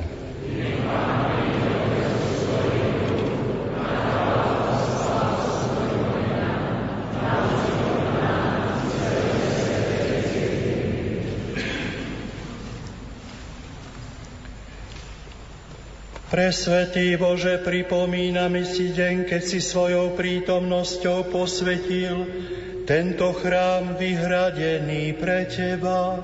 [16.30, 22.53] Presvetý Bože, pripomíname si deň, keď si svojou prítomnosťou posvetil
[22.84, 26.20] tento chrám vyhradený pre Teba.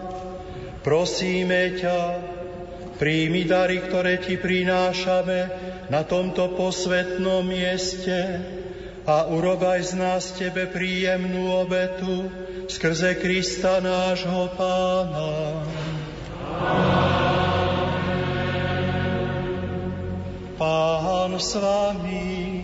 [0.84, 2.00] Prosíme ťa,
[3.00, 5.40] príjmi dary, ktoré Ti prinášame
[5.88, 8.44] na tomto posvetnom mieste
[9.08, 12.30] a urob aj z nás Tebe príjemnú obetu
[12.70, 15.66] skrze Krista nášho Pána.
[20.60, 22.59] Pán s vami.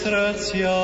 [0.00, 0.80] Srdcia.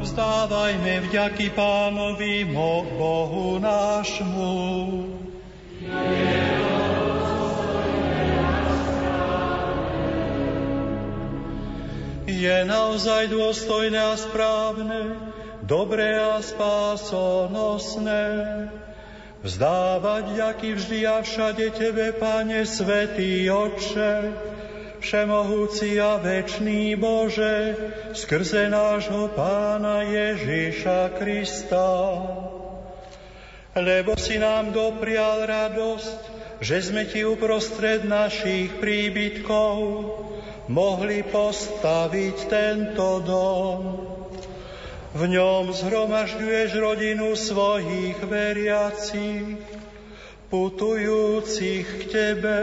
[0.00, 4.54] Vzdávajme vďaky Pánovi, Bohu nášmu.
[12.30, 15.18] Je naozaj dôstojné a správne,
[15.66, 18.22] dobré a spásonosné,
[19.40, 24.36] Vzdávať ďaky vždy a všade Tebe, Pane, Svetý Otče,
[25.00, 27.72] Všemohúci a večný Bože,
[28.12, 31.88] skrze nášho Pána Ježíša Krista.
[33.72, 36.20] Lebo si nám doprial radosť,
[36.60, 39.76] že sme Ti uprostred našich príbytkov
[40.68, 43.80] mohli postaviť tento dom
[45.10, 49.58] v ňom zhromažďuješ rodinu svojich veriacich,
[50.46, 52.58] putujúcich k Tebe,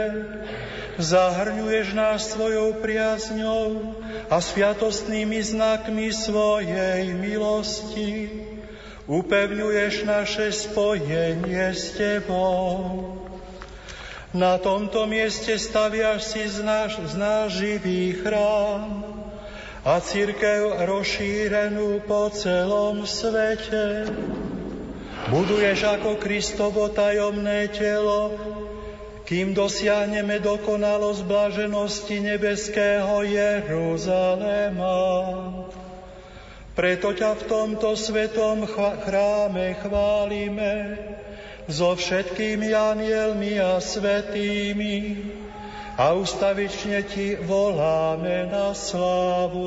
[0.96, 3.96] zahrňuješ nás svojou priazňou
[4.32, 8.44] a sviatostnými znakmi svojej milosti,
[9.04, 13.12] upevňuješ naše spojenie s Tebou.
[14.32, 19.17] Na tomto mieste staviaš si z náš, z náš živý chrám,
[19.88, 24.04] a církev rozšírenú po celom svete.
[25.32, 28.36] Buduješ ako Kristovo tajomné telo,
[29.24, 35.00] kým dosiahneme dokonalosť blaženosti nebeského Jeruzalema.
[36.76, 38.68] Preto ťa v tomto svetom
[39.08, 41.00] chráme chválime
[41.64, 44.96] so všetkými anielmi a svetými,
[45.98, 49.66] a ustavične ti voláme na slávu.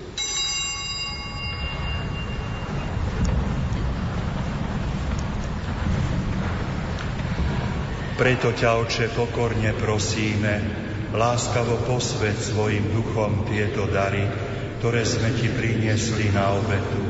[8.21, 10.61] Preto ťa, Oče, pokorne prosíme,
[11.09, 14.21] láskavo posved svojim duchom tieto dary,
[14.77, 17.01] ktoré sme Ti priniesli na obetu,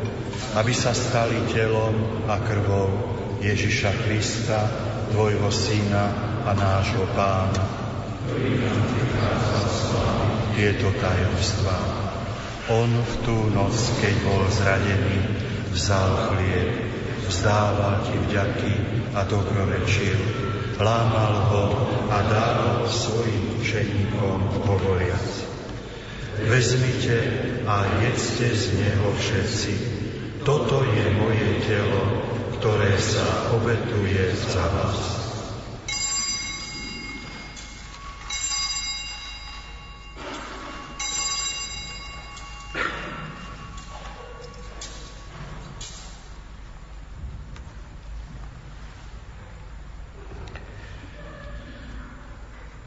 [0.56, 2.96] aby sa stali telom a krvou
[3.44, 4.72] Ježiša Krista,
[5.12, 6.16] Tvojho Syna
[6.48, 7.60] a nášho Pána.
[10.56, 11.80] Tieto tajomstvá.
[12.72, 15.28] On v tú noc, keď bol zradený,
[15.76, 16.72] vzal chlieb,
[17.28, 18.74] vzdával Ti vďaky
[19.12, 20.41] a dobrorečil
[20.80, 21.64] lámal ho
[22.12, 25.28] a dával svojim učeníkom hovoriac.
[26.48, 27.20] Vezmite
[27.68, 29.74] a jedzte z neho všetci.
[30.42, 32.04] Toto je moje telo,
[32.58, 35.21] ktoré sa obetuje za vás.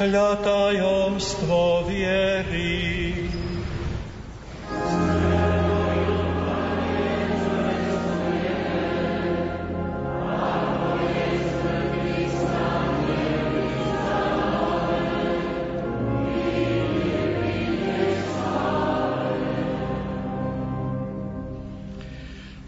[0.00, 3.28] Hľa tajomstvo viery.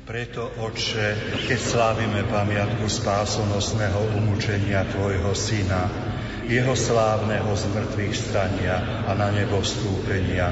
[0.04, 1.16] Preto, Otče,
[1.48, 6.11] keď slávime pamiatku spásonosného umúčenia Tvojho Syna,
[6.46, 10.50] jeho slávneho zmrtvých stania a na nebo vstúpenia.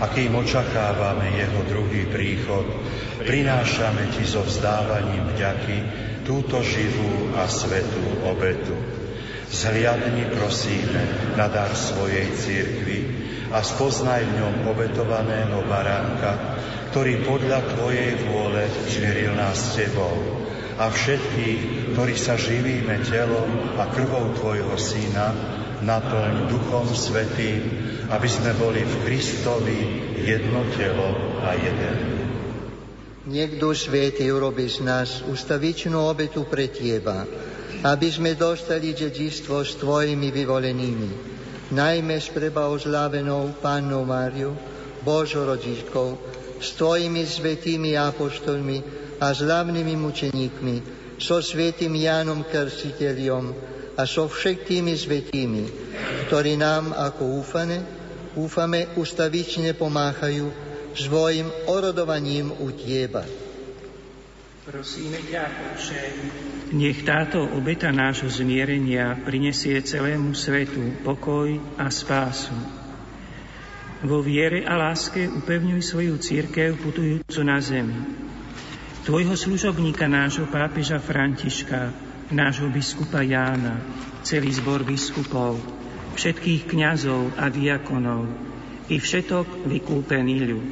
[0.00, 2.66] A kým očakávame jeho druhý príchod,
[3.26, 5.76] prinášame ti so vzdávaním vďaky
[6.22, 8.74] túto živú a svetú obetu.
[9.50, 12.98] Zhliadni prosíme na dar svojej církvy
[13.50, 16.54] a spoznaj v ňom obetovaného baránka,
[16.94, 20.39] ktorý podľa Tvojej vôle zmieril nás s Tebou
[20.80, 25.36] a všetkých, ktorí sa živíme telom a krvou Tvojho Syna,
[25.84, 27.60] naplň Duchom Svetým,
[28.08, 29.80] aby sme boli v Kristovi
[30.24, 31.96] jedno telo a jeden.
[33.28, 33.92] Nech Duch
[34.32, 37.28] urobi z nás ustavičnú obetu pre Teba,
[37.84, 41.10] aby sme dostali dedistvo s Tvojimi vyvolenými,
[41.76, 44.56] najmä s prebaozlávenou Pannou Máriu,
[45.04, 46.16] Božou rodičkou,
[46.56, 50.76] s Tvojimi svetými apoštolmi, a s hlavnými mučeníkmi,
[51.20, 53.52] so svetým Jánom Krstiteľom
[54.00, 55.64] a so všetkými svetými,
[56.26, 57.84] ktorí nám ako úfane,
[58.40, 60.48] úfame ustavične pomáhajú
[60.96, 63.22] svojim orodovaním u Tieba.
[64.64, 65.44] Prosíme ťa,
[65.76, 66.02] Oče,
[66.78, 72.54] nech táto obeta nášho zmierenia prinesie celému svetu pokoj a spásu.
[74.06, 78.19] Vo viere a láske upevňuj svoju církev putujúcu na zemi
[79.10, 81.90] Tvojho služobníka, nášho pápeža Františka,
[82.30, 83.82] nášho biskupa Jána,
[84.22, 85.58] celý zbor biskupov,
[86.14, 88.30] všetkých kňazov a diakonov
[88.86, 90.70] i všetok vykúpený ľud.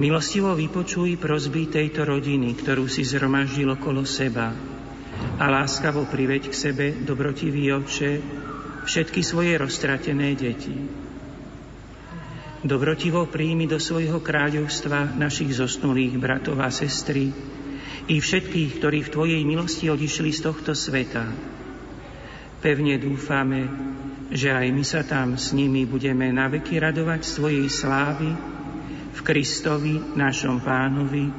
[0.00, 4.48] Milostivo vypočuj prozby tejto rodiny, ktorú si zhromaždil okolo seba
[5.36, 8.24] a láskavo priveď k sebe, dobrotivý oče,
[8.88, 10.99] všetky svoje roztratené deti
[12.60, 17.32] Dobrotivo príjmi do svojho kráľovstva našich zosnulých bratov a sestry
[18.04, 21.24] i všetkých, ktorí v Tvojej milosti odišli z tohto sveta.
[22.60, 23.64] Pevne dúfame,
[24.28, 28.28] že aj my sa tam s nimi budeme naveky radovať svojej slávy
[29.16, 31.32] v Kristovi, našom pánovi,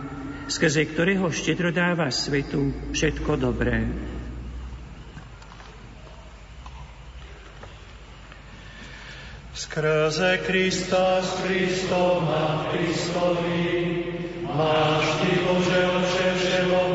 [0.50, 3.86] skrze ktorého štedro dáva svetu všetko dobré.
[9.62, 14.04] Skrze Krista, s Kristom a Kristovi,
[14.58, 16.91] máš Ty, Bože Oče Všemohúci,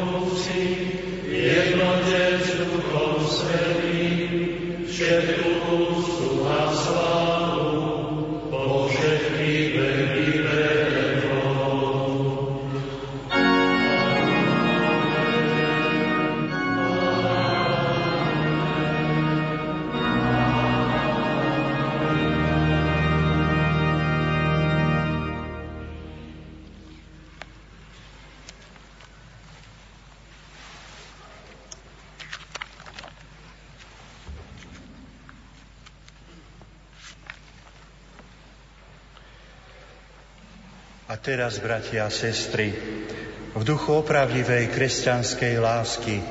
[41.26, 42.70] teraz, bratia a sestry,
[43.50, 46.22] v duchu opravdivej kresťanskej lásky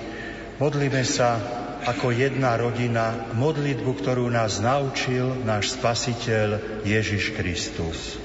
[0.56, 1.36] modlíme sa
[1.84, 8.25] ako jedna rodina modlitbu, ktorú nás naučil náš Spasiteľ Ježiš Kristus.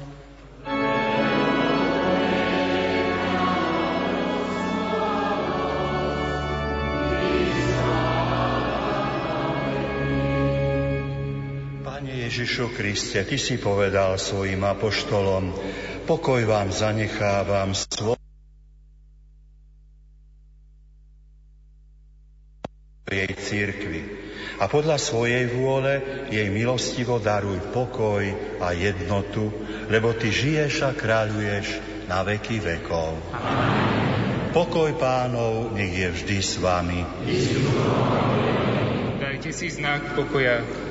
[12.31, 15.51] Ježišu Kriste, Ty si povedal svojim apoštolom,
[16.07, 18.15] pokoj vám zanechávam svoj
[23.11, 24.01] jej církvi
[24.63, 28.23] a podľa svojej vôle jej milostivo daruj pokoj
[28.63, 29.51] a jednotu,
[29.91, 33.11] lebo Ty žiješ a kráľuješ na veky vekov.
[34.55, 37.03] Pokoj pánov nech je vždy s vami.
[39.19, 40.90] Dajte si znak pokoja.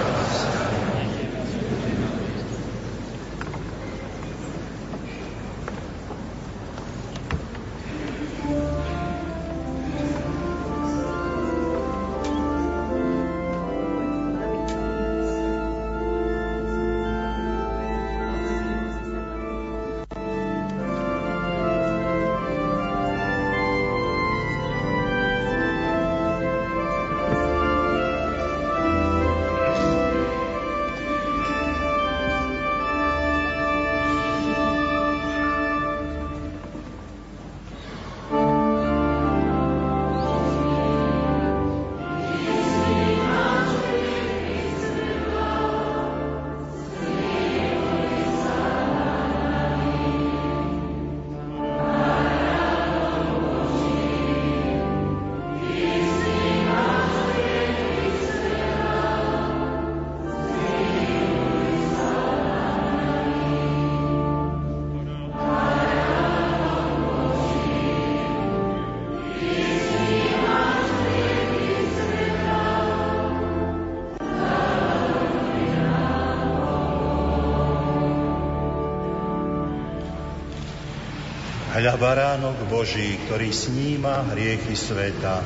[81.81, 85.41] Hľa baránok Boží, ktorý sníma hriechy sveta.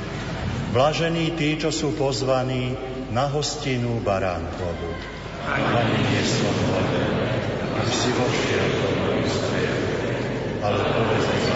[0.76, 2.76] Blažení tí, čo sú pozvaní
[3.16, 4.91] na hostinu baránkovu.
[5.48, 7.14] Pane, nie som hoden,
[7.80, 8.90] aby si vošiel do
[10.60, 11.55] ale povedz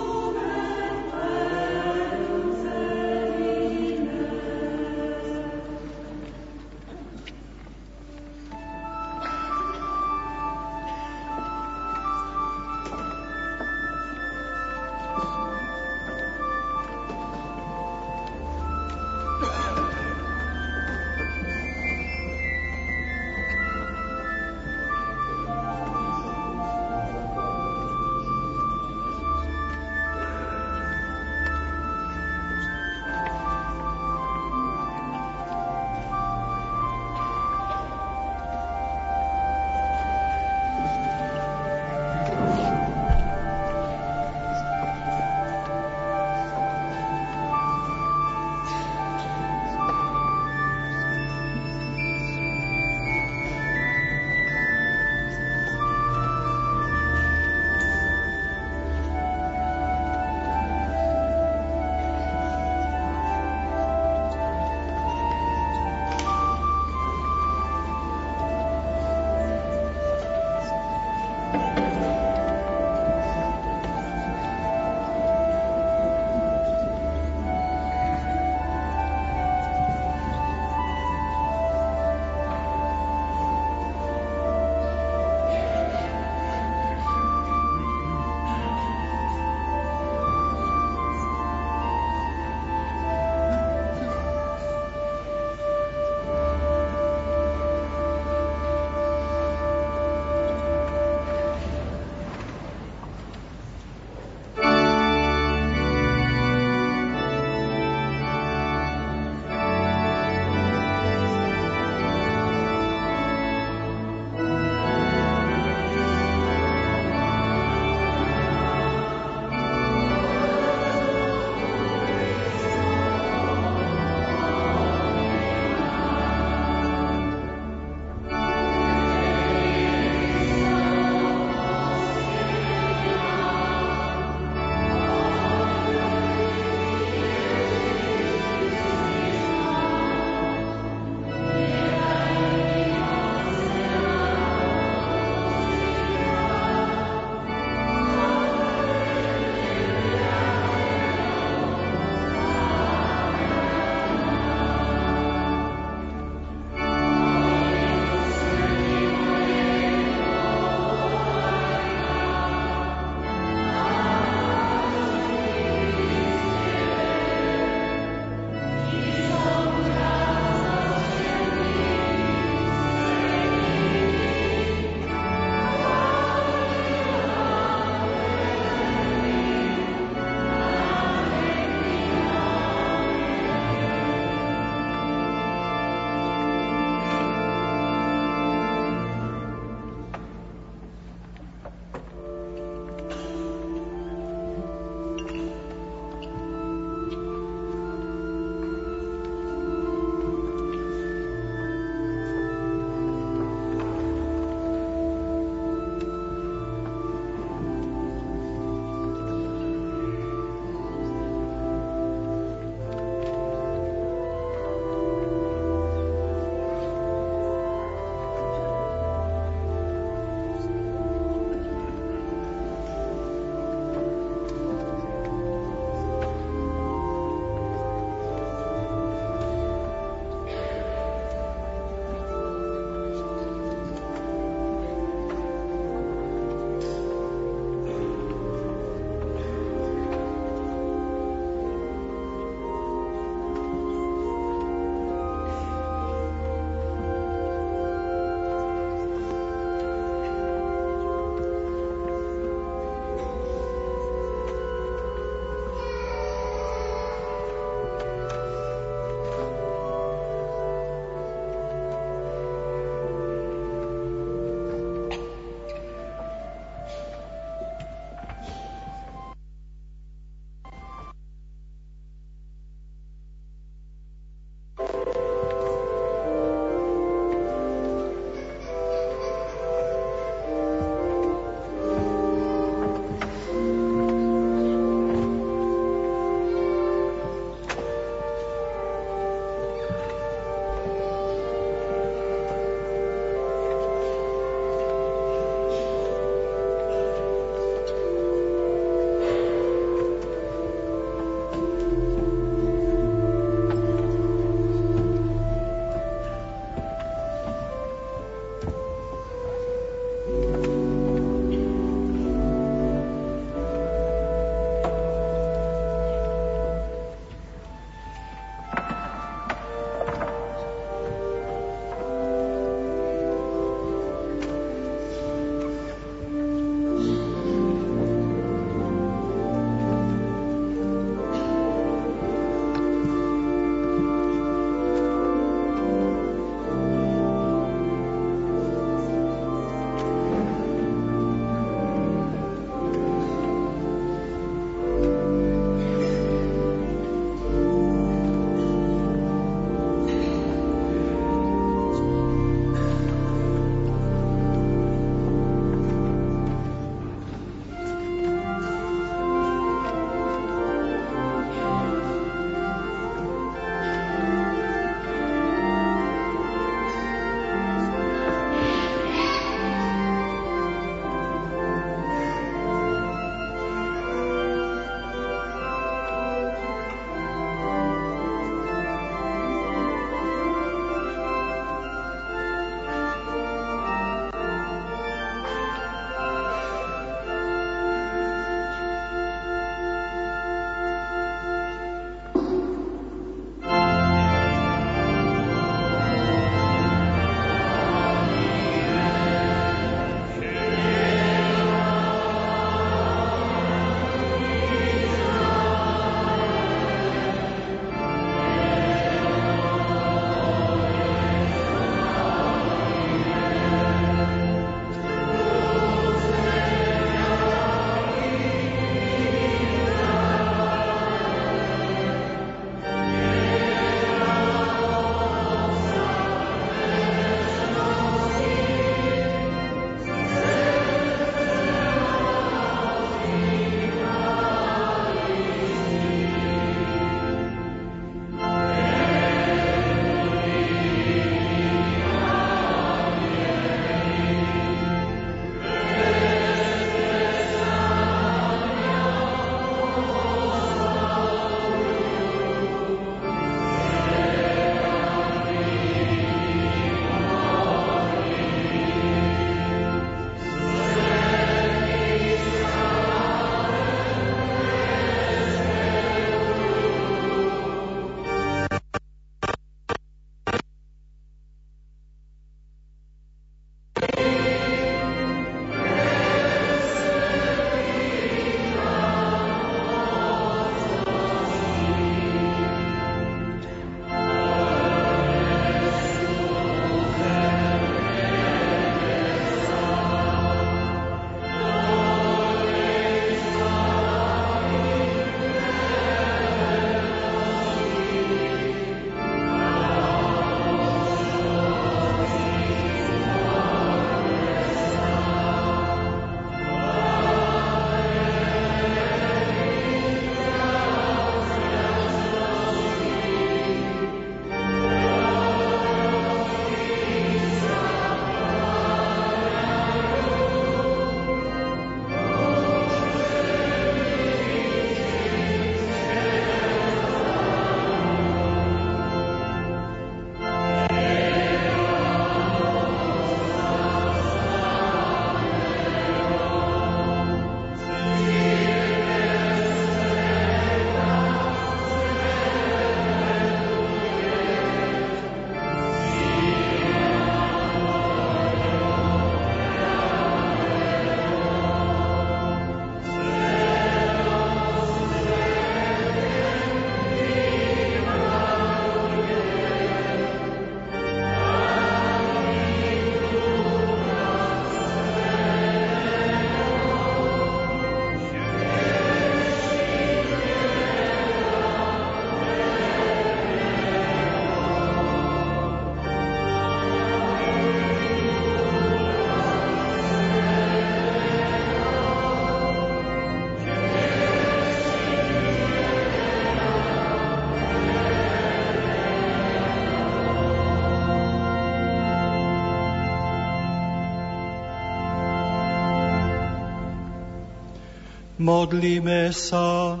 [598.48, 600.00] Modlíme sa.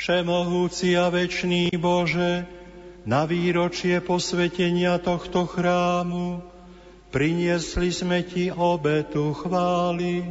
[0.00, 2.48] Všemohúci a večný Bože,
[3.04, 6.40] na výročie posvetenia tohto chrámu
[7.12, 10.24] priniesli sme Ti obetu chvály.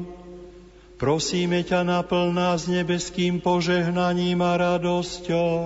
[0.98, 5.62] Prosíme ťa naplň nás nebeským požehnaním a radosťou,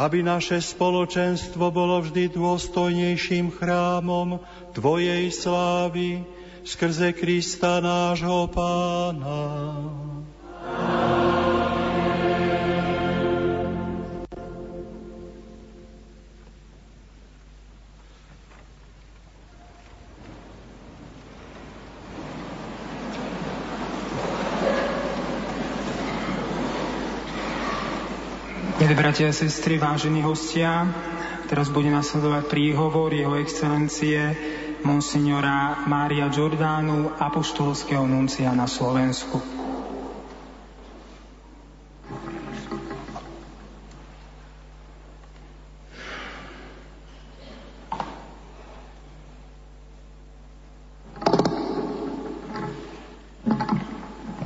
[0.00, 4.40] aby naše spoločenstvo bolo vždy dôstojnejším chrámom
[4.72, 6.24] Tvojej slávy,
[6.64, 9.42] skrze Krista nášho Pána.
[28.82, 30.90] Milí bratia a sestry, vážení hostia,
[31.46, 34.34] teraz bude nasledovať príhovor jeho excelencie
[34.84, 39.38] monsignora Mária Giordánu, apoštolského nuncia na Slovensku.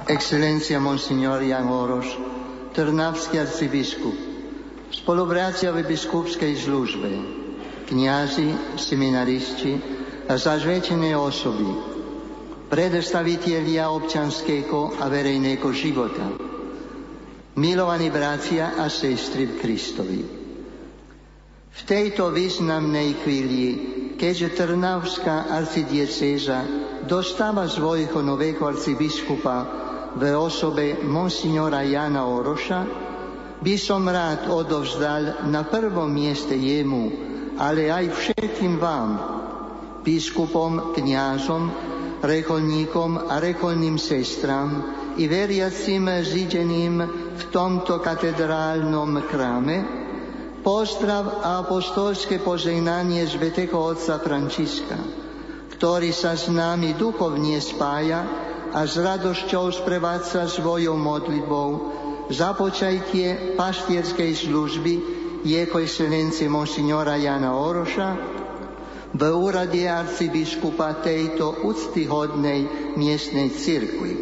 [0.06, 2.08] Excelencia Monsignor Jan Oroš,
[2.72, 4.16] Trnavský arcibiskup,
[4.94, 7.10] spoluprácia v biskupskej službe,
[7.90, 9.76] kniazy, seminaristi,
[10.34, 11.70] zažvečené osoby,
[12.66, 16.26] predstavitelia občanského a verejného života,
[17.54, 20.20] milovaní bratia a sestry v Kristovi.
[21.76, 23.64] V tejto významnej chvíli,
[24.18, 26.66] keďže Trnavská arcidiecéza
[27.06, 29.56] dostáva svojho nového arcibiskupa
[30.16, 32.80] v osobe monsignora Jana Oroša,
[33.60, 37.12] by som rád odovzdal na prvom mieste jemu,
[37.56, 39.10] ale aj všetkým vám,
[40.06, 41.64] biskupom, kňazom,
[42.22, 47.02] reholníkom a reholným sestram i veriacim zideným
[47.34, 49.76] v tomto katedrálnom chráme,
[50.62, 54.98] pozdrav a apostolské požehnanie Svetého Otca Františka,
[55.74, 58.22] ktorý sa s nami duchovne spája
[58.70, 61.68] a s radosťou sprevádza svojou modlitbou
[62.30, 64.94] započajtie pastierskej služby
[65.46, 68.35] jeho excelencie monsignora Jana Oroša
[69.16, 74.12] v úrade arcibiskupa tejto úctyhodnej miestnej cirkvi.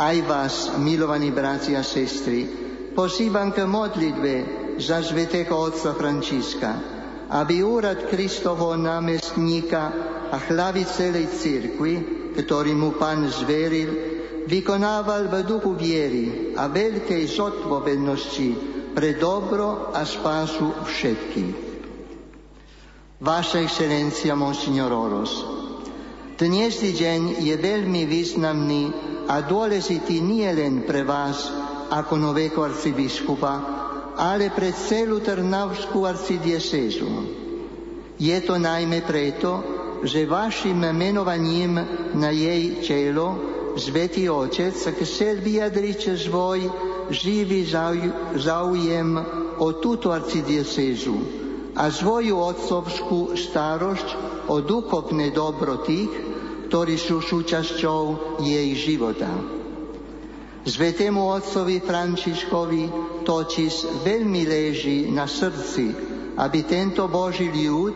[0.00, 2.48] Aj vás, milovaní bratia a sestry,
[2.96, 4.34] pozývam k modlitbe
[4.80, 6.72] za svetého otca Františka,
[7.30, 9.82] aby úrad Kristovho námestníka
[10.32, 11.94] a hlavy celej cirkvi,
[12.34, 13.90] ktorý mu pán zveril,
[14.48, 16.24] vykonával v duchu viery
[16.56, 18.48] a veľkej zodpovednosti
[18.96, 21.73] pre dobro a spásu všetkých.
[23.24, 25.32] Vaša excelencia, monsignor Oros.
[26.36, 28.92] Dnešný deň je veľmi významný
[29.32, 31.48] a dôležitý nie len pre vás
[31.88, 33.54] ako nového arcibiskupa,
[34.20, 37.08] ale pre celú Trnavskú arcidiecezu.
[38.20, 39.64] Je to najmä preto,
[40.04, 41.80] že vašim menovaním
[42.12, 43.40] na jej čelo
[43.80, 46.60] Svetý Otec chcel vyjadriť svoj
[47.08, 47.64] živý
[48.36, 49.16] záujem
[49.56, 51.43] o túto arcidiecezu
[51.74, 54.08] a svoju otcovskú starosť
[54.46, 56.10] o duchovné dobro tých,
[56.70, 58.02] ktorí sú súčasťou
[58.42, 59.30] jej života.
[60.64, 62.84] Svetému otcovi Františkovi
[63.28, 65.92] totiž veľmi leží na srdci,
[66.40, 67.94] aby tento Boží ľud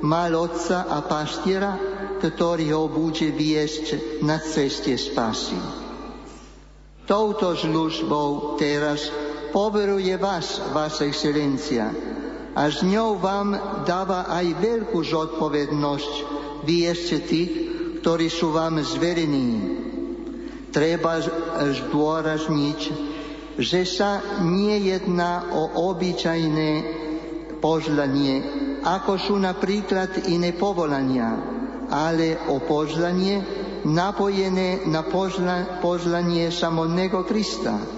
[0.00, 1.76] mal otca a pastiera,
[2.16, 5.60] ktorý ho bude viesť na ceste spasy.
[7.04, 9.12] Touto službou teraz
[9.52, 11.92] poveruje vás, Vaša excelencia,
[12.56, 13.52] a s ňou vám
[13.84, 16.12] dáva aj veľkú zodpovednosť
[16.64, 17.52] viesť tých,
[18.00, 19.76] ktorí sú vám zverení.
[20.72, 21.20] Treba
[21.60, 22.80] zdôrazniť,
[23.60, 26.70] že sa nie jedná o obyčajné
[27.60, 28.40] požlanie,
[28.84, 31.36] ako sú napríklad iné povolania,
[31.92, 33.44] ale o požlanie
[33.84, 35.04] napojené na
[35.80, 37.95] požlanie samotného Krista,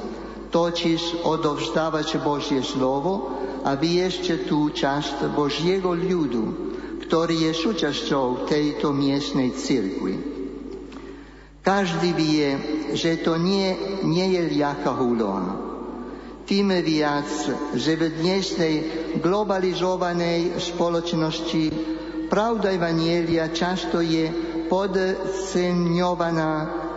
[0.48, 6.44] totiž odovzdávať Božie slovo a ešte tú časť Božieho ľudu,
[7.04, 10.38] ktorý je súčasťou tejto miestnej cirkvi.
[11.64, 12.48] Každý vie,
[12.96, 13.76] že to nie,
[14.08, 15.68] nie je ľahká úloha.
[16.48, 17.28] Tým viac,
[17.76, 18.74] že v dnešnej
[19.20, 21.64] globalizovanej spoločnosti
[22.32, 24.32] pravda Evanielia často je
[24.72, 26.52] podceňovaná,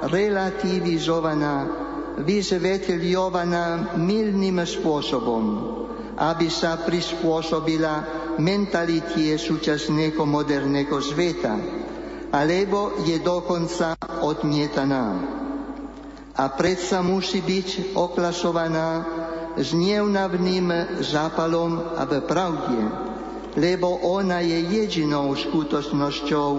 [0.07, 1.67] relativizovaná,
[2.23, 5.45] vysvetľovaná milným spôsobom
[6.21, 8.05] aby sa prispôsobila
[8.37, 11.57] mentalite súčasného moderného sveta,
[12.29, 15.05] alebo je dokonca odmietaná.
[16.37, 18.89] A predsa musí byť oklasovaná
[19.57, 22.79] s neunavným zápalom a v pravde,
[23.59, 26.49] lebo ona je jedinou skutočnosťou,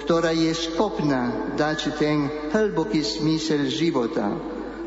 [0.00, 4.32] ktorá je schopná dať ten hlboký smysel života,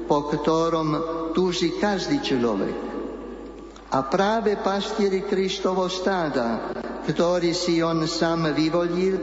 [0.06, 0.90] po ktorom
[1.34, 2.76] túži každý človek.
[3.96, 6.74] A práve pastieri Kristovo stáda,
[7.06, 9.16] ktorý si on sám vyvolil,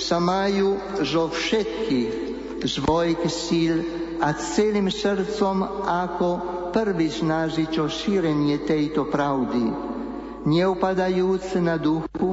[0.00, 2.28] sa majú zo všetkých
[2.64, 3.76] svojich síl
[4.18, 6.28] a celým srdcom ako
[6.74, 9.70] prvý snažiť o šírenie tejto pravdy,
[10.46, 12.28] neupadajúc na duchu,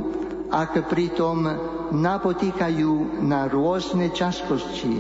[0.50, 1.46] ak pritom
[1.94, 4.94] napotýkajú na rôzne ťažkosti,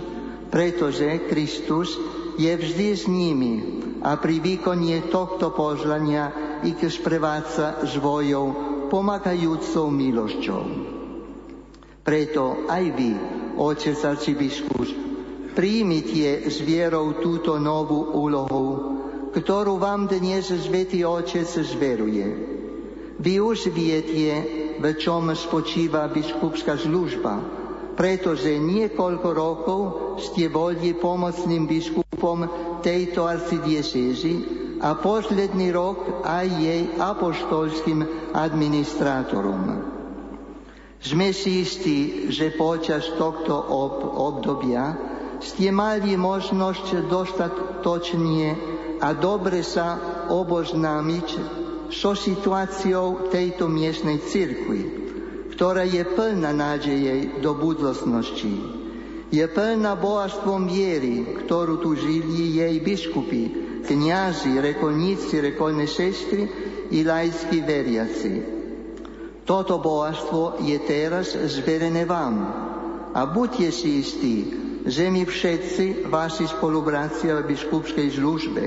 [0.50, 1.98] pretože Kristus
[2.36, 3.54] je vždy s nimi
[4.04, 6.32] a pri výkonie tohto požlania
[6.62, 8.46] ich sprevádza svojou
[8.92, 10.64] pomáhajúcou milosťou.
[12.06, 13.12] Preto aj vy,
[13.58, 14.94] otec arcibiskus,
[15.58, 18.68] príjmite s vierou túto novú úlohu,
[19.34, 22.28] ktorú vám dnes Svetý Otec zveruje.
[23.18, 24.32] Vy už viete,
[24.78, 27.42] v čom spočíva biskupská služba,
[27.96, 29.82] pretože niekoľko rokov
[30.20, 32.05] ste boli pomocným biskupom
[32.82, 34.34] tejto arcidiecézy
[34.82, 39.94] a posledný rok aj jej apoštolským administrátorom.
[41.00, 44.98] Sme si istí, že počas tohto ob- obdobia
[45.40, 48.58] ste mali možnosť dostatočne
[49.04, 50.00] a dobre sa
[50.34, 51.28] oboznámiť
[51.94, 55.06] so situáciou tejto miestnej cirkvi
[55.56, 58.60] ktorá je plná nádeje do budúcnosti.
[59.34, 63.44] Je plná bohatstvom viery, ktorú tu žili jej biskupy,
[63.86, 66.46] kniazy, rekolníci, rekolné sestry
[66.94, 68.34] i laickí veriaci.
[69.46, 72.36] Toto bohatstvo je teraz zverené vám.
[73.14, 74.36] A buďte si istí,
[74.86, 78.64] že my všetci, vaši spolubráci v biskupskej službe,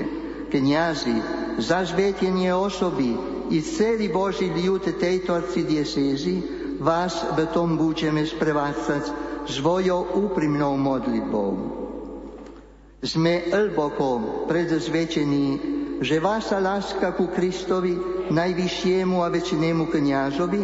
[0.51, 1.15] kniazy,
[1.59, 3.15] zažvetenie osoby
[3.51, 6.35] i celý Boží ľud tejto arcidiecézy,
[6.79, 11.51] vás v tom budeme sprevádzať svojou úprimnou modlitbou.
[12.99, 15.47] Sme hlboko predzvedčení,
[16.03, 17.95] že vaša láska ku Kristovi,
[18.27, 20.61] najvyššiemu a väčšinému kniažovi,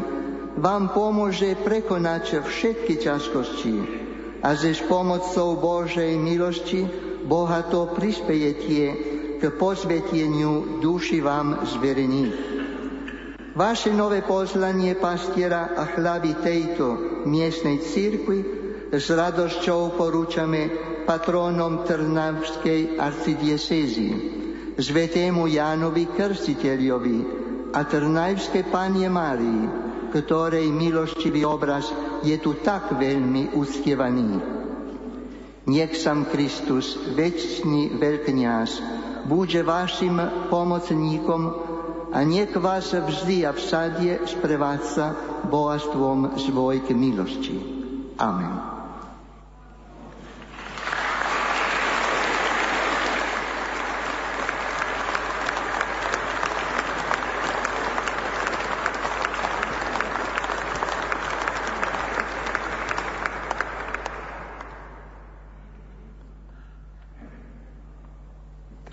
[0.60, 3.76] vám pomôže prekonať všetky ťažkosti
[4.40, 6.88] a že s pomocou Božej milosti
[7.28, 8.80] bohato prispejete
[9.40, 12.38] k posveteniu duši vám zverených.
[13.56, 18.65] Vaše nové poslanie pastiera a chlaby tejto miestnej církvy
[18.95, 20.72] s radosťou porúčame
[21.03, 24.09] patrónom Trnavskej arcidiecézy,
[24.80, 27.17] svetému Jánovi Krstiteľovi
[27.75, 29.64] a Trnavskej Panie Márii,
[30.15, 31.91] ktorej milostivý obraz
[32.24, 34.32] je tu tak veľmi uctievaný.
[35.65, 38.69] Nech sam Kristus, väčší veľkňaz,
[39.27, 41.41] bude vašim pomocníkom
[42.14, 45.17] a nech vás vždy a všade sprevádza
[45.49, 47.57] bohatstvom svojich milosti.
[48.15, 48.75] Amen.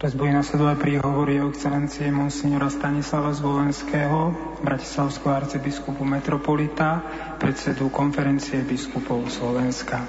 [0.02, 4.34] Teraz bude nasledovať príhovor jeho excelencie monsignora Stanislava Zvolenského,
[4.66, 6.98] bratislavského arcibiskupu metropolita,
[7.38, 10.02] predsedu konferencie biskupov Slovenska.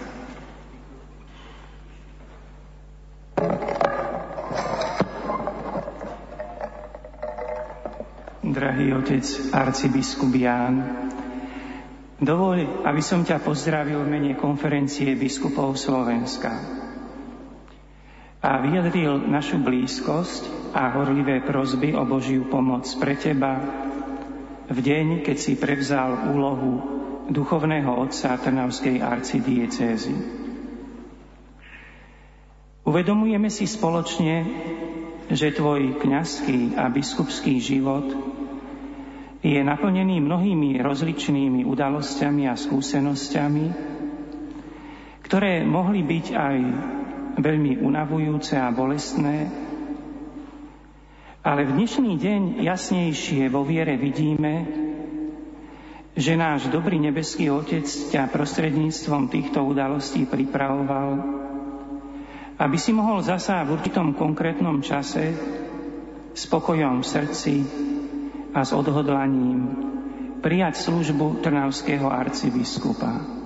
[8.41, 10.75] Drahý otec arcibiskup Ján,
[12.17, 16.81] dovoľ, aby som ťa pozdravil v mene konferencie biskupov Slovenska
[18.43, 23.55] a vyjadril našu blízkosť a horlivé prozby o Božiu pomoc pre teba
[24.67, 26.71] v deň, keď si prevzal úlohu
[27.31, 30.43] duchovného otca Trnavskej arcidiecézy.
[32.83, 34.43] Uvedomujeme si spoločne,
[35.31, 38.11] že tvoj kňazský a biskupský život
[39.39, 43.65] je naplnený mnohými rozličnými udalosťami a skúsenosťami,
[45.23, 46.57] ktoré mohli byť aj
[47.37, 49.49] veľmi unavujúce a bolestné,
[51.43, 54.63] ale v dnešný deň jasnejšie vo viere vidíme,
[56.15, 61.19] že náš dobrý nebeský Otec ťa prostredníctvom týchto udalostí pripravoval,
[62.61, 65.35] aby si mohol zasa v určitom konkrétnom čase
[66.37, 67.55] spokojom v srdci
[68.53, 69.59] a s odhodlaním
[70.39, 73.42] prijať službu Trnavského arcibiskupa.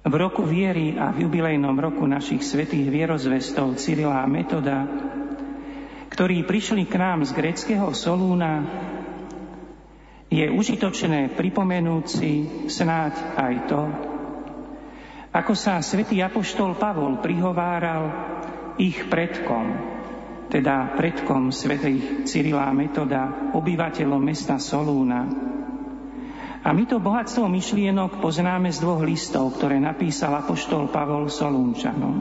[0.00, 4.88] V roku viery a v jubilejnom roku našich svetých vierozvestov Cyrila a Metoda,
[6.08, 8.64] ktorí prišli k nám z greckého Solúna,
[10.32, 12.32] je užitočné pripomenúť si
[12.72, 13.82] snáď aj to,
[15.30, 18.10] ako sa svätý Apoštol Pavol prihováral
[18.82, 19.78] ich predkom,
[20.50, 25.28] teda predkom svätých Cyrila Metoda, obyvateľom mesta Solúna.
[26.60, 32.16] A my to bohatstvo myšlienok poznáme z dvoch listov, ktoré napísal Apoštol Pavol Solúnčanom.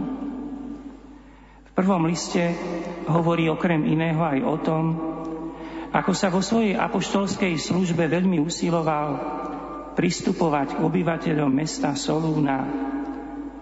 [1.68, 2.56] V prvom liste
[3.12, 4.84] hovorí okrem iného aj o tom,
[5.92, 9.08] ako sa vo svojej apoštolskej službe veľmi usiloval
[10.00, 12.64] pristupovať k obyvateľom mesta Solúna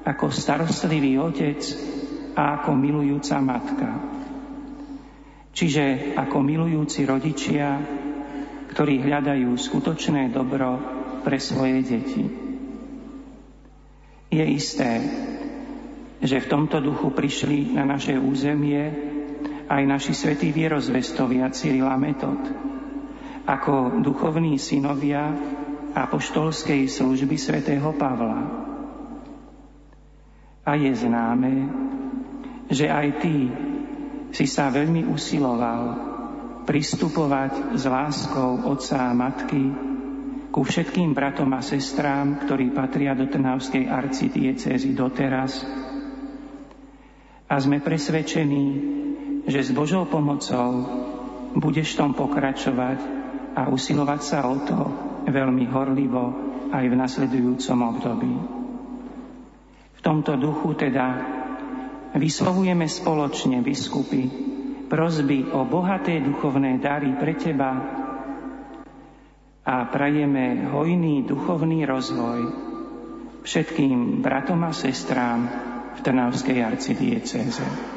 [0.05, 1.57] ako starostlivý otec
[2.37, 3.89] a ako milujúca matka.
[5.57, 7.81] Čiže ako milujúci rodičia,
[8.77, 10.77] ktorí hľadajú skutočné dobro
[11.25, 12.21] pre svoje deti.
[14.29, 15.01] Je isté,
[16.21, 18.85] že v tomto duchu prišli na naše územie
[19.65, 22.37] aj naši svätí vierozvestovia Cyrila Metod,
[23.49, 25.33] ako duchovní synovia
[25.97, 28.45] apoštolskej služby svätého Pavla.
[30.69, 31.65] A je známe,
[32.69, 33.49] že aj ty
[34.37, 36.06] si sa veľmi usiloval
[36.67, 39.71] pristupovať s láskou otca a matky
[40.51, 45.63] ku všetkým bratom a sestrám, ktorí patria do Trnavskej arcidiecezy doteraz.
[47.47, 48.65] A sme presvedčení,
[49.47, 50.83] že s Božou pomocou
[51.55, 52.99] budeš tom pokračovať
[53.55, 54.79] a usilovať sa o to
[55.31, 56.25] veľmi horlivo
[56.75, 58.33] aj v nasledujúcom období.
[59.97, 61.07] V tomto duchu teda
[62.19, 64.46] vyslovujeme spoločne biskupy
[64.87, 67.71] prozby o bohaté duchovné dary pre teba
[69.67, 72.39] a prajeme hojný duchovný rozvoj
[73.43, 75.39] všetkým bratom a sestrám
[75.95, 77.96] v Trnavskej arcidiecéze.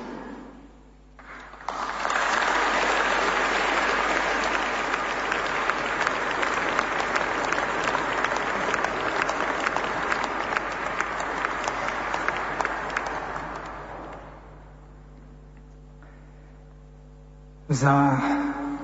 [17.80, 18.20] Za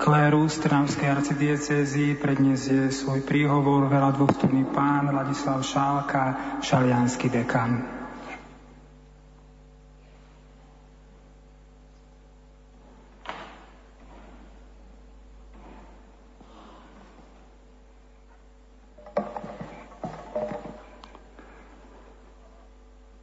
[0.01, 7.85] kléru Trnavskej arcidiecezy predniesie svoj príhovor veľa dôstojný pán Ladislav Šálka, šalianský dekan.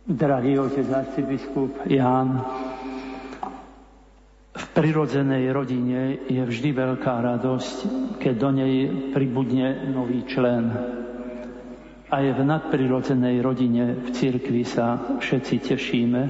[0.06, 2.46] Drahý otec arcibiskup Ján,
[4.84, 7.76] prirodzenej rodine je vždy veľká radosť,
[8.20, 8.76] keď do nej
[9.16, 10.76] pribudne nový člen.
[12.12, 16.22] Aj v nadprirodzenej rodine v cirkvi sa všetci tešíme,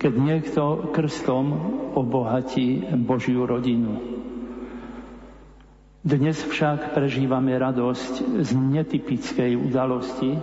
[0.00, 0.62] keď niekto
[0.96, 1.46] krstom
[1.92, 4.00] obohatí Božiu rodinu.
[6.00, 10.40] Dnes však prežívame radosť z netypickej udalosti,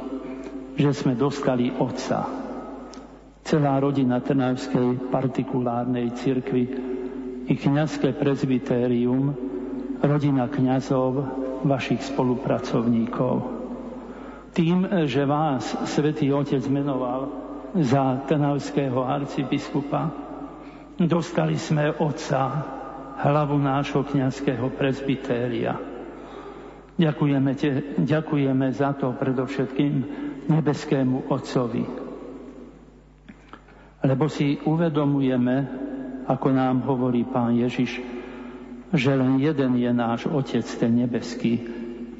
[0.78, 2.22] že sme dostali otca.
[3.42, 6.91] Celá rodina Trnavskej partikulárnej cirkvi
[7.52, 9.36] i kniazské prezbytérium,
[10.00, 11.28] rodina kňazov,
[11.68, 13.60] vašich spolupracovníkov.
[14.56, 17.28] Tým, že vás svätý Otec menoval
[17.76, 20.16] za trnavského arcibiskupa,
[20.96, 22.64] dostali sme Otca,
[23.20, 25.76] hlavu nášho kniazského prezbytéria.
[26.96, 29.94] Ďakujeme, te, ďakujeme za to predovšetkým
[30.48, 31.84] nebeskému Otcovi.
[34.02, 35.56] Lebo si uvedomujeme,
[36.28, 38.02] ako nám hovorí pán Ježiš,
[38.92, 41.64] že len jeden je náš Otec, ten nebeský,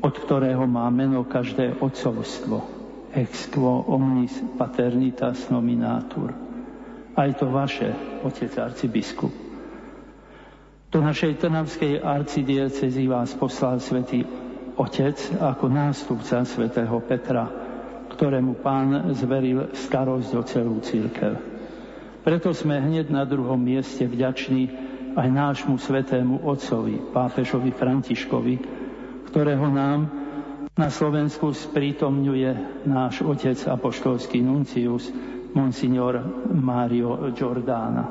[0.02, 2.64] od ktorého má meno každé otcovstvo.
[3.12, 6.32] Ex quo omnis paternitas nominatur.
[7.12, 7.92] Aj to vaše,
[8.24, 9.36] otec arcibiskup.
[10.92, 14.24] Do našej Trnavskej arcidiecezy vás poslal svätý
[14.80, 17.48] Otec ako nástupca svätého Petra,
[18.16, 21.51] ktorému pán zveril starosť o celú církev.
[22.22, 24.70] Preto sme hneď na druhom mieste vďační
[25.18, 28.56] aj nášmu svetému otcovi, pápežovi Františkovi,
[29.26, 30.06] ktorého nám
[30.78, 35.10] na Slovensku sprítomňuje náš otec apoštolský nuncius,
[35.58, 36.22] monsignor
[36.54, 38.06] Mario Giordana.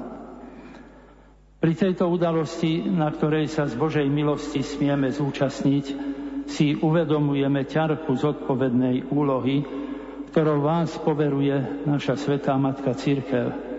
[1.60, 5.84] Pri tejto udalosti, na ktorej sa z Božej milosti smieme zúčastniť,
[6.50, 9.62] si uvedomujeme ťarku zodpovednej úlohy,
[10.34, 13.69] ktorou vás poveruje naša Svetá Matka Církev,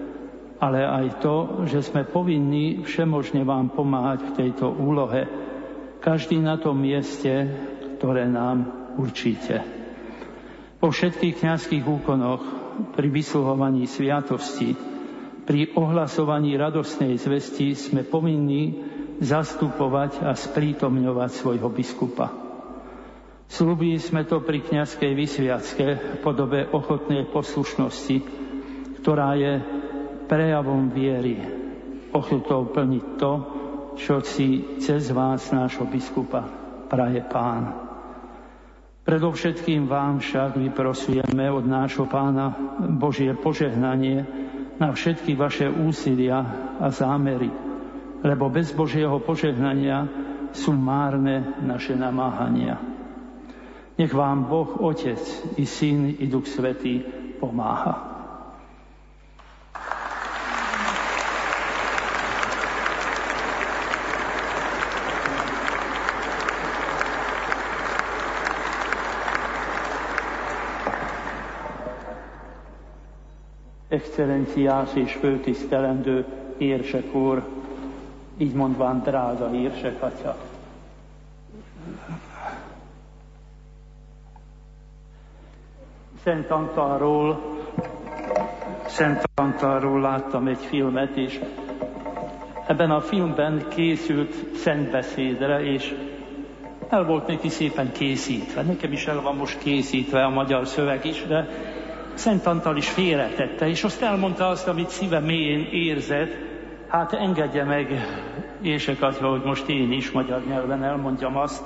[0.61, 5.25] ale aj to, že sme povinní všemožne vám pomáhať v tejto úlohe,
[5.97, 7.49] každý na tom mieste,
[7.97, 9.65] ktoré nám určíte.
[10.77, 12.41] Po všetkých kniazských úkonoch,
[12.93, 14.77] pri vysluhovaní sviatosti,
[15.45, 18.77] pri ohlasovaní radosnej zvesti sme povinní
[19.21, 22.33] zastupovať a sprítomňovať svojho biskupa.
[23.49, 28.17] Slúbili sme to pri kniazkej vysviacke v podobe ochotnej poslušnosti,
[29.03, 29.80] ktorá je
[30.31, 31.35] prejavom viery,
[32.15, 33.33] ochotou plniť to,
[33.99, 36.47] čo si cez vás, nášho biskupa,
[36.87, 37.75] praje pán.
[39.03, 42.55] Predovšetkým vám však vyprosujeme od nášho pána
[42.95, 44.23] Božie požehnanie
[44.79, 46.39] na všetky vaše úsilia
[46.79, 47.51] a zámery,
[48.23, 50.07] lebo bez Božieho požehnania
[50.55, 52.79] sú márne naše namáhania.
[53.99, 55.19] Nech vám Boh, Otec
[55.59, 57.03] i Syn i Duch Svetý
[57.35, 58.10] pomáha.
[73.91, 76.25] Excellenciás és főtisztelendő
[76.57, 77.43] érsek úr,
[78.37, 80.37] így mondván drága érsek atya.
[86.23, 87.41] Szent Antalról,
[88.85, 91.39] Szent Antalról láttam egy filmet, és
[92.67, 95.95] ebben a filmben készült szentbeszédre, és
[96.89, 98.61] el volt neki szépen készítve.
[98.61, 101.47] Nekem is el van most készítve a magyar szöveg is, de
[102.13, 106.31] Szent Antal is félretette, és azt elmondta azt, amit szíve mélyén érzett,
[106.87, 108.05] hát engedje meg,
[108.61, 111.63] Ések az, hogy most én is magyar nyelven elmondjam azt,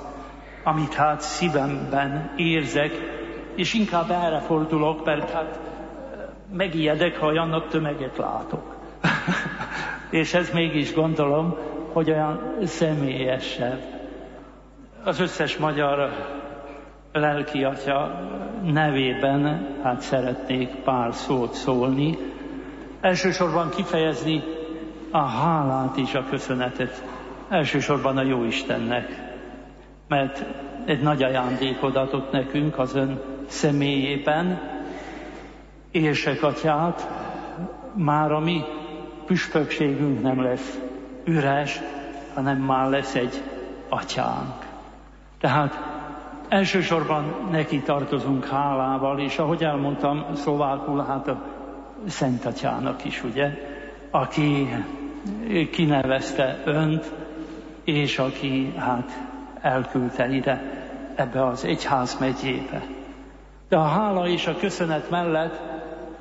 [0.62, 2.92] amit hát szívemben érzek,
[3.54, 5.58] és inkább erre fordulok, mert hát
[6.52, 8.76] megijedek, ha olyan nagy tömeget látok.
[10.10, 11.56] és ez mégis gondolom,
[11.92, 13.80] hogy olyan személyesebb.
[15.04, 16.10] Az összes magyar
[17.18, 18.20] lelki atya
[18.64, 22.18] nevében hát szeretnék pár szót szólni.
[23.00, 24.42] Elsősorban kifejezni
[25.10, 27.04] a hálát és a köszönetet.
[27.48, 29.34] Elsősorban a jó Istennek,
[30.08, 30.44] mert
[30.84, 34.60] egy nagy ajándékot adott nekünk az ön személyében,
[35.90, 37.08] érsek atyát,
[37.94, 38.62] már a mi
[39.26, 40.80] püspökségünk nem lesz
[41.24, 41.80] üres,
[42.34, 43.42] hanem már lesz egy
[43.88, 44.64] atyánk.
[45.40, 45.95] Tehát
[46.48, 51.42] elsősorban neki tartozunk hálával, és ahogy elmondtam, szlovákul, hát a
[52.06, 53.50] Szent Atyának is, ugye,
[54.10, 54.68] aki
[55.70, 57.12] kinevezte önt,
[57.84, 59.10] és aki hát
[59.60, 60.62] elküldte ide
[61.14, 62.82] ebbe az egyház megyébe.
[63.68, 65.60] De a hála és a köszönet mellett,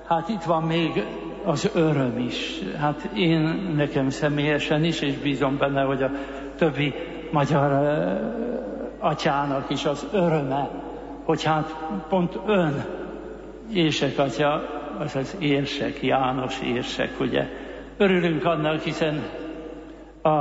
[0.08, 1.06] hát itt van még
[1.44, 2.60] az öröm is.
[2.80, 3.40] Hát én
[3.76, 6.12] nekem személyesen is, és bízom benne, hogy a
[6.56, 6.94] többi
[7.32, 7.72] magyar
[9.06, 10.70] atyának is az öröme,
[11.24, 11.76] hogy hát
[12.10, 12.86] pont ön,
[13.74, 14.64] Érsek atya,
[15.00, 17.48] az az érsek, János érsek, ugye.
[17.98, 19.24] Örülünk annak, hiszen
[20.22, 20.32] a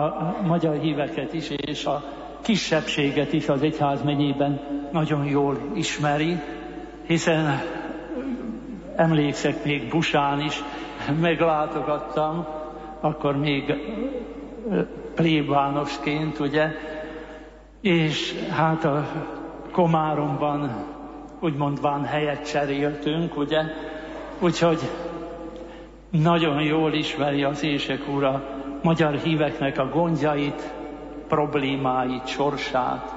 [0.46, 2.02] magyar híveket is, és a
[2.42, 4.60] kisebbséget is az egyházmegyében
[4.92, 6.36] nagyon jól ismeri,
[7.06, 7.60] hiszen
[8.96, 10.62] emlékszek még Busán is,
[11.20, 12.46] meglátogattam,
[13.00, 13.74] akkor még
[15.14, 16.68] plébánosként, ugye,
[17.84, 19.06] és hát a
[19.72, 20.84] Komáromban
[21.40, 23.60] úgymondván helyet cseréltünk, ugye,
[24.38, 24.78] úgyhogy
[26.10, 28.42] nagyon jól ismeri az Ések úr a
[28.82, 30.74] magyar híveknek a gondjait,
[31.28, 33.14] problémáit, sorsát,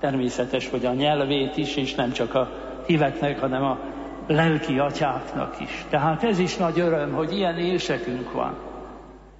[0.00, 2.48] természetes, hogy a nyelvét is, és nem csak a
[2.86, 3.78] híveknek, hanem a
[4.26, 5.84] lelki atyáknak is.
[5.90, 8.54] Tehát ez is nagy öröm, hogy ilyen élsekünk van.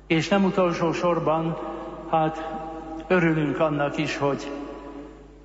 [0.06, 1.58] És nem utolsó sorban,
[2.10, 2.48] hát
[3.08, 4.61] örülünk annak is, hogy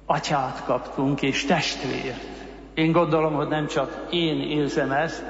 [0.07, 2.25] atyát kaptunk, és testvért.
[2.73, 5.23] Én gondolom, hogy nem csak én érzem ezt,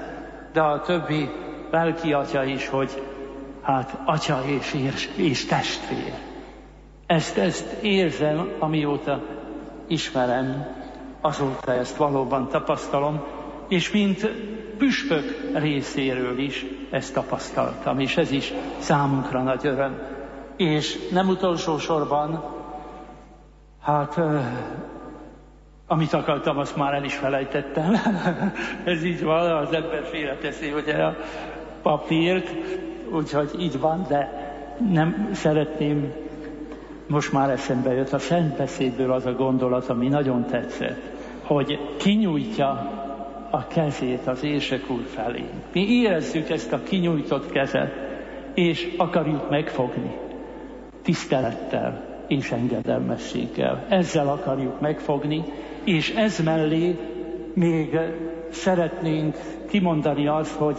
[0.54, 1.30] de a többi
[1.72, 3.04] lelki atya is, hogy
[3.62, 6.14] hát atya és, és, és testvér.
[7.06, 9.24] Ezt, ezt érzem, amióta
[9.88, 10.76] ismerem,
[11.22, 13.24] azóta ezt valóban tapasztalom,
[13.68, 14.32] és mint
[14.78, 20.00] püspök részéről is ezt tapasztaltam, és ez is számunkra nagy öröm.
[20.58, 22.57] És nem utolsó sorban,
[23.88, 24.20] hát
[25.88, 27.94] amit akartam, azt már el is felejtettem.
[28.86, 31.16] ez így van, az ember félreteszi ugye a
[31.82, 32.50] papírt,
[33.12, 34.30] úgyhogy így van, de
[34.92, 36.14] nem szeretném
[37.08, 41.02] most már eszembe jött a szent beszédből az a gondolat, ami nagyon tetszett,
[41.44, 42.70] hogy kinyújtja
[43.52, 45.44] a kezét az érsek úr felé.
[45.74, 47.94] Mi érezzük ezt a kinyújtott kezet,
[48.54, 50.16] és akarjuk megfogni
[51.02, 53.86] tisztelettel és engedelmességgel.
[53.90, 55.44] Ezzel akarjuk megfogni,
[55.84, 57.00] és ez mellé
[57.54, 58.00] még
[58.52, 59.36] szeretnénk
[59.70, 60.78] kimondani azt, hogy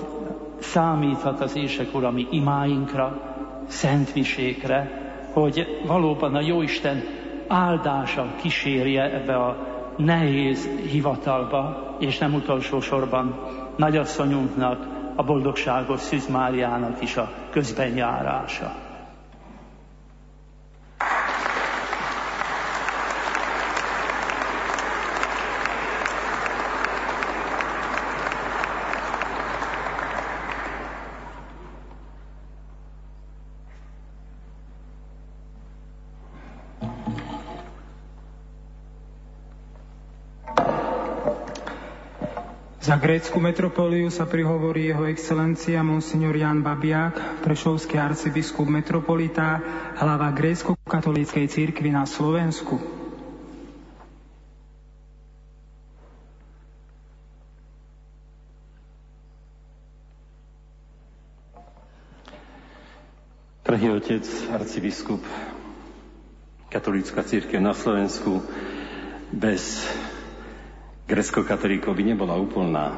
[0.59, 3.21] számíthat az Ések Ura mi imáinkra,
[3.67, 4.91] szentvisékre,
[5.33, 7.03] hogy valóban a Jóisten
[7.49, 13.41] áldása kísérje ebbe a nehéz hivatalba, és nem utolsó sorban
[13.77, 14.87] nagyasszonyunknak,
[15.17, 18.88] a boldogságos Szűz Máriának is a közbenjárása.
[42.89, 49.61] Za grécku metropoliu sa prihovorí jeho excelencia Monsignor Jan Babiak, prešovský arcibiskup metropolita,
[50.01, 52.81] hlava grécko-katolíckej církvy na Slovensku.
[63.69, 65.21] Drahý otec, arcibiskup,
[66.73, 68.41] katolícka církev na Slovensku,
[69.29, 69.85] bez
[71.09, 72.93] grecko-katolíkov by nebola úplná.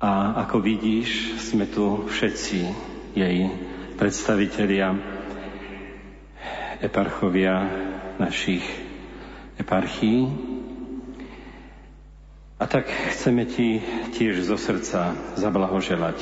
[0.00, 2.58] A ako vidíš, sme tu všetci
[3.16, 3.38] jej
[3.96, 4.96] predstavitelia,
[6.80, 7.68] eparchovia
[8.20, 8.64] našich
[9.56, 10.28] eparchií.
[12.60, 13.80] A tak chceme ti
[14.12, 16.20] tiež zo srdca zablahoželať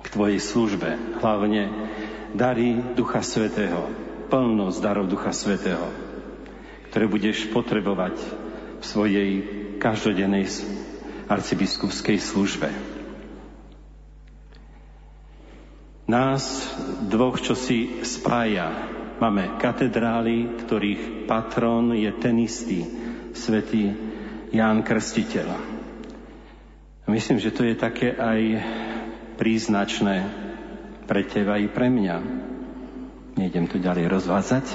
[0.00, 1.70] k tvojej službe, hlavne
[2.34, 3.90] dary Ducha Svetého,
[4.30, 5.90] plnosť darov Ducha Svetého,
[6.90, 8.39] ktoré budeš potrebovať
[8.80, 9.30] v svojej
[9.76, 10.48] každodennej
[11.28, 12.68] arcibiskupskej službe.
[16.10, 16.42] Nás
[17.06, 18.66] dvoch, čo si spája,
[19.22, 22.82] máme katedrály, ktorých patron je ten istý,
[23.30, 23.94] svätý
[24.50, 25.78] Ján Krstiteľ.
[27.06, 28.40] Myslím, že to je také aj
[29.38, 30.26] príznačné
[31.06, 32.16] pre teba i pre mňa.
[33.38, 34.66] Nejdem to ďalej rozvádzať,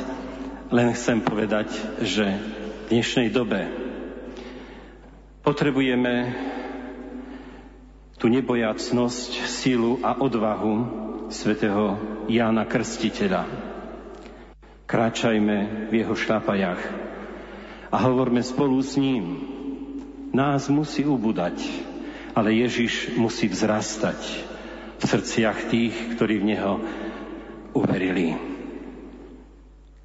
[0.71, 1.67] len chcem povedať,
[1.99, 3.84] že v dnešnej dobe
[5.45, 6.33] Potrebujeme
[8.17, 10.73] tú nebojacnosť, sílu a odvahu
[11.29, 13.45] svätého Jána Krstiteľa.
[14.89, 16.81] Kráčajme v jeho šlápajach
[17.93, 19.45] a hovorme spolu s ním.
[20.33, 21.61] Nás musí ubudať,
[22.33, 24.17] ale Ježiš musí vzrastať
[24.97, 26.73] v srdciach tých, ktorí v Neho
[27.77, 28.33] uverili.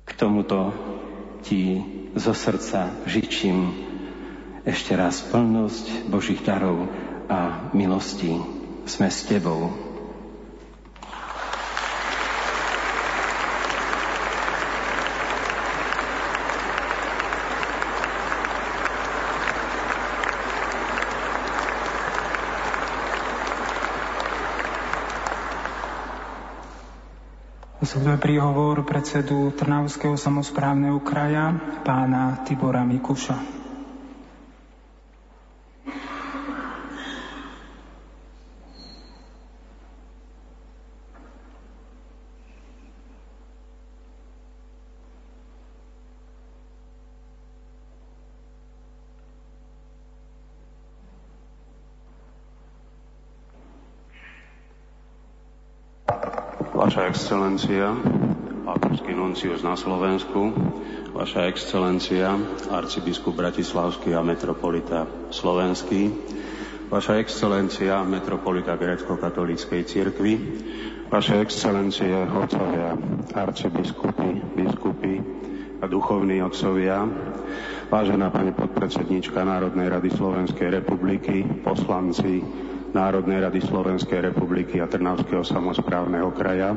[0.05, 0.69] K tomuto
[1.41, 1.81] ti
[2.13, 3.90] zo srdca žičím
[4.65, 6.89] ešte raz plnosť Božích darov
[7.31, 8.37] a milostí.
[8.85, 9.91] Sme s Tebou.
[27.81, 33.61] Nasleduje príhovor predsedu Trnavského samozprávneho kraja, pána Tibora Mikuša.
[56.81, 57.95] Vaša excelencia,
[58.67, 60.51] Pápežský nuncius na Slovensku,
[61.15, 62.35] Vaša excelencia,
[62.75, 66.11] arcibiskup Bratislavský a metropolita Slovenský,
[66.91, 70.33] Vaša excelencia, metropolita grécko-katolíckej cirkvi,
[71.07, 72.99] Vaše excelencie, otcovia,
[73.31, 75.23] arcibiskupy, biskupy
[75.79, 77.07] a duchovní otcovia,
[77.95, 82.43] vážená pani podpredsednička Národnej rady Slovenskej republiky, poslanci,
[82.91, 86.75] Národnej rady Slovenskej republiky a Trnavského samozprávneho kraja,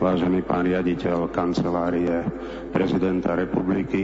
[0.00, 2.24] vážený pán riaditeľ kancelárie
[2.72, 4.00] prezidenta republiky,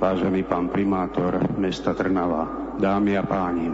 [0.00, 3.68] vážený pán primátor mesta Trnava, dámy a páni.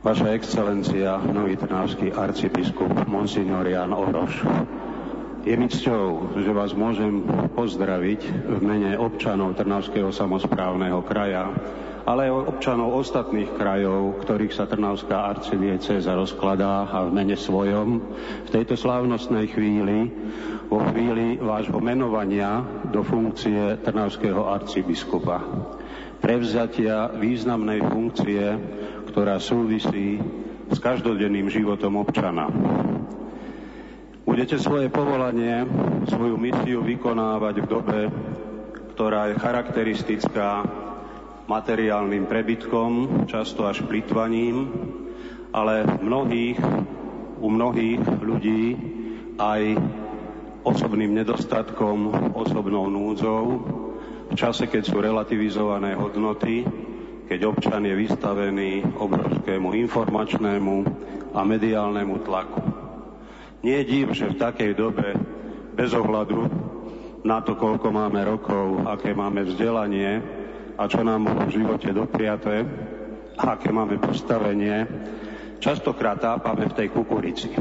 [0.00, 4.32] Vaša excelencia, nový trnavský arcibiskup Monsignor Jan Oroš,
[5.44, 7.20] je mi cťou, že vás môžem
[7.52, 11.52] pozdraviť v mene občanov Trnavského samozprávneho kraja,
[12.04, 17.88] ale aj občanov ostatných krajov, ktorých sa Trnavská arcidieceza rozkladá a v mene svojom
[18.46, 20.08] v tejto slávnostnej chvíli,
[20.70, 25.42] vo chvíli vášho menovania do funkcie Trnavského arcibiskupa.
[26.20, 28.42] Prevzatia významnej funkcie,
[29.08, 30.20] ktorá súvisí
[30.70, 32.46] s každodenným životom občana.
[34.22, 35.66] Budete svoje povolanie,
[36.06, 38.00] svoju misiu vykonávať v dobe,
[38.94, 40.62] ktorá je charakteristická
[41.50, 44.70] materiálnym prebytkom, často až plitvaním,
[45.50, 46.62] ale mnohých,
[47.42, 48.78] u mnohých ľudí
[49.34, 49.74] aj
[50.62, 53.66] osobným nedostatkom, osobnou núdzou,
[54.30, 56.62] v čase, keď sú relativizované hodnoty,
[57.26, 60.74] keď občan je vystavený obrovskému informačnému
[61.34, 62.62] a mediálnemu tlaku.
[63.66, 65.18] Nie je div, že v takej dobe,
[65.74, 66.46] bez ohľadu
[67.26, 70.39] na to, koľko máme rokov, aké máme vzdelanie
[70.80, 72.64] a čo nám bolo v živote dopriaté,
[73.36, 74.88] aké máme postavenie,
[75.60, 77.52] častokrát tápame v tej kukurici.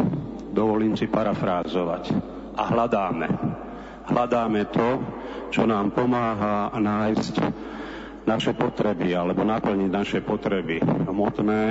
[0.50, 2.16] Dovolím si parafrázovať.
[2.56, 3.28] A hľadáme.
[4.08, 4.88] Hľadáme to,
[5.52, 7.36] čo nám pomáha nájsť
[8.24, 11.64] naše potreby alebo naplniť naše potreby hmotné,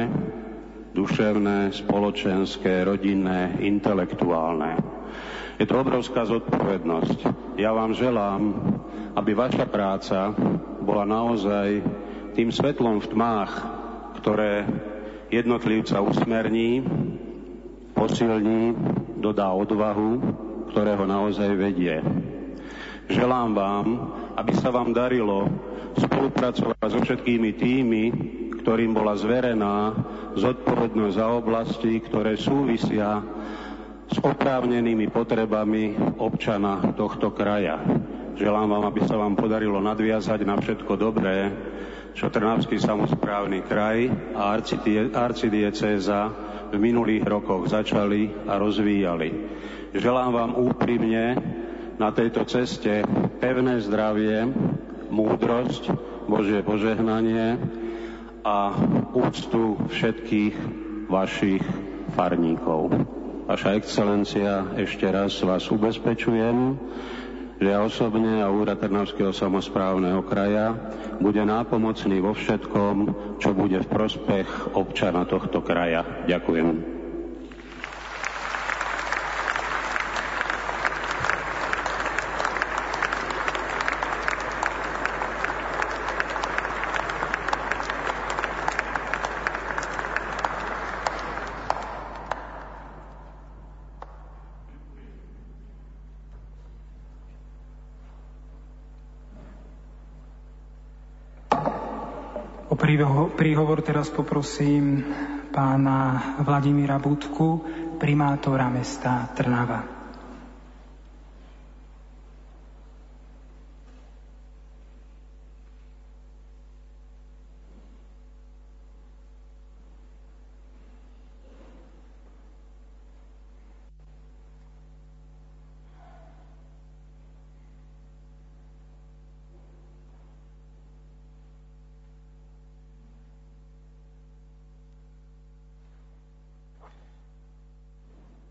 [0.92, 4.97] duševné, spoločenské, rodinné, intelektuálne.
[5.58, 7.18] Je to obrovská zodpovednosť.
[7.58, 8.42] Ja vám želám,
[9.18, 10.30] aby vaša práca
[10.78, 11.82] bola naozaj
[12.38, 13.50] tým svetlom v tmách,
[14.22, 14.62] ktoré
[15.34, 16.86] jednotlivca usmerní,
[17.90, 18.78] posilní,
[19.18, 20.22] dodá odvahu,
[20.70, 21.98] ktoré ho naozaj vedie.
[23.10, 23.86] Želám vám,
[24.38, 25.50] aby sa vám darilo
[25.98, 28.02] spolupracovať so všetkými tými,
[28.62, 29.90] ktorým bola zverená
[30.38, 33.18] zodpovednosť za oblasti, ktoré súvisia
[34.08, 37.76] s oprávnenými potrebami občana tohto kraja.
[38.40, 41.52] Želám vám, aby sa vám podarilo nadviazať na všetko dobré,
[42.16, 44.56] čo Trnavský samozprávny kraj a
[45.12, 46.20] arcidiecéza
[46.72, 49.28] v minulých rokoch začali a rozvíjali.
[49.92, 51.24] Želám vám úprimne
[52.00, 53.04] na tejto ceste
[53.42, 54.48] pevné zdravie,
[55.12, 55.90] múdrosť,
[56.28, 57.56] Božie požehnanie
[58.44, 58.76] a
[59.16, 60.54] úctu všetkých
[61.08, 61.64] vašich
[62.12, 62.92] farníkov.
[63.48, 66.76] Vaša excelencia, ešte raz vás ubezpečujem,
[67.56, 70.76] že ja osobne a Úrad Trnavského samozprávneho kraja
[71.16, 72.96] bude nápomocný vo všetkom,
[73.40, 76.04] čo bude v prospech občana tohto kraja.
[76.28, 76.97] Ďakujem.
[103.38, 105.06] Príhovor teraz poprosím
[105.54, 107.62] pána Vladimíra Budku,
[108.02, 109.97] primátora mesta Trnava.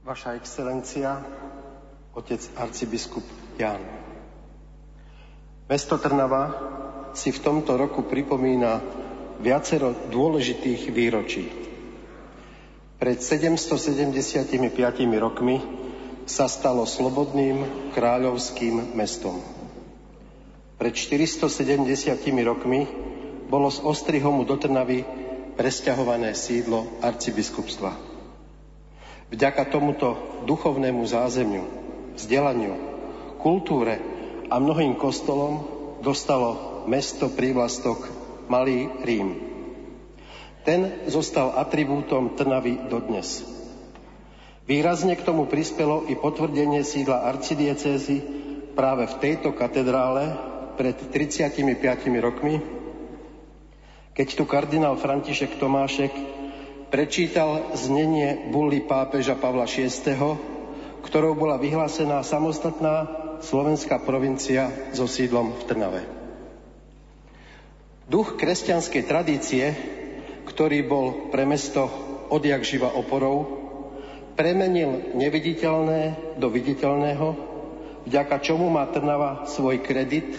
[0.07, 1.19] Vaša excelencia,
[2.15, 3.27] otec arcibiskup
[3.59, 3.83] Jan.
[5.67, 6.43] Mesto Trnava
[7.11, 8.79] si v tomto roku pripomína
[9.43, 11.51] viacero dôležitých výročí.
[13.03, 14.47] Pred 775
[15.19, 15.59] rokmi
[16.23, 19.43] sa stalo slobodným kráľovským mestom.
[20.79, 21.83] Pred 470
[22.47, 22.87] rokmi
[23.51, 25.03] bolo z Ostrihomu do Trnavy
[25.59, 28.06] presťahované sídlo arcibiskupstva.
[29.27, 30.15] Vďaka tomuto
[30.47, 31.67] duchovnému zázemiu,
[32.15, 32.79] vzdelaniu,
[33.43, 33.99] kultúre
[34.47, 35.67] a mnohým kostolom
[35.99, 38.07] dostalo mesto prívlastok
[38.47, 39.35] Malý Rím.
[40.63, 43.43] Ten zostal atribútom Trnavy dodnes.
[44.67, 48.23] Výrazne k tomu prispelo i potvrdenie sídla arcidiecézy
[48.75, 50.35] práve v tejto katedrále
[50.75, 51.63] pred 35
[52.19, 52.59] rokmi,
[54.11, 56.11] keď tu kardinál František Tomášek
[56.87, 59.91] prečítal znenie bully pápeža Pavla VI,
[61.03, 63.07] ktorou bola vyhlásená samostatná
[63.43, 66.01] slovenská provincia so sídlom v Trnave.
[68.07, 69.65] Duch kresťanskej tradície,
[70.47, 71.91] ktorý bol pre mesto
[72.31, 73.59] odjak živa oporou,
[74.39, 77.27] premenil neviditeľné do viditeľného,
[78.07, 80.29] vďaka čomu má Trnava svoj kredit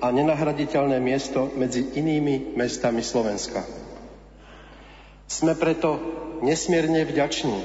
[0.00, 3.79] a nenahraditeľné miesto medzi inými mestami Slovenska.
[5.30, 5.94] Sme preto
[6.42, 7.62] nesmierne vďační,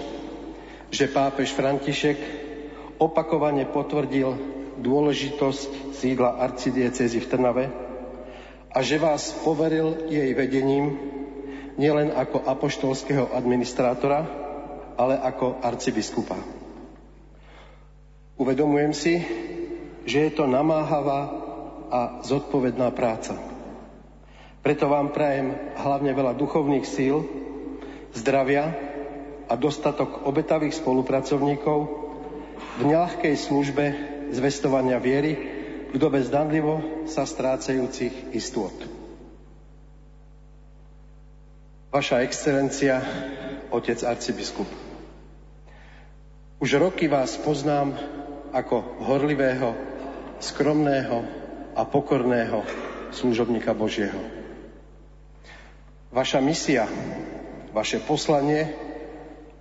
[0.93, 2.17] že pápež František
[3.01, 4.37] opakovane potvrdil
[4.77, 7.65] dôležitosť sídla arcidiecezy v Trnave
[8.69, 10.93] a že vás poveril jej vedením
[11.81, 14.29] nielen ako apoštolského administrátora,
[14.93, 16.37] ale ako arcibiskupa.
[18.37, 19.25] Uvedomujem si,
[20.05, 21.21] že je to namáhavá
[21.89, 23.33] a zodpovedná práca.
[24.61, 27.44] Preto vám prajem hlavne veľa duchovných síl,
[28.15, 28.71] zdravia
[29.45, 31.79] a dostatok obetavých spolupracovníkov
[32.79, 33.85] v neľahkej službe
[34.31, 35.37] zvestovania viery
[35.91, 38.73] v dobe zdanlivo sa strácajúcich istôt.
[41.95, 42.99] Vaša excelencia,
[43.71, 44.67] otec arcibiskup.
[46.59, 47.95] Už roky vás poznám
[48.51, 49.75] ako horlivého,
[50.43, 51.23] skromného
[51.75, 52.63] a pokorného
[53.15, 54.19] služobníka Božieho.
[56.11, 56.87] Vaša misia,
[57.75, 58.71] vaše poslanie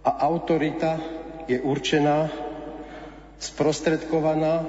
[0.06, 1.02] a autorita
[1.50, 2.30] je určená,
[3.42, 4.62] sprostredkovaná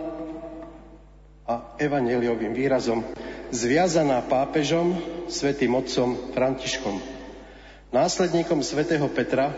[1.45, 3.05] a evaneliovým výrazom
[3.53, 4.97] zviazaná pápežom,
[5.29, 7.15] svätým otcom Františkom
[7.95, 9.55] následníkom svätého Petra,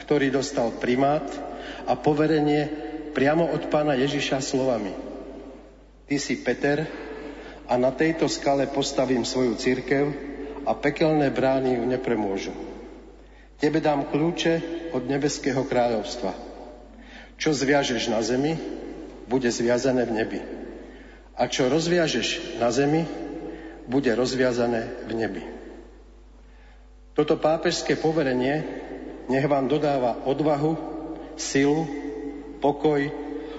[0.00, 1.28] ktorý dostal primát
[1.84, 2.64] a poverenie
[3.12, 4.96] priamo od pána Ježiša slovami.
[6.08, 6.88] Ty si Peter
[7.68, 10.04] a na tejto skale postavím svoju církev
[10.64, 12.67] a pekelné brány ju nepremôžu.
[13.58, 14.54] Tebe dám kľúče
[14.94, 16.30] od nebeského kráľovstva.
[17.38, 18.54] Čo zviažeš na zemi,
[19.26, 20.40] bude zviazané v nebi.
[21.34, 23.02] A čo rozviažeš na zemi,
[23.90, 25.42] bude rozviazané v nebi.
[27.18, 28.62] Toto pápežské poverenie
[29.26, 30.78] nech vám dodáva odvahu,
[31.34, 31.82] silu,
[32.62, 33.10] pokoj,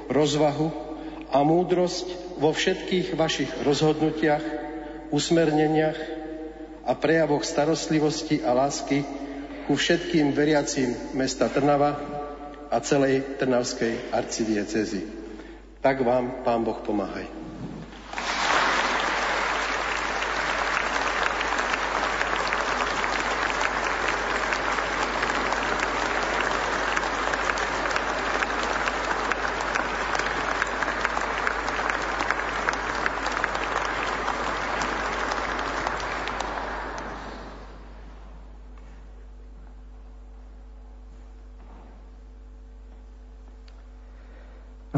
[0.08, 0.72] rozvahu
[1.28, 4.44] a múdrosť vo všetkých vašich rozhodnutiach,
[5.12, 6.00] usmerneniach
[6.88, 9.19] a prejavoch starostlivosti a lásky
[9.70, 11.94] ku všetkým veriacím mesta Trnava
[12.74, 15.06] a celej Trnavskej arcidiecezy.
[15.78, 17.39] Tak vám, Pán Boh, pomáhaj.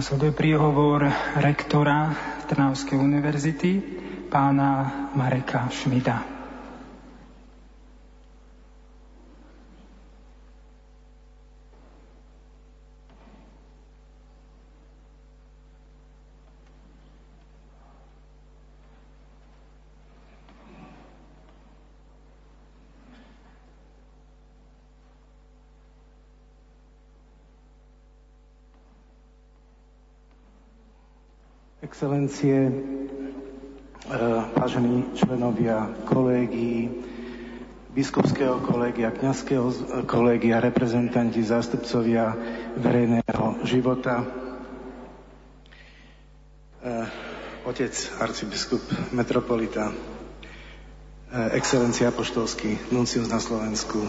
[0.01, 1.05] Nasleduje príhovor
[1.37, 2.09] rektora
[2.49, 3.71] Trnavskej univerzity,
[4.33, 6.40] pána Mareka Šmida.
[32.01, 32.73] Excelencie, e,
[34.57, 36.89] vážení členovia kolegii,
[37.93, 39.69] biskupského kolegia, kňazského
[40.09, 42.33] kolegia, reprezentanti, zástupcovia
[42.73, 44.25] verejného života,
[46.81, 47.05] e,
[47.69, 48.81] otec arcibiskup
[49.13, 49.95] metropolita, e,
[51.53, 54.01] excelencia apoštolský nuncius na Slovensku.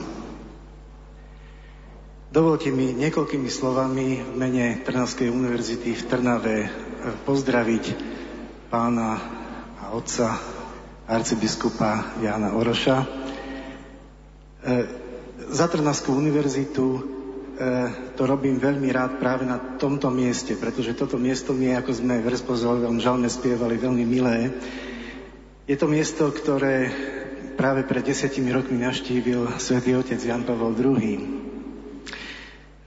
[2.33, 6.57] Dovolte mi niekoľkými slovami v mene Trnavskej univerzity v Trnave
[7.27, 7.85] pozdraviť
[8.71, 9.21] pána
[9.83, 10.39] a otca
[11.11, 12.99] arcibiskupa Jana Oroša.
[13.03, 13.07] E,
[15.53, 17.01] za Trnavskú univerzitu e,
[18.17, 22.31] to robím veľmi rád práve na tomto mieste, pretože toto miesto mi ako sme v
[22.33, 24.55] Respozovom žalme spievali, veľmi milé.
[25.69, 26.89] Je to miesto, ktoré
[27.55, 31.52] práve pred desiatimi rokmi naštívil svätý otec Jan Pavel II.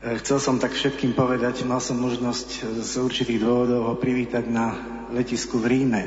[0.05, 4.77] E, chcel som tak všetkým povedať, mal som možnosť z určitých dôvodov ho privítať na
[5.09, 6.03] letisku v Ríme.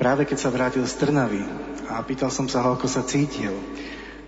[0.00, 1.44] Práve keď sa vrátil z Trnavy
[1.92, 3.52] a pýtal som sa ho, ako sa cítil.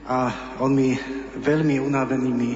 [0.04, 0.28] A
[0.60, 0.92] on mi
[1.40, 2.52] veľmi unavenými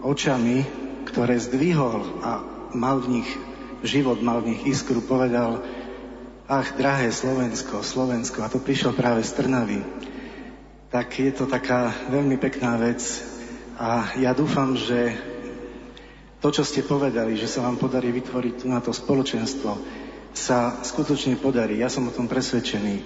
[0.00, 0.64] očami,
[1.04, 2.40] ktoré zdvihol a
[2.72, 3.28] mal v nich
[3.84, 5.60] život, mal v nich iskru, povedal,
[6.48, 9.84] ach, drahé Slovensko, Slovensko, a to prišiel práve z Trnavy.
[10.88, 13.04] Tak je to taká veľmi pekná vec
[13.76, 15.29] a ja dúfam, že
[16.40, 19.76] to, čo ste povedali, že sa vám podarí vytvoriť na to spoločenstvo,
[20.32, 21.84] sa skutočne podarí.
[21.84, 22.94] Ja som o tom presvedčený.
[22.96, 23.02] E,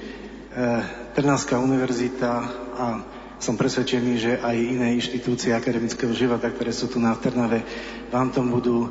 [1.18, 2.30] Trnavská univerzita
[2.78, 2.86] a
[3.42, 7.66] som presvedčený, že aj iné inštitúcie akademického života, ktoré sú tu na Trnave,
[8.14, 8.88] vám tom budú e,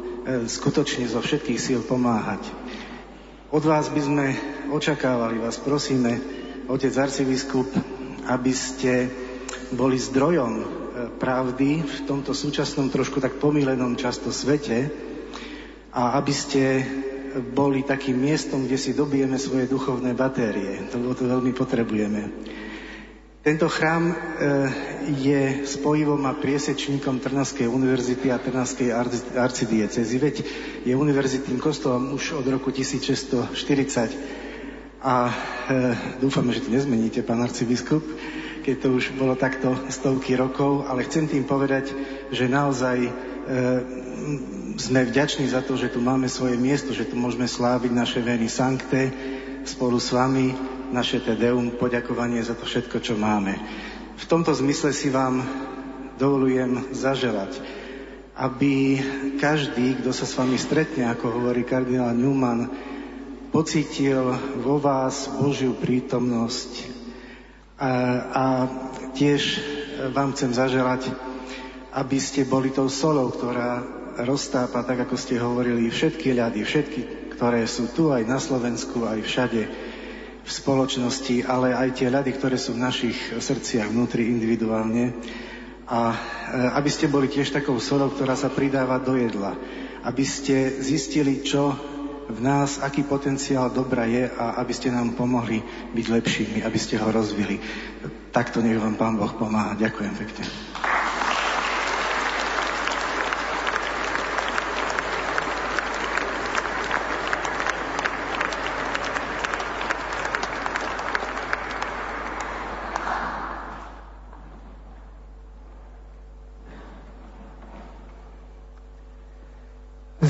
[0.51, 2.43] skutočne zo všetkých síl pomáhať.
[3.47, 4.25] Od vás by sme
[4.75, 6.19] očakávali, vás prosíme,
[6.67, 7.69] otec arcibiskup,
[8.27, 9.07] aby ste
[9.71, 10.82] boli zdrojom
[11.19, 14.91] pravdy v tomto súčasnom trošku tak pomílenom často svete
[15.93, 16.85] a aby ste
[17.53, 20.85] boli takým miestom, kde si dobijeme svoje duchovné batérie.
[20.93, 22.29] To, to veľmi potrebujeme.
[23.43, 24.15] Tento chrám e,
[25.19, 28.95] je spojivom a priesečníkom Trnavskej univerzity a Trnavskej
[29.35, 30.15] arcidiecezy.
[30.15, 30.47] Veď
[30.87, 33.51] je univerzitným kostolom už od roku 1640.
[35.03, 35.33] A e,
[36.23, 37.99] dúfame, že to nezmeníte, pán arcibiskup,
[38.63, 41.91] keď to už bolo takto stovky rokov, ale chcem tým povedať,
[42.31, 43.11] že naozaj e,
[44.79, 48.47] sme vďační za to, že tu máme svoje miesto, že tu môžeme sláviť naše Veny
[48.47, 49.11] Sancte
[49.67, 50.55] spolu s vami,
[50.95, 53.59] naše Tedeum, poďakovanie za to všetko, čo máme.
[54.15, 55.43] V tomto zmysle si vám
[56.21, 57.59] dovolujem zaželať,
[58.37, 59.01] aby
[59.41, 62.69] každý, kto sa s vami stretne, ako hovorí kardinál Newman,
[63.53, 66.92] pocítil vo vás Božiu prítomnosť.
[67.77, 67.91] A,
[68.29, 68.43] a
[69.17, 69.61] tiež
[70.13, 71.09] vám chcem zaželať,
[71.93, 73.81] aby ste boli tou solou, ktorá
[74.21, 77.01] roztápa, tak ako ste hovorili, všetky ľady, všetky,
[77.33, 79.61] ktoré sú tu aj na Slovensku, aj všade
[80.43, 85.15] v spoločnosti, ale aj tie ľady, ktoré sú v našich srdciach vnútri individuálne.
[85.87, 86.17] A e,
[86.77, 89.55] aby ste boli tiež takou solou, ktorá sa pridáva do jedla.
[90.03, 91.92] Aby ste zistili, čo
[92.29, 96.99] v nás, aký potenciál dobra je a aby ste nám pomohli byť lepšími, aby ste
[96.99, 97.59] ho rozvili.
[98.31, 99.75] Takto nech vám Pán Boh pomáha.
[99.77, 100.43] Ďakujem pekne.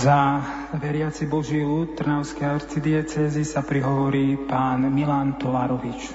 [0.03, 0.43] Za
[0.75, 6.11] veriaci Boží ľud Trnavskej arcidiecezy sa prihovorí pán Milan Tolárovič.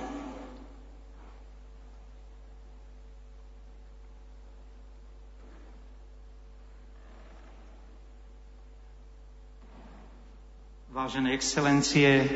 [10.93, 12.29] Vážené excelencie,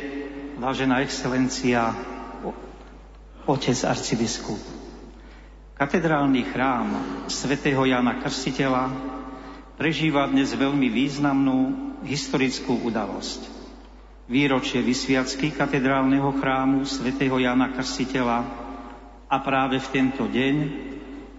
[0.56, 1.92] vážená excelencia,
[3.44, 4.56] otec arcibiskup.
[5.76, 6.88] Katedrálny chrám
[7.28, 9.20] svätého Jana Krstiteľa
[9.76, 11.58] prežíva dnes veľmi významnú
[12.04, 13.48] historickú udalosť.
[14.28, 18.38] Výročie vysviacky katedrálneho chrámu svätého Jana Krstiteľa
[19.28, 20.56] a práve v tento deň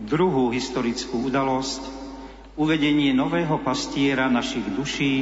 [0.01, 1.81] druhú historickú udalosť
[2.57, 5.15] uvedenie nového pastiera našich duší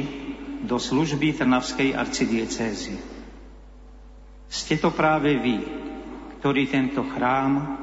[0.64, 2.96] do služby Trnavskej arcidiecézy.
[4.52, 5.56] Ste to práve vy,
[6.40, 7.80] ktorí tento chrám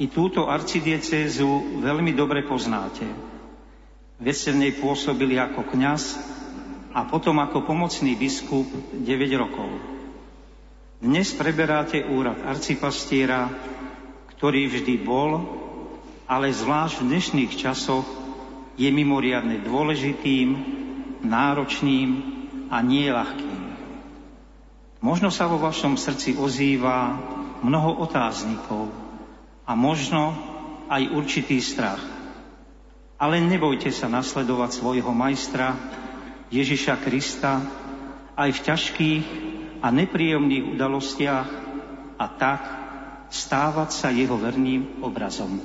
[0.00, 3.27] i túto arcidiecézu veľmi dobre poznáte
[4.18, 6.18] Veď ste v nej pôsobili ako kňaz
[6.90, 9.06] a potom ako pomocný biskup 9
[9.38, 9.70] rokov.
[10.98, 13.46] Dnes preberáte úrad arcipastiera,
[14.34, 15.46] ktorý vždy bol,
[16.26, 18.02] ale zvlášť v dnešných časoch
[18.74, 20.48] je mimoriadne dôležitým,
[21.22, 22.10] náročným
[22.74, 23.62] a nie ľahkým.
[24.98, 27.14] Možno sa vo vašom srdci ozýva
[27.62, 28.90] mnoho otáznikov
[29.62, 30.34] a možno
[30.90, 32.17] aj určitý strach.
[33.18, 35.74] Ale nebojte sa nasledovať svojho majstra
[36.54, 37.58] Ježiša Krista
[38.38, 39.26] aj v ťažkých
[39.82, 41.48] a nepríjemných udalostiach
[42.14, 42.60] a tak
[43.28, 45.58] stávať sa jeho verným obrazom.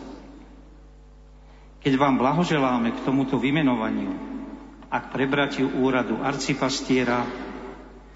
[1.83, 4.15] Keď vám blahoželáme k tomuto vymenovaniu
[4.89, 7.27] a k prebratiu úradu arcipastiera,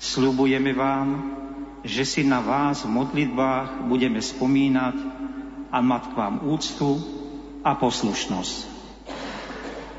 [0.01, 1.07] slubujeme vám,
[1.85, 4.97] že si na vás v modlitbách budeme spomínať
[5.69, 6.89] a mať k vám úctu
[7.61, 8.76] a poslušnosť.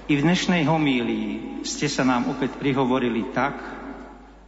[0.09, 3.61] I v dnešnej homílii ste sa nám opäť prihovorili tak,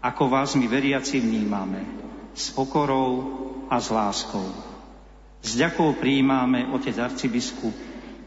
[0.01, 1.85] ako vás my veriaci vnímame,
[2.33, 3.29] s pokorou
[3.69, 4.49] a s láskou.
[5.45, 7.77] S ďakou prijímame, otec arcibiskup,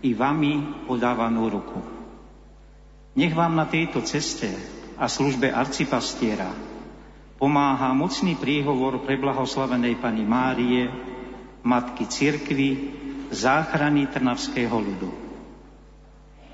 [0.06, 1.82] i vami podávanú ruku.
[3.18, 4.53] Nech vám na tejto ceste
[5.02, 6.53] a službe arcipastiera
[7.42, 10.86] pomáha mocný príhovor pre blahoslavenej pani Márie,
[11.66, 12.94] matky cirkvy,
[13.34, 15.23] záchrany trnavského ľudu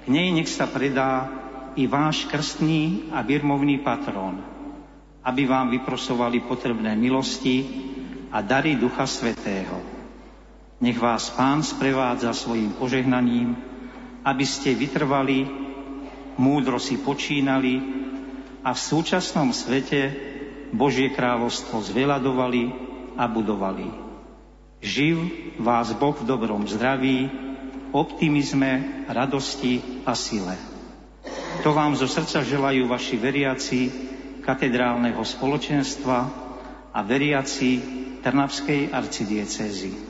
[0.09, 1.29] nej nech sa predá
[1.77, 4.41] i váš krstný a birmovný patrón,
[5.21, 7.63] aby vám vyprosovali potrebné milosti
[8.33, 9.77] a dary Ducha Svetého.
[10.81, 13.53] Nech vás Pán sprevádza svojim požehnaním,
[14.25, 15.45] aby ste vytrvali,
[16.41, 17.77] múdro si počínali
[18.65, 20.11] a v súčasnom svete
[20.73, 22.63] Božie kráľovstvo zveľadovali
[23.19, 23.87] a budovali.
[24.79, 25.17] Živ
[25.59, 27.48] vás Boh v dobrom zdraví,
[27.91, 30.55] optimizme, radosti a sile.
[31.61, 33.81] To vám zo srdca želajú vaši veriaci
[34.41, 36.17] katedrálneho spoločenstva
[36.95, 37.71] a veriaci
[38.19, 40.08] Trnavskej arcidiecezy.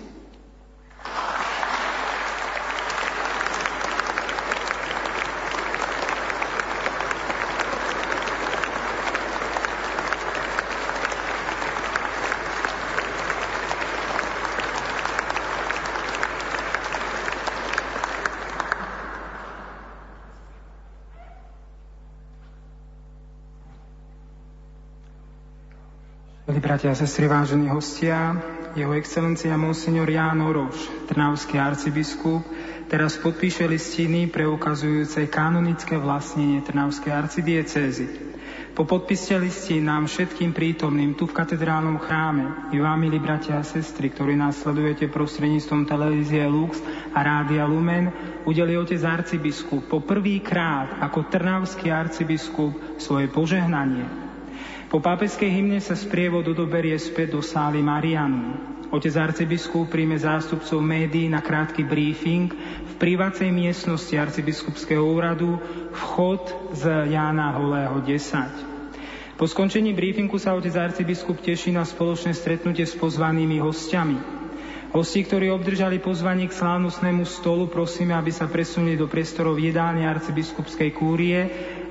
[26.69, 28.38] Bratia a sestry, vážení hostia,
[28.77, 30.77] jeho excelencia Monsignor Ján Oroš,
[31.09, 32.45] trnavský arcibiskup,
[32.85, 38.06] teraz podpíše listiny preukazujúce kanonické vlastnenie Trnavskej arcidiecézy.
[38.77, 43.65] Po podpise listín nám všetkým prítomným tu v katedrálnom chráme i vám, milí bratia a
[43.65, 46.77] sestry, ktorí nás sledujete prostredníctvom televízie Lux
[47.17, 48.14] a Rádia Lumen,
[48.45, 54.28] udeli otec arcibiskup po prvý krát ako trnavský arcibiskup svoje požehnanie
[54.90, 58.58] po pápežskej hymne sa sprievod odoberie späť do sály Marianu.
[58.90, 62.50] Otec arcibiskup príjme zástupcov médií na krátky briefing
[62.90, 65.61] v privácej miestnosti arcibiskupského úradu
[65.93, 69.38] vchod z Jána Holého 10.
[69.38, 74.18] Po skončení briefingu sa otec arcibiskup teší na spoločné stretnutie s pozvanými hostiami.
[74.90, 80.98] Hosti, ktorí obdržali pozvanie k slávnostnému stolu, prosíme, aby sa presunuli do priestorov jedálne arcibiskupskej
[80.98, 81.40] kúrie,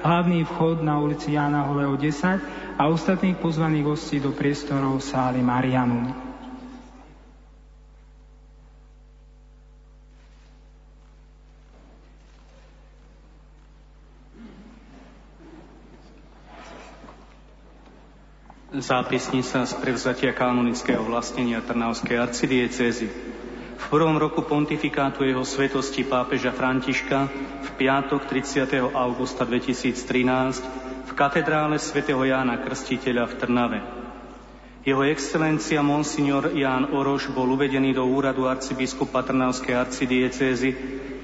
[0.02, 6.27] hlavný vchod na ulici Jána Holého 10 a ostatných pozvaných hostí do priestorov sály Marianum.
[18.68, 23.08] Zápisnica z prevzatia kanonického vlastnenia Trnavskej arcidiecézy.
[23.80, 27.32] V prvom roku pontifikátu jeho svetosti pápeža Františka
[27.64, 28.92] v piatok 30.
[28.92, 29.96] augusta 2013
[31.18, 33.80] katedrále svätého Jána Krstiteľa v Trnave.
[34.86, 40.70] Jeho excelencia Monsignor Ján Oroš bol uvedený do úradu arcibiskupa Trnavskej arcidiecézy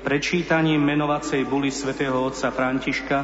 [0.03, 3.19] prečítaním menovacej buly svätého otca Františka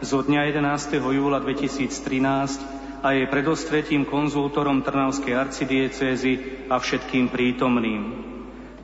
[0.00, 0.98] zo dňa 11.
[0.98, 8.02] júla 2013 a jej predostretím konzultorom Trnavskej arcidiecézy a všetkým prítomným.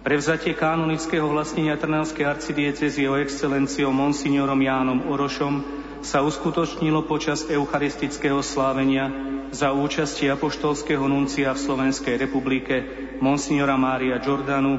[0.06, 5.66] Prevzatie kanonického vlastnenia Trnavskej arcidiecezy jeho excelenciou Monsignorom Jánom Orošom
[6.06, 9.10] sa uskutočnilo počas eucharistického slávenia
[9.50, 12.74] za účasti apoštolského nuncia v Slovenskej republike
[13.18, 14.78] Monsignora Mária Giordanu,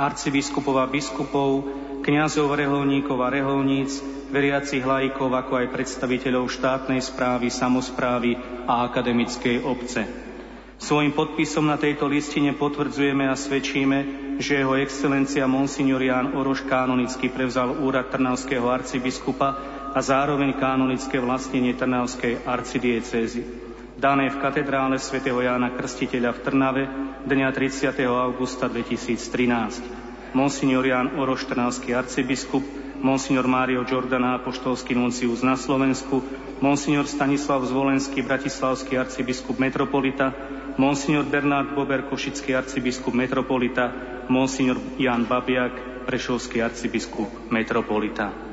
[0.00, 1.68] arcibiskupova biskupov,
[2.00, 4.00] kňazov, reholníkov a reholníc,
[4.36, 8.36] veriacich laikov, ako aj predstaviteľov štátnej správy, samozprávy
[8.68, 10.04] a akademickej obce.
[10.76, 13.98] Svojim podpisom na tejto listine potvrdzujeme a svedčíme,
[14.36, 19.56] že jeho excelencia Monsignor Ján Oroš kanonicky prevzal úrad Trnavského arcibiskupa
[19.96, 23.40] a zároveň kanonické vlastnenie Trnavskej arcidiecézy,
[23.96, 26.82] dané v katedrále svätého Jána Krstiteľa v Trnave
[27.24, 27.96] dňa 30.
[28.04, 30.36] augusta 2013.
[30.36, 32.60] Monsignor Ján Oroš, trnavský arcibiskup,
[33.06, 36.26] Monsignor Mário Giordana, apoštolský nuncius na Slovensku,
[36.58, 40.34] Monsignor Stanislav Zvolenský, bratislavský arcibiskup metropolita,
[40.74, 43.94] Monsignor Bernard Bober, košický arcibiskup metropolita,
[44.26, 48.45] Monsignor Jan Babiak, prešovský arcibiskup metropolita.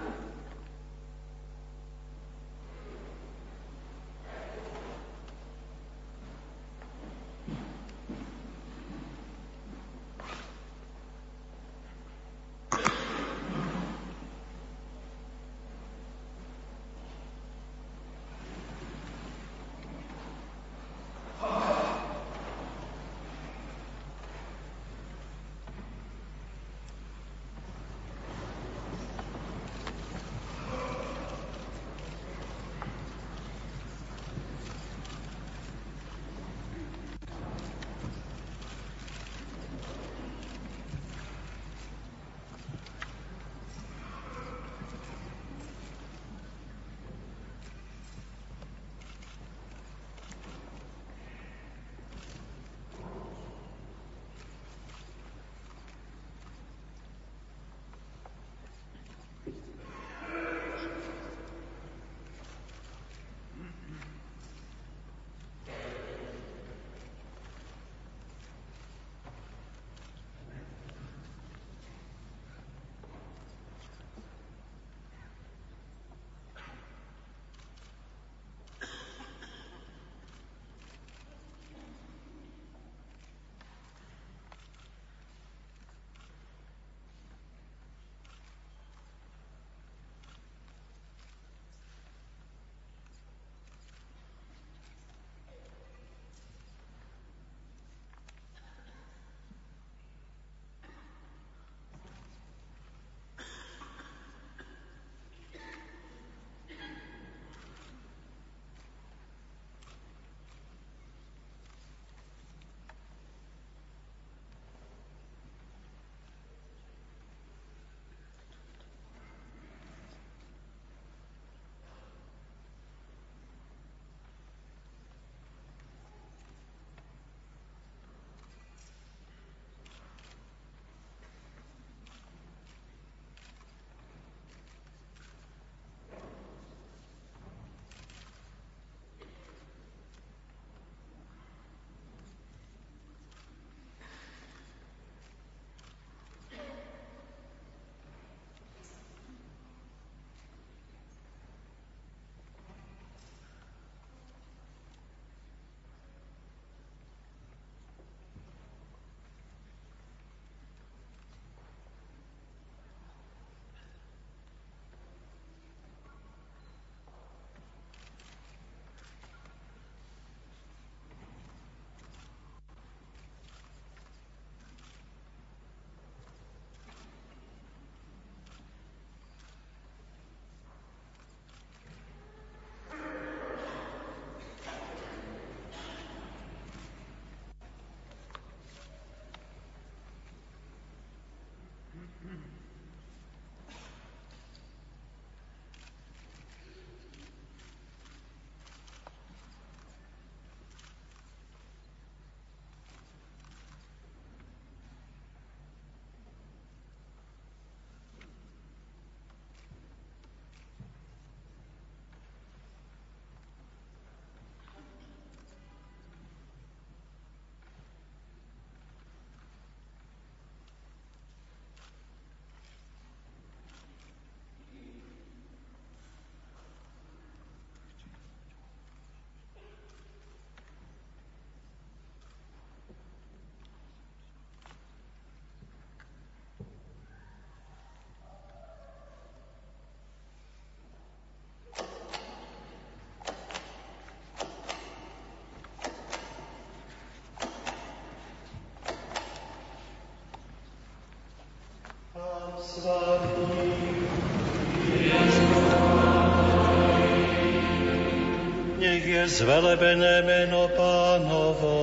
[258.77, 261.77] Nech je zvelebené meno pánovo.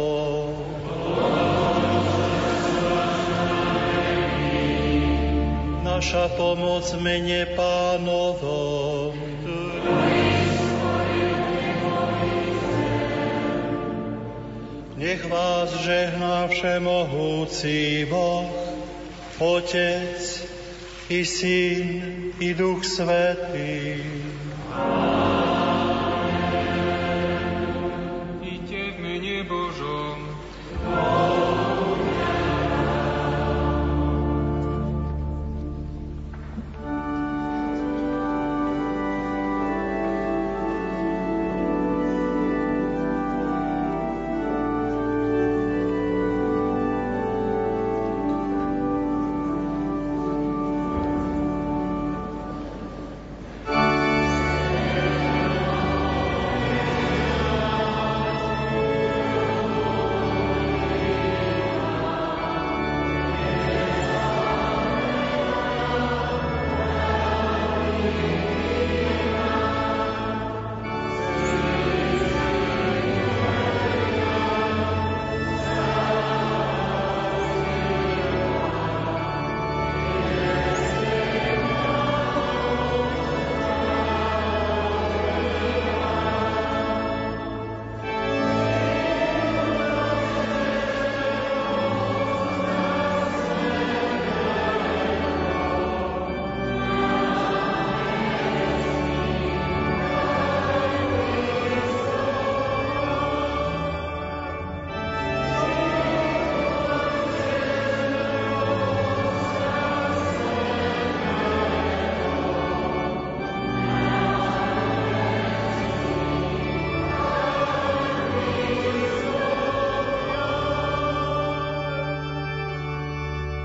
[5.83, 9.11] Naša pomoc mene pánovo.
[14.95, 18.47] Nech vás žehná všemohúci Boh,
[19.41, 20.40] Otec
[21.11, 24.20] i Syn i Duch Svetý.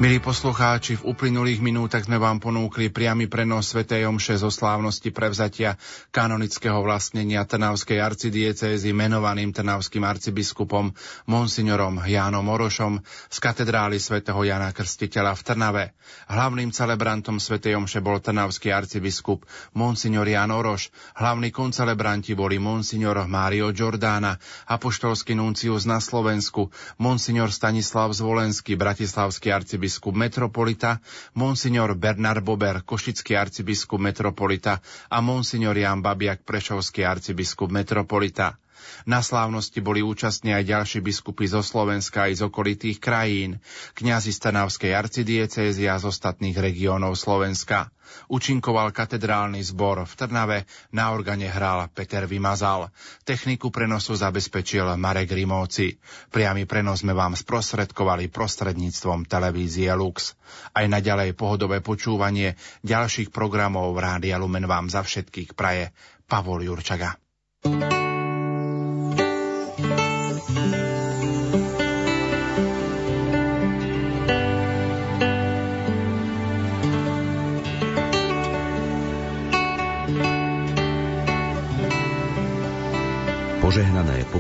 [0.06, 3.90] Milí poslucháči, v uplynulých minútach sme vám ponúkli priamy prenos Sv.
[3.90, 5.82] Omše zo slávnosti prevzatia
[6.14, 10.94] kanonického vlastnenia Trnavskej arcidiecézy menovaným trnavským arcibiskupom
[11.26, 13.02] monsignorom Jánom Orošom
[13.34, 15.86] z katedrály svätého Jana Krstiteľa v Trnave.
[16.30, 17.58] Hlavným celebrantom Sv.
[17.74, 19.42] Omše bol trnavský arcibiskup
[19.74, 24.38] monsignor Ján Oroš, hlavní koncelebranti boli monsignor Mário Giordana,
[24.70, 26.70] apoštolský nuncius na Slovensku,
[27.02, 31.00] monsignor Stanislav Zvolenský, bratislavský arcibiskup arcibiskup metropolita,
[31.40, 38.60] monsignor Bernard Bober, košický arcibiskup metropolita a monsignor Jan Babiak, prešovský arcibiskup metropolita.
[39.06, 43.62] Na slávnosti boli účastní aj ďalší biskupy zo Slovenska aj z okolitých krajín,
[43.94, 47.94] kňazi Stanavskej arcidiecézy a z ostatných regiónov Slovenska.
[48.30, 50.60] Učinkoval katedrálny zbor v Trnave,
[50.94, 52.90] na organe hral Peter Vymazal.
[53.26, 55.98] Techniku prenosu zabezpečil Marek Rimovci.
[56.30, 60.38] Priamy prenos sme vám sprostredkovali prostredníctvom televízie Lux.
[60.74, 65.92] Aj naďalej pohodové počúvanie ďalších programov Rádia Lumen vám za všetkých praje
[66.26, 67.18] Pavol Jurčaga.
[67.66, 68.05] thank you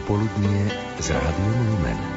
[0.06, 0.70] popoludnie
[1.00, 2.15] z Rádiom Lumen.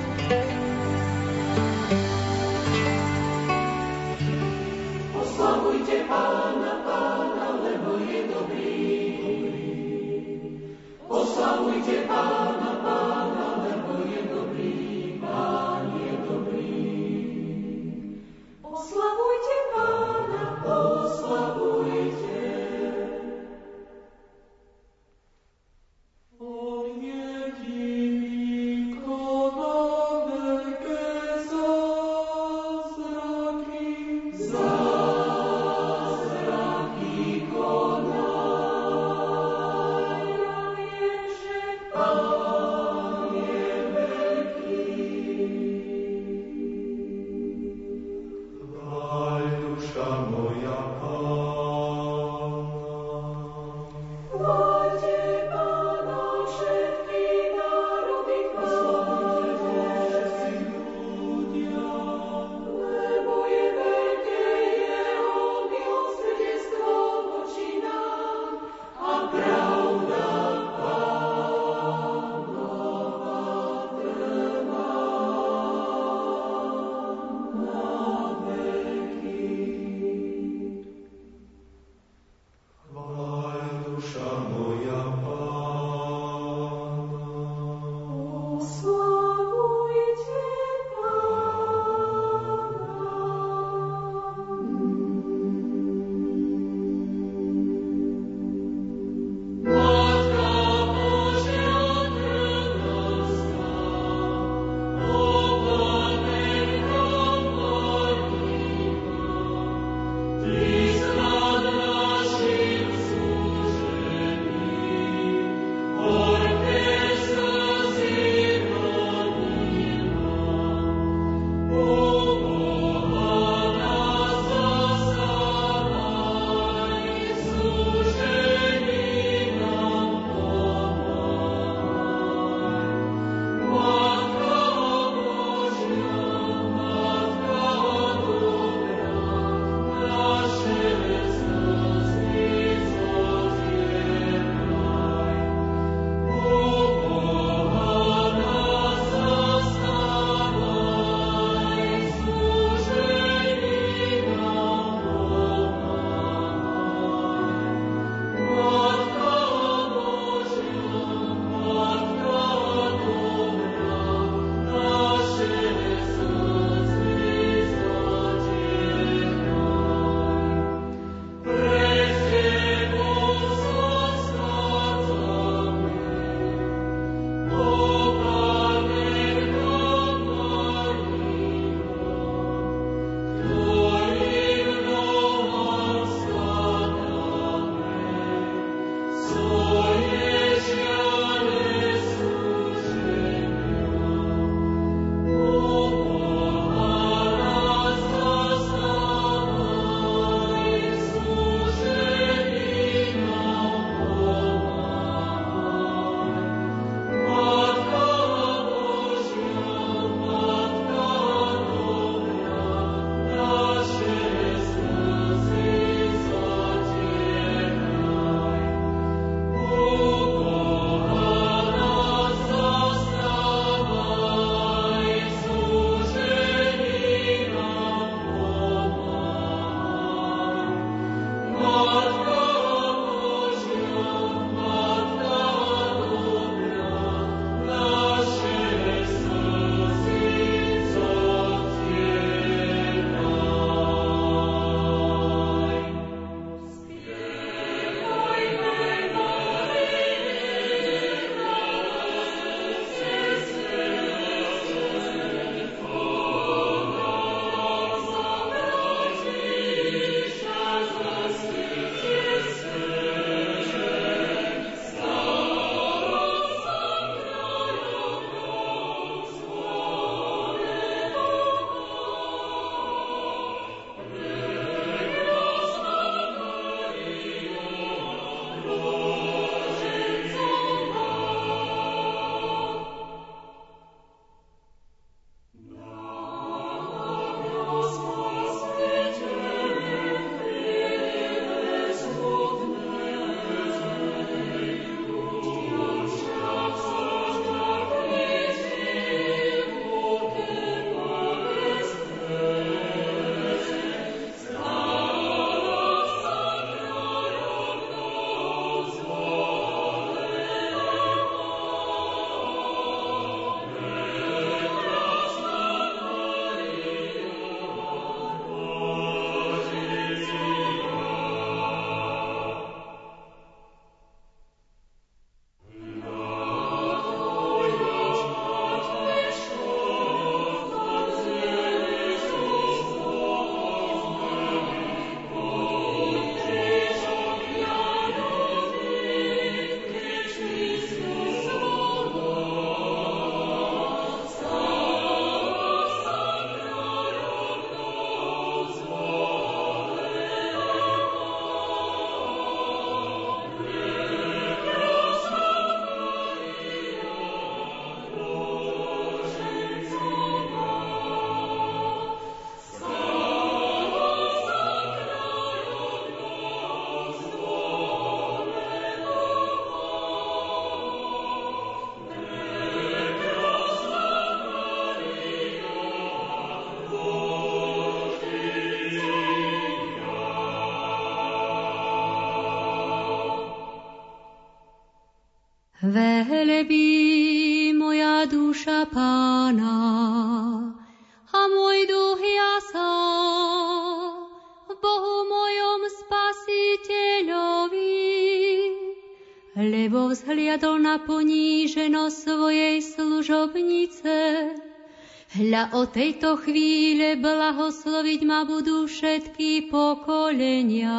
[405.68, 410.97] Hľa o tejto chvíle blahosloviť ma budú všetky pokolenia.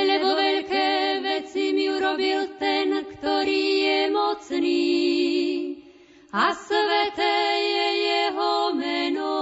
[0.00, 4.88] Lebo veľké veci mi urobil ten, ktorý je mocný
[6.32, 9.36] a sveté je jeho meno.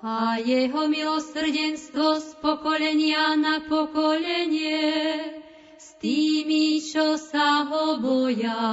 [0.00, 5.36] A jeho milosrdenstvo z pokolenia na pokolenie
[6.00, 8.64] tými, čo sa ho boja.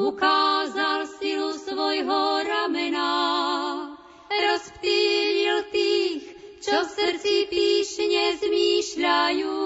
[0.00, 3.12] Ukázal silu svojho ramena,
[4.32, 6.24] rozptýlil tých,
[6.64, 9.60] čo v srdci píšne zmýšľajú.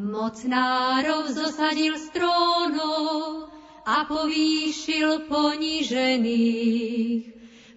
[0.00, 3.52] Mocnárov zosadil z trónov
[3.84, 7.28] a povýšil ponižených.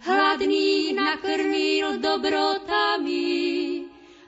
[0.08, 3.28] Hladných nakrmil dobrotami,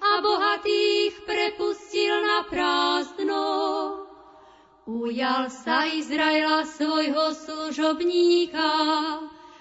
[0.03, 3.98] a bohatých prepustil na prázdno.
[4.89, 8.73] Ujal sa Izraela svojho služobníka,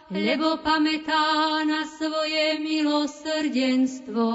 [0.09, 4.33] lebo pamätá na svoje milosrdenstvo,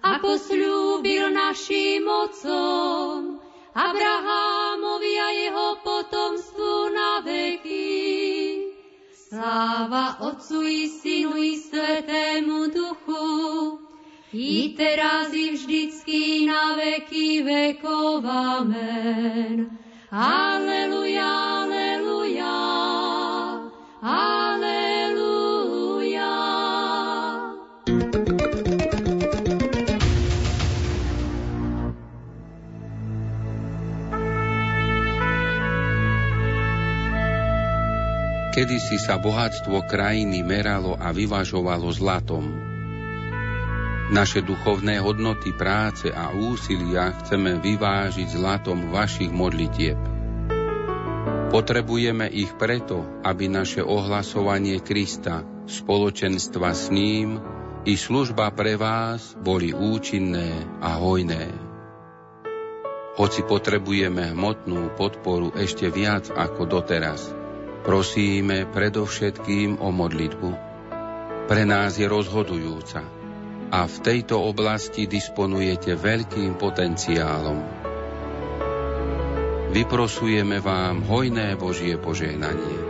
[0.00, 3.36] ako slúbil našim mocom,
[3.76, 7.92] Abrahámovi a jeho potomstvu na veky.
[9.12, 13.83] Sláva Otcu i Synu i Svetému Duchu,
[14.34, 18.26] i teraz i vždycky na veky vekov.
[18.26, 19.78] Amen.
[20.10, 21.30] Aleluja,
[21.62, 22.58] aleluja,
[24.02, 24.74] aleluja.
[38.54, 42.73] Kedy si sa bohatstvo krajiny meralo a vyvažovalo zlatom,
[44.12, 49.96] naše duchovné hodnoty práce a úsilia chceme vyvážiť zlatom vašich modlitieb.
[51.48, 57.38] Potrebujeme ich preto, aby naše ohlasovanie Krista, spoločenstva s ním
[57.86, 60.50] i služba pre vás boli účinné
[60.82, 61.54] a hojné.
[63.14, 67.30] Hoci potrebujeme hmotnú podporu ešte viac ako doteraz,
[67.86, 70.50] prosíme predovšetkým o modlitbu.
[71.46, 73.13] Pre nás je rozhodujúca,
[73.74, 77.58] a v tejto oblasti disponujete veľkým potenciálom.
[79.74, 82.83] Vyprosujeme vám hojné Božie požehnanie.